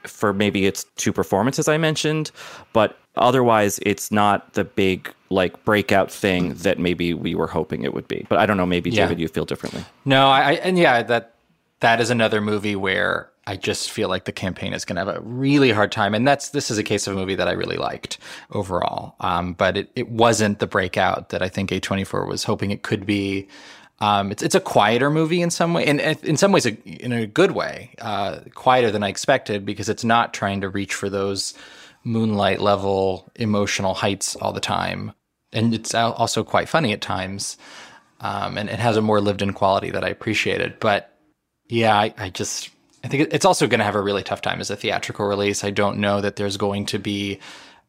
for 0.05 0.33
maybe 0.33 0.67
its 0.67 0.85
two 0.97 1.13
performances 1.13 1.69
I 1.69 1.79
mentioned, 1.79 2.31
but 2.73 2.99
otherwise 3.17 3.79
it's 3.83 4.11
not 4.11 4.53
the 4.53 4.65
big 4.65 5.13
like 5.31 5.65
breakout 5.65 6.11
thing 6.11 6.55
that 6.55 6.79
maybe 6.79 7.13
we 7.13 7.35
were 7.35 7.49
hoping 7.49 7.83
it 7.83 7.95
would 7.95 8.07
be. 8.07 8.27
But 8.29 8.39
I 8.39 8.47
don't 8.47 8.57
know, 8.57 8.67
maybe 8.67 8.91
Yeah. 8.91 9.05
David, 9.05 9.19
you 9.21 9.29
feel 9.29 9.45
differently. 9.45 9.85
No, 10.05 10.29
I, 10.29 10.41
I 10.41 10.53
and 10.55 10.79
yeah, 10.79 11.03
that 11.03 11.35
that 11.81 12.01
is 12.01 12.11
another 12.11 12.41
movie 12.41 12.77
where 12.77 13.31
I 13.49 13.57
just 13.57 13.91
feel 13.91 14.09
like 14.09 14.25
the 14.25 14.33
campaign 14.33 14.73
is 14.73 14.85
going 14.85 14.97
to 14.97 15.05
have 15.05 15.17
a 15.17 15.21
really 15.21 15.71
hard 15.71 15.93
time, 15.93 16.15
and 16.15 16.27
that's 16.27 16.51
this 16.51 16.71
is 16.71 16.79
a 16.79 16.83
case 16.83 17.07
of 17.07 17.15
a 17.15 17.17
movie 17.17 17.37
that 17.37 17.49
I 17.49 17.53
really 17.53 17.77
liked 17.77 18.19
overall. 18.51 19.15
Um, 19.21 19.53
but 19.55 19.77
it 19.77 19.91
it 19.95 20.09
wasn't 20.09 20.59
the 20.59 20.67
breakout 20.67 21.31
that 21.31 21.43
I 21.43 21.49
think 21.49 21.71
A24 21.71 22.27
was 22.27 22.45
hoping 22.45 22.71
it 22.71 22.83
could 22.83 23.07
be. 23.07 23.49
Um, 23.99 24.31
it's 24.31 24.43
it's 24.43 24.55
a 24.55 24.61
quieter 24.61 25.11
movie 25.11 25.41
in 25.41 25.51
some 25.51 25.73
way, 25.73 25.87
and 25.87 26.01
in 26.01 26.37
some 26.37 26.53
ways, 26.53 26.67
a, 26.67 26.75
in 26.85 27.13
a 27.13 27.27
good 27.27 27.53
way, 27.53 27.95
uh, 27.99 28.41
quieter 28.55 28.91
than 28.91 29.03
I 29.03 29.09
expected 29.09 29.65
because 29.65 29.89
it's 29.89 30.05
not 30.05 30.35
trying 30.35 30.61
to 30.61 30.69
reach 30.69 30.93
for 30.93 31.09
those 31.09 31.55
moonlight 32.05 32.61
level 32.61 33.31
emotional 33.37 33.95
heights 33.95 34.37
all 34.37 34.53
the 34.53 34.61
time, 34.61 35.13
and 35.53 35.73
it's 35.73 35.95
also 35.95 36.45
quite 36.45 36.69
funny 36.69 36.93
at 36.93 37.01
times, 37.01 37.57
um, 38.21 38.59
and 38.59 38.69
it 38.69 38.79
has 38.79 38.99
a 38.99 39.03
more 39.03 39.21
lived 39.21 39.41
in 39.41 39.55
quality 39.55 39.91
that 39.91 40.05
I 40.05 40.09
appreciated. 40.09 40.79
But 40.79 41.17
yeah, 41.69 41.97
I, 41.97 42.13
I 42.19 42.29
just 42.29 42.69
I 43.03 43.09
think 43.09 43.29
it's 43.33 43.47
also 43.47 43.67
going 43.67 43.79
to 43.79 43.85
have 43.85 43.95
a 43.95 44.03
really 44.03 44.23
tough 44.23 44.43
time 44.43 44.61
as 44.61 44.71
a 44.71 44.77
theatrical 44.77 45.27
release. 45.27 45.65
I 45.65 45.71
don't 45.71 45.99
know 45.99 46.21
that 46.21 46.37
there's 46.37 46.59
going 46.59 46.85
to 46.87 46.99
be 46.99 47.39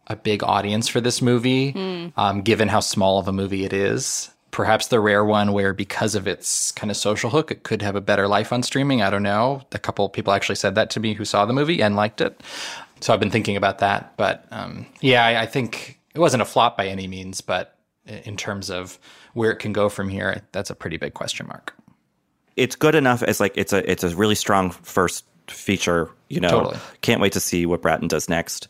a 0.07 0.15
big 0.15 0.41
audience 0.41 0.87
for 0.87 1.01
this 1.01 1.21
movie, 1.21 1.73
um, 2.15 2.43
given 2.43 2.69
how 2.69 2.79
small 2.79 3.19
of 3.19 3.27
a 3.27 3.33
movie 3.33 3.65
it 3.65 3.73
is. 3.73 4.29
Perhaps 4.51 4.87
the 4.87 4.99
rare 4.99 5.25
one 5.25 5.51
where, 5.53 5.73
because 5.73 6.15
of 6.15 6.27
its 6.27 6.71
kind 6.71 6.89
of 6.89 6.97
social 6.97 7.29
hook, 7.29 7.51
it 7.51 7.63
could 7.63 7.81
have 7.81 7.95
a 7.95 8.01
better 8.01 8.27
life 8.27 8.53
on 8.53 8.63
streaming. 8.63 9.01
I 9.01 9.09
don't 9.09 9.23
know. 9.23 9.61
A 9.73 9.79
couple 9.79 10.07
people 10.09 10.33
actually 10.33 10.55
said 10.55 10.75
that 10.75 10.89
to 10.91 10.99
me 10.99 11.13
who 11.13 11.25
saw 11.25 11.45
the 11.45 11.53
movie 11.53 11.81
and 11.81 11.95
liked 11.95 12.21
it. 12.21 12.41
So 13.01 13.13
I've 13.13 13.19
been 13.19 13.31
thinking 13.31 13.57
about 13.57 13.79
that. 13.79 14.15
But 14.17 14.45
um, 14.51 14.85
yeah, 15.01 15.25
I, 15.25 15.41
I 15.41 15.45
think 15.45 15.99
it 16.15 16.19
wasn't 16.19 16.41
a 16.41 16.45
flop 16.45 16.77
by 16.77 16.87
any 16.87 17.07
means, 17.07 17.41
but 17.41 17.77
in 18.05 18.37
terms 18.37 18.69
of 18.69 18.97
where 19.33 19.51
it 19.51 19.57
can 19.57 19.73
go 19.73 19.89
from 19.89 20.09
here, 20.09 20.41
that's 20.51 20.69
a 20.69 20.75
pretty 20.75 20.97
big 20.97 21.13
question 21.13 21.47
mark. 21.47 21.73
It's 22.55 22.75
good 22.75 22.95
enough 22.95 23.21
as 23.21 23.39
like 23.39 23.53
it's 23.55 23.73
a 23.73 23.89
it's 23.89 24.03
a 24.03 24.15
really 24.15 24.33
strong 24.33 24.71
first 24.71 25.25
feature. 25.47 26.09
You 26.29 26.39
know, 26.39 26.49
Totally. 26.49 26.77
can't 27.01 27.21
wait 27.21 27.33
to 27.33 27.39
see 27.39 27.65
what 27.65 27.81
Bratton 27.81 28.07
does 28.07 28.27
next. 28.27 28.67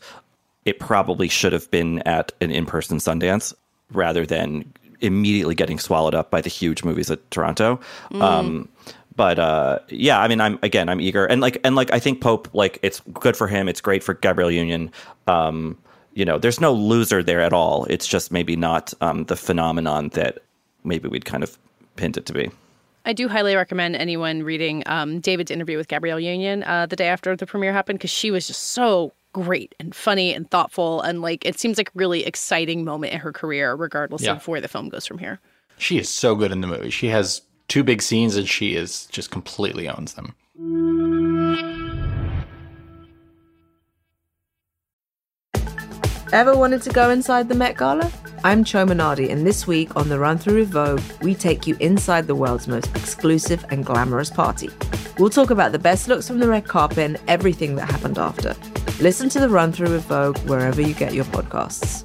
It 0.64 0.78
probably 0.78 1.28
should 1.28 1.52
have 1.52 1.70
been 1.70 2.00
at 2.00 2.32
an 2.40 2.50
in 2.50 2.66
person 2.66 2.98
Sundance 2.98 3.54
rather 3.92 4.26
than 4.26 4.70
immediately 5.00 5.54
getting 5.54 5.78
swallowed 5.78 6.14
up 6.14 6.30
by 6.30 6.40
the 6.40 6.48
huge 6.48 6.84
movies 6.84 7.10
at 7.10 7.30
Toronto. 7.30 7.80
Um, 8.12 8.68
but 9.16 9.38
uh, 9.38 9.80
yeah, 9.88 10.20
I 10.20 10.28
mean, 10.28 10.40
I'm 10.40 10.58
again, 10.62 10.88
I'm 10.88 11.00
eager, 11.00 11.26
and 11.26 11.40
like, 11.40 11.60
and 11.64 11.74
like, 11.74 11.92
I 11.92 11.98
think 11.98 12.20
Pope, 12.20 12.48
like, 12.52 12.78
it's 12.82 13.00
good 13.14 13.36
for 13.36 13.48
him. 13.48 13.68
It's 13.68 13.80
great 13.80 14.04
for 14.04 14.14
Gabrielle 14.14 14.50
Union. 14.50 14.92
Um, 15.26 15.76
you 16.14 16.24
know, 16.24 16.38
there's 16.38 16.60
no 16.60 16.72
loser 16.72 17.22
there 17.22 17.40
at 17.40 17.52
all. 17.52 17.84
It's 17.86 18.06
just 18.06 18.32
maybe 18.32 18.56
not 18.56 18.94
um, 19.00 19.24
the 19.24 19.36
phenomenon 19.36 20.10
that 20.10 20.38
maybe 20.84 21.08
we'd 21.08 21.24
kind 21.24 21.42
of 21.42 21.58
pinned 21.96 22.16
it 22.16 22.26
to 22.26 22.32
be. 22.32 22.50
I 23.04 23.12
do 23.12 23.26
highly 23.26 23.56
recommend 23.56 23.96
anyone 23.96 24.42
reading 24.42 24.82
um, 24.86 25.20
David's 25.20 25.50
interview 25.50 25.76
with 25.76 25.88
Gabrielle 25.88 26.20
Union 26.20 26.62
uh, 26.64 26.86
the 26.86 26.96
day 26.96 27.08
after 27.08 27.34
the 27.34 27.46
premiere 27.46 27.72
happened 27.72 27.98
because 27.98 28.10
she 28.10 28.30
was 28.30 28.46
just 28.46 28.62
so 28.62 29.12
great 29.42 29.74
and 29.78 29.94
funny 29.94 30.32
and 30.34 30.50
thoughtful 30.50 31.00
and 31.02 31.22
like 31.22 31.44
it 31.46 31.58
seems 31.58 31.78
like 31.78 31.88
a 31.88 31.92
really 31.94 32.24
exciting 32.24 32.84
moment 32.84 33.12
in 33.12 33.20
her 33.20 33.32
career 33.32 33.74
regardless 33.74 34.22
Yeah. 34.22 34.32
of 34.36 34.48
where 34.48 34.60
the 34.60 34.68
film 34.68 34.88
goes 34.88 35.06
from 35.06 35.18
here. 35.18 35.38
She 35.78 35.98
is 35.98 36.08
so 36.08 36.34
good 36.34 36.50
in 36.50 36.60
the 36.60 36.66
movie. 36.66 36.90
She 36.90 37.08
has 37.08 37.42
two 37.68 37.84
big 37.84 38.02
scenes 38.02 38.36
and 38.36 38.48
she 38.48 38.74
is 38.74 39.06
just 39.06 39.30
completely 39.30 39.88
owns 39.88 40.14
them. 40.14 40.34
Ever 46.32 46.56
wanted 46.56 46.82
to 46.82 46.90
go 46.90 47.10
inside 47.10 47.48
the 47.48 47.54
Met 47.54 47.76
Gala? 47.76 48.10
I'm 48.44 48.62
Chioma 48.62 48.92
Nnadi, 48.92 49.30
and 49.30 49.46
this 49.46 49.66
week 49.66 49.96
on 49.96 50.08
The 50.08 50.18
Run 50.18 50.38
Through 50.38 50.58
with 50.60 50.68
Vogue, 50.70 51.00
we 51.22 51.34
take 51.34 51.66
you 51.66 51.76
inside 51.80 52.26
the 52.26 52.34
world's 52.34 52.68
most 52.68 52.94
exclusive 52.94 53.64
and 53.70 53.84
glamorous 53.84 54.30
party. 54.30 54.68
We'll 55.18 55.30
talk 55.30 55.50
about 55.50 55.72
the 55.72 55.78
best 55.78 56.06
looks 56.06 56.28
from 56.28 56.38
the 56.38 56.48
red 56.48 56.66
carpet 56.68 56.98
and 56.98 57.18
everything 57.26 57.76
that 57.76 57.90
happened 57.90 58.18
after. 58.18 58.54
Listen 59.00 59.28
to 59.28 59.38
The 59.38 59.48
Run 59.48 59.70
Through 59.70 59.92
with 59.92 60.04
Vogue 60.06 60.38
wherever 60.38 60.82
you 60.82 60.92
get 60.92 61.14
your 61.14 61.24
podcasts. 61.26 62.04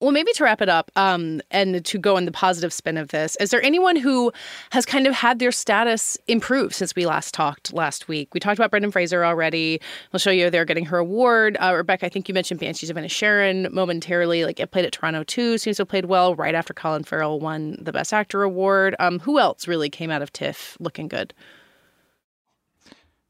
Well, 0.00 0.12
maybe 0.12 0.32
to 0.34 0.44
wrap 0.44 0.62
it 0.62 0.68
up 0.68 0.92
um, 0.94 1.42
and 1.50 1.84
to 1.84 1.98
go 1.98 2.16
on 2.16 2.26
the 2.26 2.32
positive 2.32 2.72
spin 2.72 2.96
of 2.96 3.08
this, 3.08 3.36
is 3.40 3.50
there 3.50 3.60
anyone 3.60 3.96
who 3.96 4.32
has 4.70 4.86
kind 4.86 5.08
of 5.08 5.14
had 5.14 5.40
their 5.40 5.50
status 5.50 6.16
improve 6.28 6.72
since 6.72 6.94
we 6.94 7.06
last 7.06 7.34
talked 7.34 7.72
last 7.72 8.06
week? 8.06 8.32
We 8.32 8.38
talked 8.38 8.56
about 8.56 8.70
Brendan 8.70 8.92
Fraser 8.92 9.24
already. 9.24 9.80
We'll 10.12 10.20
show 10.20 10.30
you 10.30 10.48
they're 10.48 10.64
getting 10.64 10.86
her 10.86 10.98
award. 10.98 11.58
Uh, 11.60 11.74
Rebecca, 11.74 12.06
I 12.06 12.08
think 12.08 12.28
you 12.28 12.34
mentioned 12.34 12.60
Banshees 12.60 12.88
of 12.88 12.96
Inisherin 12.96 13.70
momentarily. 13.72 14.44
Like 14.44 14.60
it 14.60 14.70
played 14.70 14.84
at 14.84 14.92
Toronto 14.92 15.24
too, 15.24 15.58
seems 15.58 15.76
to 15.78 15.80
have 15.82 15.88
played 15.88 16.04
well 16.04 16.36
right 16.36 16.54
after 16.54 16.72
Colin 16.72 17.02
Farrell 17.02 17.40
won 17.40 17.76
the 17.80 17.92
Best 17.92 18.12
Actor 18.14 18.44
award. 18.44 18.94
Um, 19.00 19.18
who 19.18 19.40
else 19.40 19.66
really 19.66 19.90
came 19.90 20.12
out 20.12 20.22
of 20.22 20.32
TIFF 20.32 20.76
looking 20.78 21.08
good? 21.08 21.34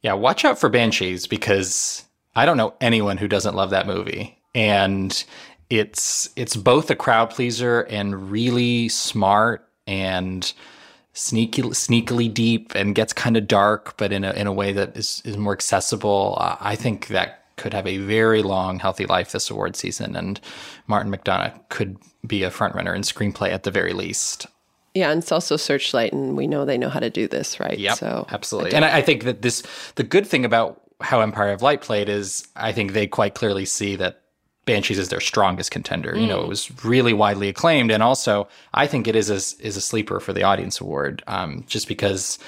Yeah, 0.02 0.14
watch 0.14 0.44
out 0.44 0.58
for 0.58 0.68
Banshees 0.68 1.26
because 1.26 2.04
I 2.34 2.46
don't 2.46 2.56
know 2.56 2.74
anyone 2.80 3.18
who 3.18 3.28
doesn't 3.28 3.54
love 3.54 3.70
that 3.70 3.86
movie. 3.86 4.38
And 4.54 5.22
it's 5.68 6.28
it's 6.36 6.56
both 6.56 6.90
a 6.90 6.96
crowd 6.96 7.30
pleaser 7.30 7.82
and 7.82 8.30
really 8.30 8.88
smart 8.88 9.68
and 9.86 10.52
sneaky 11.12 11.62
sneakily 11.62 12.32
deep 12.32 12.74
and 12.74 12.94
gets 12.94 13.12
kind 13.12 13.36
of 13.36 13.46
dark 13.46 13.96
but 13.96 14.12
in 14.12 14.24
a 14.24 14.32
in 14.32 14.46
a 14.46 14.52
way 14.52 14.72
that 14.72 14.96
is 14.96 15.22
is 15.24 15.36
more 15.36 15.52
accessible. 15.52 16.36
Uh, 16.40 16.56
i 16.60 16.74
think 16.74 17.08
that 17.08 17.44
could 17.56 17.74
have 17.74 17.86
a 17.86 17.98
very 17.98 18.42
long 18.42 18.78
healthy 18.78 19.06
life 19.06 19.32
this 19.32 19.50
award 19.50 19.76
season. 19.76 20.16
And 20.16 20.40
martin 20.86 21.12
mcdonagh 21.12 21.68
could 21.68 21.98
be 22.26 22.42
a 22.42 22.50
frontrunner 22.50 22.94
in 22.94 23.02
screenplay 23.02 23.50
at 23.50 23.62
the 23.62 23.70
very 23.70 23.92
least 23.92 24.46
yeah, 24.94 25.10
and 25.10 25.22
it's 25.22 25.32
also 25.32 25.56
Searchlight, 25.56 26.12
and 26.12 26.36
we 26.36 26.46
know 26.46 26.64
they 26.64 26.78
know 26.78 26.88
how 26.88 27.00
to 27.00 27.10
do 27.10 27.28
this, 27.28 27.60
right? 27.60 27.78
Yep, 27.78 27.98
so 27.98 28.26
absolutely. 28.30 28.72
And 28.74 28.84
I, 28.84 28.98
I 28.98 29.02
think 29.02 29.24
that 29.24 29.42
this, 29.42 29.62
the 29.94 30.02
good 30.02 30.26
thing 30.26 30.44
about 30.44 30.80
how 31.00 31.20
Empire 31.20 31.52
of 31.52 31.62
Light 31.62 31.80
played 31.80 32.08
is, 32.08 32.46
I 32.56 32.72
think 32.72 32.92
they 32.92 33.06
quite 33.06 33.34
clearly 33.34 33.64
see 33.64 33.96
that 33.96 34.22
Banshees 34.66 34.98
is 34.98 35.08
their 35.08 35.20
strongest 35.20 35.70
contender. 35.70 36.12
Mm. 36.12 36.20
You 36.20 36.26
know, 36.26 36.42
it 36.42 36.48
was 36.48 36.84
really 36.84 37.12
widely 37.12 37.48
acclaimed, 37.48 37.90
and 37.90 38.02
also 38.02 38.48
I 38.74 38.86
think 38.86 39.08
it 39.08 39.16
is 39.16 39.30
a, 39.30 39.36
is 39.64 39.76
a 39.76 39.80
sleeper 39.80 40.20
for 40.20 40.32
the 40.32 40.42
Audience 40.42 40.80
Award, 40.80 41.22
um, 41.26 41.64
just 41.66 41.88
because 41.88 42.38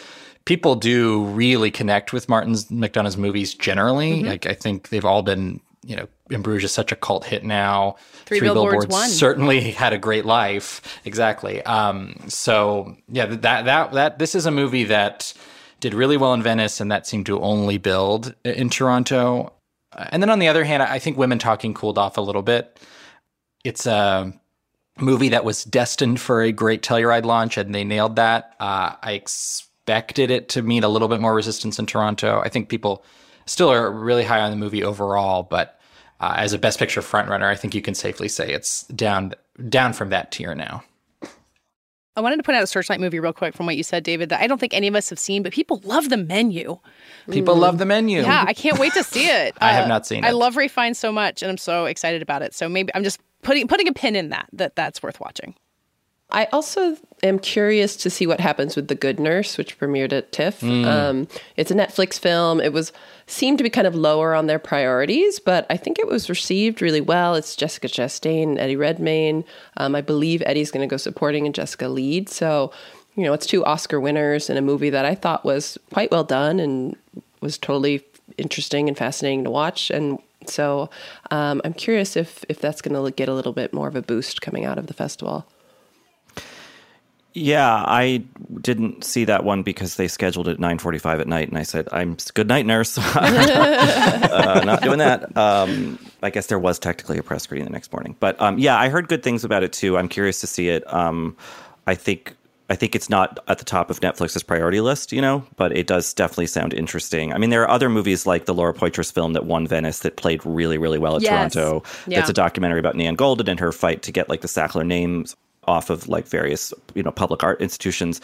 people 0.45 0.75
do 0.75 1.25
really 1.27 1.71
connect 1.71 2.13
with 2.13 2.29
Martin 2.29 2.55
McDonagh's 2.55 3.17
movies 3.17 3.55
generally. 3.55 4.19
Mm-hmm. 4.19 4.27
Like 4.29 4.47
I 4.47 4.55
think 4.55 4.89
they've 4.89 5.05
all 5.05 5.23
been, 5.23 5.61
you 5.85 5.97
know, 5.97 6.09
In 6.31 6.43
Bruges 6.43 6.71
is 6.71 6.73
such 6.73 6.93
a 6.93 6.97
cult 6.97 7.25
hit 7.25 7.45
now. 7.45 7.97
Three, 8.25 8.39
Three 8.39 8.49
Billboards, 8.49 8.87
Billboards 8.87 9.15
certainly 9.15 9.73
had 9.73 9.93
a 9.93 9.99
great 9.99 10.25
life. 10.25 11.01
Exactly. 11.05 11.63
Um, 11.63 12.17
so 12.29 12.97
yeah, 13.09 13.27
that 13.27 13.65
that 13.65 13.93
that 13.93 14.19
this 14.19 14.35
is 14.35 14.47
a 14.47 14.51
movie 14.51 14.85
that 14.85 15.35
did 15.81 15.95
really 15.95 16.17
well 16.17 16.35
in 16.35 16.43
Venice, 16.43 16.81
and 16.81 16.91
that 16.93 17.07
seemed 17.07 17.27
to 17.27 17.41
only 17.41 17.79
build 17.79 18.35
in 18.45 18.71
Toronto. 18.71 19.53
And 19.93 20.23
then 20.23 20.31
on 20.31 20.39
the 20.39 20.49
other 20.49 20.65
hand, 20.65 20.83
I 20.83 20.99
think 20.99 21.19
Women 21.19 21.39
Talking 21.39 21.75
cooled 21.75 21.99
off 21.99 22.17
a 22.17 22.23
little 22.23 22.43
bit. 22.43 22.79
It's 23.65 23.85
a 23.87 24.33
movie 24.99 25.31
that 25.31 25.45
was 25.45 25.65
destined 25.65 26.21
for 26.21 26.43
a 26.43 26.53
great 26.53 26.83
Telluride 26.83 27.25
launch, 27.25 27.57
and 27.57 27.75
they 27.75 27.85
nailed 27.85 28.17
that. 28.17 28.55
Uh, 28.61 28.95
I 29.03 29.13
expected 29.13 30.31
it 30.31 30.49
to 30.51 30.63
meet 30.63 30.85
a 30.85 30.89
little 30.89 31.09
bit 31.09 31.21
more 31.21 31.35
resistance 31.35 31.79
in 31.79 31.87
Toronto. 31.87 32.41
I 32.41 32.49
think 32.49 32.69
people 32.69 33.05
still 33.47 33.71
are 33.71 33.91
really 33.91 34.25
high 34.25 34.41
on 34.41 34.51
the 34.51 34.57
movie 34.57 34.83
overall, 34.83 35.43
but 35.43 35.81
uh, 36.21 36.35
as 36.37 36.53
a 36.53 36.59
Best 36.59 36.79
Picture 36.79 37.01
frontrunner, 37.01 37.45
I 37.45 37.57
think 37.57 37.75
you 37.75 37.83
can 37.83 37.95
safely 37.95 38.29
say 38.29 38.53
it's 38.53 38.85
down 38.85 39.35
down 39.69 39.93
from 39.93 40.11
that 40.11 40.31
tier 40.31 40.55
now. 40.55 40.85
I 42.15 42.21
wanted 42.21 42.37
to 42.37 42.43
point 42.43 42.57
out 42.57 42.63
a 42.63 42.67
Searchlight 42.67 43.01
movie 43.01 43.21
real 43.21 43.33
quick 43.33 43.55
from 43.55 43.65
what 43.65 43.77
you 43.77 43.83
said, 43.83 44.05
David, 44.05 44.29
that 44.29 44.41
I 44.41 44.47
don't 44.47 44.59
think 44.59 44.75
any 44.75 44.87
of 44.87 44.95
us 44.95 45.09
have 45.09 45.19
seen, 45.19 45.43
but 45.43 45.53
people 45.53 45.81
love 45.85 46.11
the 46.11 46.19
menu. 46.19 46.79
People 47.31 47.55
mm. 47.55 47.61
love 47.61 47.79
the 47.79 47.87
menu. 47.87 48.21
Yeah, 48.21 48.45
I 48.47 48.53
can't 48.53 48.79
wait 48.79 48.93
to 48.93 49.03
see 49.03 49.29
it. 49.29 49.57
I 49.61 49.71
uh, 49.71 49.75
have 49.75 49.89
not 49.89 50.07
seen 50.07 50.23
it. 50.23 50.27
I 50.27 50.33
love 50.33 50.57
Ralph 50.57 50.73
Fiennes 50.73 50.99
so 50.99 51.11
much, 51.11 51.43
and 51.43 51.51
I'm 51.51 51.57
so 51.57 51.87
excited 51.87 52.21
about 52.21 52.43
it. 52.43 52.55
So 52.55 52.69
maybe 52.69 52.95
I'm 52.95 53.03
just 53.03 53.19
putting 53.41 53.67
putting 53.67 53.89
a 53.89 53.93
pin 53.93 54.15
in 54.15 54.29
that. 54.29 54.49
That 54.53 54.77
that's 54.77 55.03
worth 55.03 55.21
watching. 55.21 55.55
I 56.33 56.47
also 56.47 56.97
am 57.23 57.39
curious 57.39 57.95
to 57.97 58.11
see 58.11 58.27
what 58.27 58.41
happens 58.41 58.75
with 58.75 58.89
The 58.89 58.95
Good 58.95 59.21
Nurse, 59.21 59.59
which 59.59 59.79
premiered 59.79 60.13
at 60.13 60.33
TIFF. 60.33 60.61
Mm. 60.61 60.87
Um, 60.87 61.29
it's 61.57 61.71
a 61.71 61.75
Netflix 61.75 62.19
film. 62.19 62.61
It 62.61 62.73
was 62.73 62.93
seemed 63.27 63.59
to 63.59 63.65
be 63.65 63.71
kind 63.71 63.87
of 63.87 63.95
lower 63.95 64.35
on 64.35 64.47
their 64.47 64.59
priorities, 64.59 65.39
but 65.39 65.67
I 65.71 65.77
think 65.77 65.99
it 65.99 66.09
was 66.09 66.29
received 66.29 66.83
really 66.83 67.01
well. 67.01 67.35
It's 67.35 67.55
Jessica 67.55 67.87
Chastain, 67.87 68.59
Eddie 68.59 68.77
Redmayne. 68.77 69.45
Um, 69.77 69.95
I 69.95 70.01
believe 70.01 70.43
Eddie's 70.45 70.71
going 70.71 70.87
to 70.87 70.91
go 70.91 70.97
supporting 70.97 71.47
and 71.47 71.55
Jessica 71.55 71.89
lead. 71.89 72.29
So, 72.29 72.73
you 73.15 73.25
know, 73.25 73.33
it's 73.33 73.47
two 73.47 73.65
Oscar 73.65 74.01
winners 74.01 74.51
in 74.51 74.57
a 74.57 74.63
movie 74.63 74.91
that 74.91 75.05
I 75.05 75.15
thought 75.15 75.45
was 75.45 75.79
quite 75.93 76.11
well 76.11 76.25
done 76.25 76.59
and 76.59 76.97
was 77.41 77.59
totally 77.59 78.03
interesting 78.39 78.89
and 78.89 78.97
fascinating 78.97 79.45
to 79.45 79.51
watch. 79.51 79.91
And 79.91 80.19
so 80.47 80.91
um, 81.31 81.61
I'm 81.65 81.75
curious 81.75 82.17
if 82.17 82.45
if 82.49 82.61
that's 82.61 82.83
going 82.83 83.03
to 83.03 83.11
get 83.13 83.29
a 83.29 83.35
little 83.35 83.53
bit 83.53 83.73
more 83.73 83.89
of 83.89 83.97
a 83.97 84.03
boost 84.03 84.41
coming 84.41 84.65
out 84.65 84.79
of 84.79 84.87
the 84.87 84.95
festival. 84.95 85.47
Yeah, 87.35 87.83
I 87.87 88.25
didn't 88.61 89.05
see 89.05 89.25
that 89.25 89.45
one 89.45 89.63
because 89.63 89.97
they 89.97 90.09
scheduled 90.09 90.49
it 90.49 90.53
at 90.53 90.59
9:45 90.59 91.21
at 91.21 91.29
night, 91.29 91.49
and 91.49 91.57
I 91.57 91.63
said, 91.63 91.89
"I'm 91.91 92.17
good 92.35 92.49
night, 92.49 92.67
nurse. 92.67 92.99
uh, 93.17 94.63
not 94.65 94.83
doing 94.83 94.99
that." 94.99 95.35
Um, 95.37 95.99
I 96.23 96.31
guess 96.31 96.49
there 96.49 96.59
was 96.59 96.79
technically 96.79 97.19
a 97.19 97.23
press 97.23 97.45
screening 97.45 97.67
the 97.67 97.73
next 97.73 97.93
morning, 97.93 98.17
but 98.21 98.41
um, 98.41 98.59
yeah, 98.59 98.79
I 98.79 98.91
heard 98.91 99.09
good 99.09 99.23
things 99.23 99.45
about 99.45 99.63
it 99.63 99.73
too. 99.73 99.97
I'm 99.97 100.09
curious 100.09 100.41
to 100.41 100.47
see 100.47 100.69
it. 100.69 100.85
Um, 100.93 101.37
I 101.87 101.95
think 101.95 102.37
I 102.73 102.75
think 102.75 102.95
it's 102.95 103.11
not 103.11 103.39
at 103.49 103.59
the 103.59 103.65
top 103.65 103.91
of 103.91 104.01
Netflix's 104.01 104.43
priority 104.43 104.81
list, 104.81 105.13
you 105.13 105.21
know, 105.21 105.45
but 105.57 105.77
it 105.77 105.87
does 105.87 106.15
definitely 106.15 106.47
sound 106.47 106.73
interesting. 106.73 107.33
I 107.33 107.39
mean, 107.39 107.51
there 107.51 107.63
are 107.63 107.71
other 107.71 107.89
movies 107.89 108.27
like 108.27 108.47
the 108.47 108.55
Laura 108.55 108.73
Poitras 108.73 109.13
film 109.13 109.33
that 109.35 109.45
won 109.45 109.67
Venice 109.67 110.01
that 110.01 110.17
played 110.17 110.45
really, 110.47 110.79
really 110.79 110.99
well 110.99 111.17
at 111.17 111.23
yes. 111.23 111.53
Toronto. 111.53 111.83
Yeah. 112.07 112.21
That's 112.21 112.31
a 112.31 112.35
documentary 112.35 112.81
about 112.81 112.97
Nan 112.97 113.17
Goldin 113.17 113.49
and 113.49 113.61
her 113.61 113.73
fight 113.73 114.03
to 114.03 114.13
get 114.13 114.29
like 114.29 114.41
the 114.41 114.49
Sackler 114.49 114.87
names 114.87 115.37
off 115.65 115.91
of 115.91 116.09
like 116.09 116.27
various 116.27 116.73
you 116.95 117.03
know 117.03 117.13
public 117.13 117.43
art 117.43 117.61
institutions. 117.61 118.21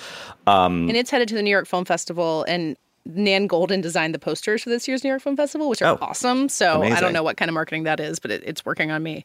Um, 0.47 0.89
and 0.89 0.97
it's 0.97 1.11
headed 1.11 1.28
to 1.28 1.34
the 1.34 1.43
New 1.43 1.51
York 1.51 1.66
Film 1.66 1.84
Festival, 1.84 2.45
and 2.49 2.76
Nan 3.07 3.49
Goldin 3.49 3.82
designed 3.82 4.14
the 4.14 4.18
posters 4.18 4.62
for 4.62 4.70
this 4.70 4.86
year's 4.86 5.03
New 5.05 5.11
York 5.11 5.22
Film 5.22 5.36
Festival, 5.36 5.68
which 5.68 5.82
are 5.82 5.95
oh, 5.95 5.99
awesome. 6.03 6.49
So 6.49 6.78
amazing. 6.78 6.97
I 6.97 7.01
don't 7.01 7.12
know 7.12 7.22
what 7.22 7.36
kind 7.36 7.49
of 7.49 7.55
marketing 7.55 7.84
that 7.84 8.01
is, 8.01 8.18
but 8.18 8.30
it, 8.30 8.43
it's 8.45 8.64
working 8.64 8.91
on 8.91 9.03
me. 9.03 9.24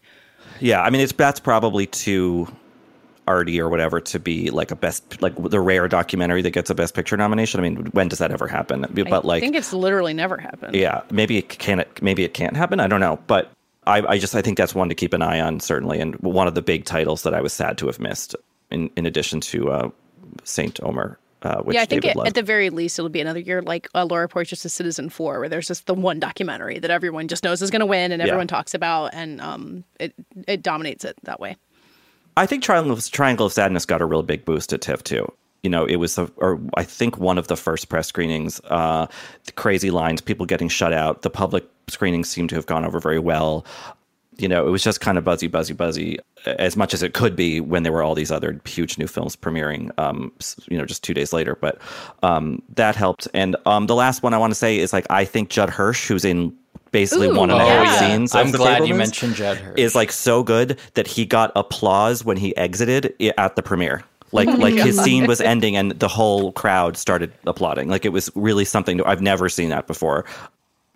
Yeah, 0.59 0.81
I 0.81 0.89
mean, 0.89 1.01
it's 1.01 1.13
that's 1.13 1.39
probably 1.39 1.85
too 1.87 2.47
arty 3.27 3.59
or 3.59 3.69
whatever 3.69 4.01
to 4.01 4.19
be 4.19 4.49
like 4.49 4.69
a 4.71 4.75
best 4.75 5.21
like 5.21 5.33
the 5.37 5.59
rare 5.59 5.87
documentary 5.87 6.41
that 6.41 6.51
gets 6.51 6.69
a 6.69 6.75
best 6.75 6.93
picture 6.93 7.17
nomination. 7.17 7.59
I 7.59 7.63
mean, 7.63 7.85
when 7.91 8.07
does 8.07 8.19
that 8.19 8.31
ever 8.31 8.47
happen? 8.47 8.85
But 8.89 9.11
I 9.11 9.17
like, 9.19 9.37
I 9.37 9.45
think 9.45 9.55
it's 9.55 9.73
literally 9.73 10.13
never 10.13 10.37
happened. 10.37 10.75
Yeah, 10.75 11.01
maybe 11.11 11.37
it 11.37 11.49
can. 11.49 11.83
Maybe 12.01 12.23
it 12.23 12.33
can't 12.33 12.55
happen. 12.55 12.79
I 12.79 12.87
don't 12.87 12.99
know, 12.99 13.19
but 13.27 13.51
I, 13.87 14.05
I 14.07 14.17
just 14.17 14.35
I 14.35 14.41
think 14.41 14.57
that's 14.57 14.75
one 14.75 14.89
to 14.89 14.95
keep 14.95 15.13
an 15.13 15.21
eye 15.21 15.39
on 15.39 15.59
certainly, 15.59 15.99
and 15.99 16.15
one 16.15 16.47
of 16.47 16.55
the 16.55 16.61
big 16.61 16.85
titles 16.85 17.23
that 17.23 17.33
I 17.33 17.41
was 17.41 17.53
sad 17.53 17.77
to 17.79 17.87
have 17.87 17.99
missed. 17.99 18.35
In 18.71 18.89
in 18.95 19.05
addition 19.05 19.39
to 19.41 19.71
uh, 19.71 19.89
Saint 20.43 20.79
Omer. 20.83 21.19
Uh, 21.43 21.61
which 21.61 21.75
yeah, 21.75 21.81
I 21.81 21.85
think 21.85 22.05
it, 22.05 22.15
at 22.25 22.35
the 22.35 22.41
very 22.41 22.69
least 22.69 22.97
it'll 22.97 23.09
be 23.09 23.19
another 23.19 23.39
year 23.39 23.61
like 23.61 23.89
uh, 23.93 24.05
Laura 24.05 24.29
Poitras' 24.29 25.11
Four 25.11 25.41
where 25.41 25.49
there's 25.49 25.67
just 25.67 25.87
the 25.87 25.93
one 25.93 26.17
documentary 26.17 26.79
that 26.79 26.89
everyone 26.89 27.27
just 27.27 27.43
knows 27.43 27.61
is 27.61 27.69
going 27.69 27.81
to 27.81 27.85
win 27.85 28.13
and 28.13 28.21
everyone 28.21 28.45
yeah. 28.45 28.55
talks 28.55 28.73
about, 28.73 29.13
and 29.13 29.41
um, 29.41 29.83
it 29.99 30.13
it 30.47 30.63
dominates 30.63 31.03
it 31.03 31.17
that 31.23 31.41
way. 31.41 31.57
I 32.37 32.45
think 32.45 32.63
Triangle 32.63 32.93
of, 32.93 33.11
Triangle 33.11 33.45
of 33.45 33.51
Sadness 33.51 33.85
got 33.85 34.01
a 34.01 34.05
real 34.05 34.23
big 34.23 34.45
boost 34.45 34.71
at 34.71 34.79
TIFF 34.79 35.03
too 35.03 35.31
you 35.63 35.69
know, 35.69 35.85
it 35.85 35.95
was, 35.95 36.17
a, 36.17 36.29
or 36.37 36.59
I 36.75 36.83
think 36.83 37.17
one 37.17 37.37
of 37.37 37.47
the 37.47 37.55
first 37.55 37.89
press 37.89 38.07
screenings, 38.07 38.61
uh, 38.65 39.07
the 39.45 39.51
crazy 39.53 39.89
lines, 39.89 40.21
people 40.21 40.45
getting 40.45 40.69
shut 40.69 40.93
out. 40.93 41.21
The 41.21 41.29
public 41.29 41.65
screenings 41.87 42.29
seem 42.29 42.47
to 42.49 42.55
have 42.55 42.65
gone 42.65 42.85
over 42.85 42.99
very 42.99 43.19
well. 43.19 43.65
You 44.37 44.47
know, 44.47 44.67
it 44.67 44.71
was 44.71 44.83
just 44.83 44.99
kind 44.99 45.17
of 45.17 45.23
buzzy, 45.23 45.47
buzzy, 45.47 45.73
buzzy, 45.73 46.19
as 46.45 46.75
much 46.75 46.93
as 46.93 47.03
it 47.03 47.13
could 47.13 47.35
be 47.35 47.61
when 47.61 47.83
there 47.83 47.91
were 47.91 48.03
all 48.03 48.15
these 48.15 48.31
other 48.31 48.59
huge 48.65 48.97
new 48.97 49.07
films 49.07 49.35
premiering, 49.35 49.91
um, 49.97 50.31
you 50.67 50.77
know, 50.77 50.85
just 50.85 51.03
two 51.03 51.13
days 51.13 51.31
later. 51.31 51.55
But 51.55 51.79
um, 52.23 52.61
that 52.75 52.95
helped. 52.95 53.27
And 53.33 53.55
um, 53.65 53.87
the 53.87 53.95
last 53.95 54.23
one 54.23 54.33
I 54.33 54.37
want 54.37 54.51
to 54.51 54.55
say 54.55 54.79
is 54.79 54.91
like, 54.91 55.05
I 55.09 55.23
think 55.23 55.49
Judd 55.49 55.69
Hirsch, 55.69 56.07
who's 56.07 56.25
in 56.25 56.51
basically 56.91 57.27
Ooh, 57.27 57.35
one 57.35 57.51
and 57.51 57.61
a 57.61 57.65
half 57.65 57.85
yeah. 57.85 57.99
scenes. 57.99 58.35
I'm 58.35 58.51
glad 58.51 58.87
you 58.87 58.95
mentioned 58.95 59.35
Judd 59.35 59.57
Hirsch. 59.57 59.77
Is 59.77 59.95
like 59.95 60.11
so 60.11 60.43
good 60.43 60.79
that 60.93 61.07
he 61.07 61.25
got 61.25 61.51
applause 61.55 62.23
when 62.23 62.37
he 62.37 62.55
exited 62.55 63.13
at 63.37 63.55
the 63.55 63.63
premiere. 63.63 64.03
Like 64.33 64.49
like 64.49 64.73
his 64.73 64.99
scene 64.99 65.27
was 65.27 65.39
ending 65.39 65.75
and 65.75 65.91
the 65.91 66.07
whole 66.07 66.51
crowd 66.53 66.97
started 66.97 67.31
applauding. 67.45 67.87
Like 67.87 68.05
it 68.05 68.09
was 68.09 68.29
really 68.35 68.65
something 68.65 69.01
I've 69.03 69.21
never 69.21 69.47
seen 69.47 69.69
that 69.69 69.87
before. 69.87 70.25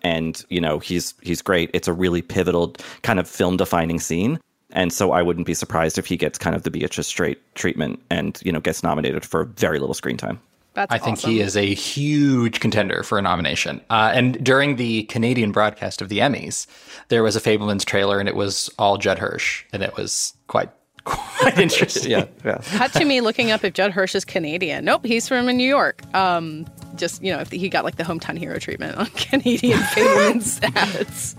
And 0.02 0.44
you 0.48 0.60
know 0.60 0.78
he's 0.78 1.14
he's 1.22 1.40
great. 1.40 1.70
It's 1.72 1.88
a 1.88 1.92
really 1.92 2.22
pivotal 2.22 2.74
kind 3.02 3.18
of 3.18 3.28
film 3.28 3.56
defining 3.56 4.00
scene. 4.00 4.38
And 4.72 4.92
so 4.92 5.12
I 5.12 5.22
wouldn't 5.22 5.46
be 5.46 5.54
surprised 5.54 5.96
if 5.98 6.06
he 6.06 6.16
gets 6.16 6.36
kind 6.36 6.54
of 6.54 6.62
the 6.62 6.70
Beatrice 6.70 7.06
Straight 7.06 7.38
treatment 7.54 8.00
and 8.10 8.40
you 8.44 8.52
know 8.52 8.60
gets 8.60 8.82
nominated 8.82 9.24
for 9.24 9.44
very 9.44 9.78
little 9.78 9.94
screen 9.94 10.16
time. 10.16 10.40
That's 10.74 10.92
I 10.92 10.98
think 10.98 11.18
awesome. 11.18 11.30
he 11.30 11.40
is 11.40 11.56
a 11.56 11.74
huge 11.74 12.60
contender 12.60 13.02
for 13.02 13.18
a 13.18 13.22
nomination. 13.22 13.80
Uh, 13.90 14.12
and 14.14 14.42
during 14.44 14.76
the 14.76 15.04
Canadian 15.04 15.50
broadcast 15.50 16.00
of 16.00 16.08
the 16.08 16.18
Emmys, 16.18 16.68
there 17.08 17.24
was 17.24 17.34
a 17.34 17.40
Fabelmans 17.40 17.84
trailer, 17.84 18.20
and 18.20 18.28
it 18.28 18.36
was 18.36 18.70
all 18.78 18.96
Judd 18.96 19.18
Hirsch, 19.18 19.64
and 19.72 19.82
it 19.82 19.96
was 19.96 20.34
quite 20.46 20.70
quite 21.08 21.58
interesting. 21.58 22.10
yeah, 22.10 22.26
yeah. 22.44 22.58
Cut 22.76 22.92
to 22.94 23.04
me 23.04 23.20
looking 23.20 23.50
up 23.50 23.64
if 23.64 23.72
Judd 23.74 23.92
Hirsch 23.92 24.14
is 24.14 24.24
Canadian. 24.24 24.84
Nope, 24.84 25.04
he's 25.04 25.28
from 25.28 25.46
New 25.46 25.68
York. 25.68 26.02
Um, 26.14 26.66
just 26.96 27.22
you 27.22 27.32
know, 27.32 27.40
if 27.40 27.50
he 27.50 27.68
got 27.68 27.84
like 27.84 27.96
the 27.96 28.04
hometown 28.04 28.38
hero 28.38 28.58
treatment 28.58 28.96
on 28.96 29.06
Canadian 29.14 29.78
Fabelman's 29.78 30.60
ads. 30.74 31.36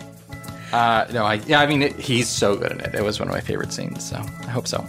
Uh, 0.71 1.07
no, 1.11 1.25
I 1.25 1.35
yeah, 1.47 1.59
I 1.61 1.65
mean 1.65 1.81
it, 1.81 1.95
he's 1.99 2.27
so 2.27 2.55
good 2.55 2.71
in 2.71 2.79
it. 2.81 2.93
It 2.93 3.03
was 3.03 3.19
one 3.19 3.27
of 3.27 3.33
my 3.33 3.41
favorite 3.41 3.73
scenes, 3.73 4.07
so 4.07 4.17
I 4.17 4.49
hope 4.49 4.67
so. 4.67 4.85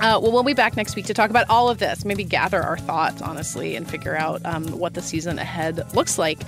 Uh, 0.00 0.16
well, 0.22 0.30
we'll 0.30 0.44
be 0.44 0.54
back 0.54 0.76
next 0.76 0.94
week 0.94 1.06
to 1.06 1.14
talk 1.14 1.28
about 1.28 1.44
all 1.50 1.68
of 1.68 1.78
this, 1.78 2.04
maybe 2.04 2.22
gather 2.22 2.62
our 2.62 2.78
thoughts, 2.78 3.20
honestly, 3.20 3.74
and 3.74 3.90
figure 3.90 4.16
out 4.16 4.40
um, 4.46 4.64
what 4.78 4.94
the 4.94 5.02
season 5.02 5.40
ahead 5.40 5.92
looks 5.92 6.18
like. 6.18 6.38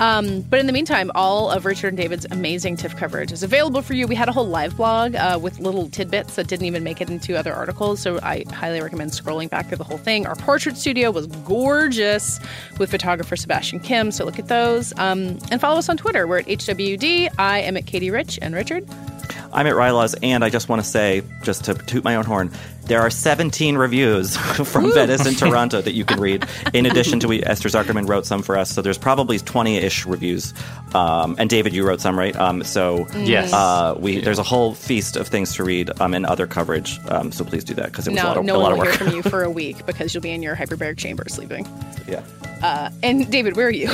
Um, 0.00 0.40
but 0.40 0.58
in 0.58 0.66
the 0.66 0.72
meantime, 0.72 1.12
all 1.14 1.48
of 1.48 1.64
Richard 1.64 1.88
and 1.88 1.96
David's 1.96 2.26
amazing 2.32 2.76
TIFF 2.76 2.96
coverage 2.96 3.30
is 3.30 3.44
available 3.44 3.80
for 3.80 3.94
you. 3.94 4.08
We 4.08 4.16
had 4.16 4.28
a 4.28 4.32
whole 4.32 4.48
live 4.48 4.76
blog 4.76 5.14
uh, 5.14 5.38
with 5.40 5.60
little 5.60 5.88
tidbits 5.88 6.34
that 6.34 6.48
didn't 6.48 6.66
even 6.66 6.82
make 6.82 7.00
it 7.00 7.08
into 7.08 7.38
other 7.38 7.54
articles, 7.54 8.00
so 8.00 8.18
I 8.24 8.44
highly 8.52 8.80
recommend 8.80 9.12
scrolling 9.12 9.50
back 9.50 9.68
through 9.68 9.78
the 9.78 9.84
whole 9.84 9.98
thing. 9.98 10.26
Our 10.26 10.34
portrait 10.34 10.76
studio 10.76 11.12
was 11.12 11.28
gorgeous 11.28 12.40
with 12.78 12.90
photographer 12.90 13.36
Sebastian 13.36 13.78
Kim, 13.78 14.10
so 14.10 14.24
look 14.24 14.40
at 14.40 14.48
those. 14.48 14.92
Um, 14.98 15.38
and 15.52 15.60
follow 15.60 15.78
us 15.78 15.88
on 15.88 15.96
Twitter. 15.96 16.26
We're 16.26 16.40
at 16.40 16.46
HWD. 16.46 17.28
I 17.38 17.60
am 17.60 17.76
at 17.76 17.86
Katie 17.86 18.10
Rich 18.10 18.40
and 18.42 18.52
Richard. 18.52 18.84
I'm 19.52 19.66
at 19.66 19.74
Rylaws, 19.74 20.16
and 20.22 20.44
I 20.44 20.50
just 20.50 20.68
want 20.68 20.82
to 20.82 20.88
say, 20.88 21.22
just 21.42 21.64
to 21.64 21.74
toot 21.74 22.04
my 22.04 22.16
own 22.16 22.24
horn, 22.24 22.50
there 22.86 23.00
are 23.00 23.10
17 23.10 23.76
reviews 23.76 24.36
from 24.64 24.92
Venice 24.92 25.26
and 25.26 25.36
Toronto 25.36 25.80
that 25.82 25.94
you 25.94 26.04
can 26.04 26.20
read. 26.20 26.46
In 26.72 26.86
addition 26.90 27.18
to 27.20 27.28
we, 27.28 27.42
Esther 27.42 27.68
Zuckerman 27.68 28.08
wrote 28.08 28.26
some 28.26 28.42
for 28.42 28.56
us, 28.56 28.70
so 28.70 28.80
there's 28.82 28.98
probably 28.98 29.38
20-ish 29.38 30.06
reviews. 30.06 30.54
Um, 30.94 31.34
and 31.38 31.50
David, 31.50 31.72
you 31.74 31.86
wrote 31.86 32.00
some, 32.00 32.18
right? 32.18 32.34
Um, 32.36 32.62
so 32.64 33.06
Yes. 33.16 33.52
uh, 33.52 33.94
we 33.98 34.20
there's 34.20 34.38
a 34.38 34.42
whole 34.44 34.74
feast 34.74 35.16
of 35.16 35.28
things 35.28 35.54
to 35.56 35.64
read 35.64 35.90
um, 36.00 36.14
and 36.14 36.24
other 36.24 36.46
coverage. 36.46 36.98
Um, 37.08 37.32
so 37.32 37.44
please 37.44 37.64
do 37.64 37.74
that 37.74 37.86
because 37.86 38.06
it 38.06 38.12
was 38.12 38.20
a 38.22 38.24
lot 38.24 38.36
of, 38.38 38.44
no 38.44 38.56
a 38.56 38.58
lot 38.58 38.62
one 38.70 38.72
will 38.72 38.78
work. 38.86 38.96
hear 38.96 39.06
from 39.06 39.16
you 39.16 39.22
for 39.22 39.42
a 39.42 39.50
week 39.62 39.84
because 39.86 40.14
you'll 40.14 40.22
be 40.22 40.30
in 40.30 40.42
your 40.42 40.54
hyperbaric 40.56 40.96
chamber 40.96 41.24
sleeping. 41.28 41.66
yeah. 42.08 42.22
Uh, 42.62 42.90
and 43.02 43.30
David, 43.30 43.54
where 43.56 43.66
are 43.66 43.70
you? 43.70 43.88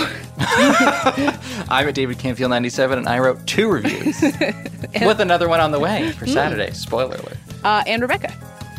I'm 0.79 1.89
at 1.89 1.95
David 1.95 2.19
Canfield 2.19 2.51
97, 2.51 2.97
and 2.99 3.09
I 3.09 3.19
wrote 3.19 3.45
two 3.47 3.69
reviews 3.71 4.21
with 4.23 5.21
another 5.21 5.49
one 5.49 5.61
on 5.61 5.73
the 5.73 5.81
way 5.81 6.13
for 6.13 6.27
Saturday. 6.27 6.71
Spoiler 6.73 7.17
alert. 7.17 7.37
Uh, 7.65 7.83
and 7.87 8.01
Rebecca. 8.03 8.33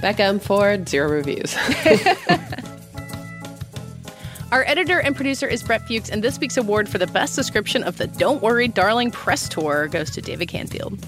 Becca 0.03 0.23
M. 0.23 0.37
Ford, 0.37 0.87
zero 0.89 1.09
reviews. 1.09 1.55
Our 4.51 4.65
editor 4.65 4.99
and 4.99 5.15
producer 5.15 5.47
is 5.47 5.63
Brett 5.63 5.87
Fuchs, 5.87 6.09
and 6.09 6.21
this 6.21 6.37
week's 6.39 6.57
award 6.57 6.89
for 6.89 6.97
the 6.97 7.07
best 7.07 7.37
description 7.37 7.83
of 7.83 7.97
the 7.97 8.07
Don't 8.07 8.43
Worry, 8.43 8.67
Darling 8.67 9.11
press 9.11 9.47
tour 9.47 9.87
goes 9.87 10.11
to 10.11 10.21
David 10.21 10.49
Canfield. 10.49 10.99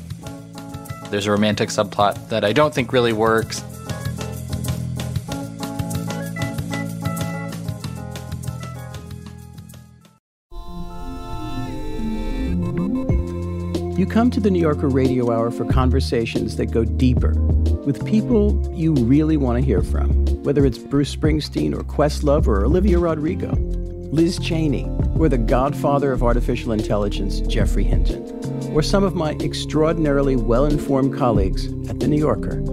There's 1.09 1.27
a 1.27 1.31
romantic 1.31 1.71
subplot 1.71 2.29
that 2.29 2.45
I 2.45 2.53
don't 2.53 2.73
think 2.73 2.93
really 2.93 3.11
works. 3.11 3.61
You 13.99 14.07
come 14.09 14.31
to 14.31 14.39
the 14.39 14.49
New 14.49 14.61
Yorker 14.61 14.87
Radio 14.87 15.33
Hour 15.33 15.51
for 15.51 15.65
conversations 15.65 16.55
that 16.55 16.67
go 16.67 16.85
deeper 16.85 17.33
with 17.85 18.05
people 18.05 18.59
you 18.73 18.93
really 18.93 19.37
want 19.37 19.59
to 19.59 19.65
hear 19.65 19.81
from, 19.81 20.09
whether 20.43 20.65
it's 20.65 20.77
Bruce 20.77 21.15
Springsteen 21.15 21.73
or 21.73 21.83
Questlove 21.83 22.47
or 22.47 22.65
Olivia 22.65 22.97
Rodrigo, 22.97 23.51
Liz 24.11 24.39
Cheney, 24.39 24.85
or 25.17 25.29
the 25.29 25.37
godfather 25.37 26.11
of 26.11 26.23
artificial 26.23 26.71
intelligence, 26.71 27.41
Geoffrey 27.41 27.83
Hinton, 27.83 28.23
or 28.73 28.81
some 28.81 29.03
of 29.03 29.15
my 29.15 29.31
extraordinarily 29.41 30.35
well 30.35 30.65
informed 30.65 31.15
colleagues 31.15 31.67
at 31.89 31.99
The 31.99 32.07
New 32.07 32.19
Yorker. 32.19 32.63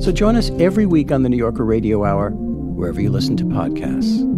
So 0.00 0.12
join 0.12 0.36
us 0.36 0.50
every 0.58 0.86
week 0.86 1.10
on 1.10 1.22
the 1.22 1.28
New 1.28 1.36
Yorker 1.38 1.64
Radio 1.64 2.04
Hour, 2.04 2.30
wherever 2.30 3.00
you 3.00 3.10
listen 3.10 3.36
to 3.38 3.44
podcasts. 3.44 4.29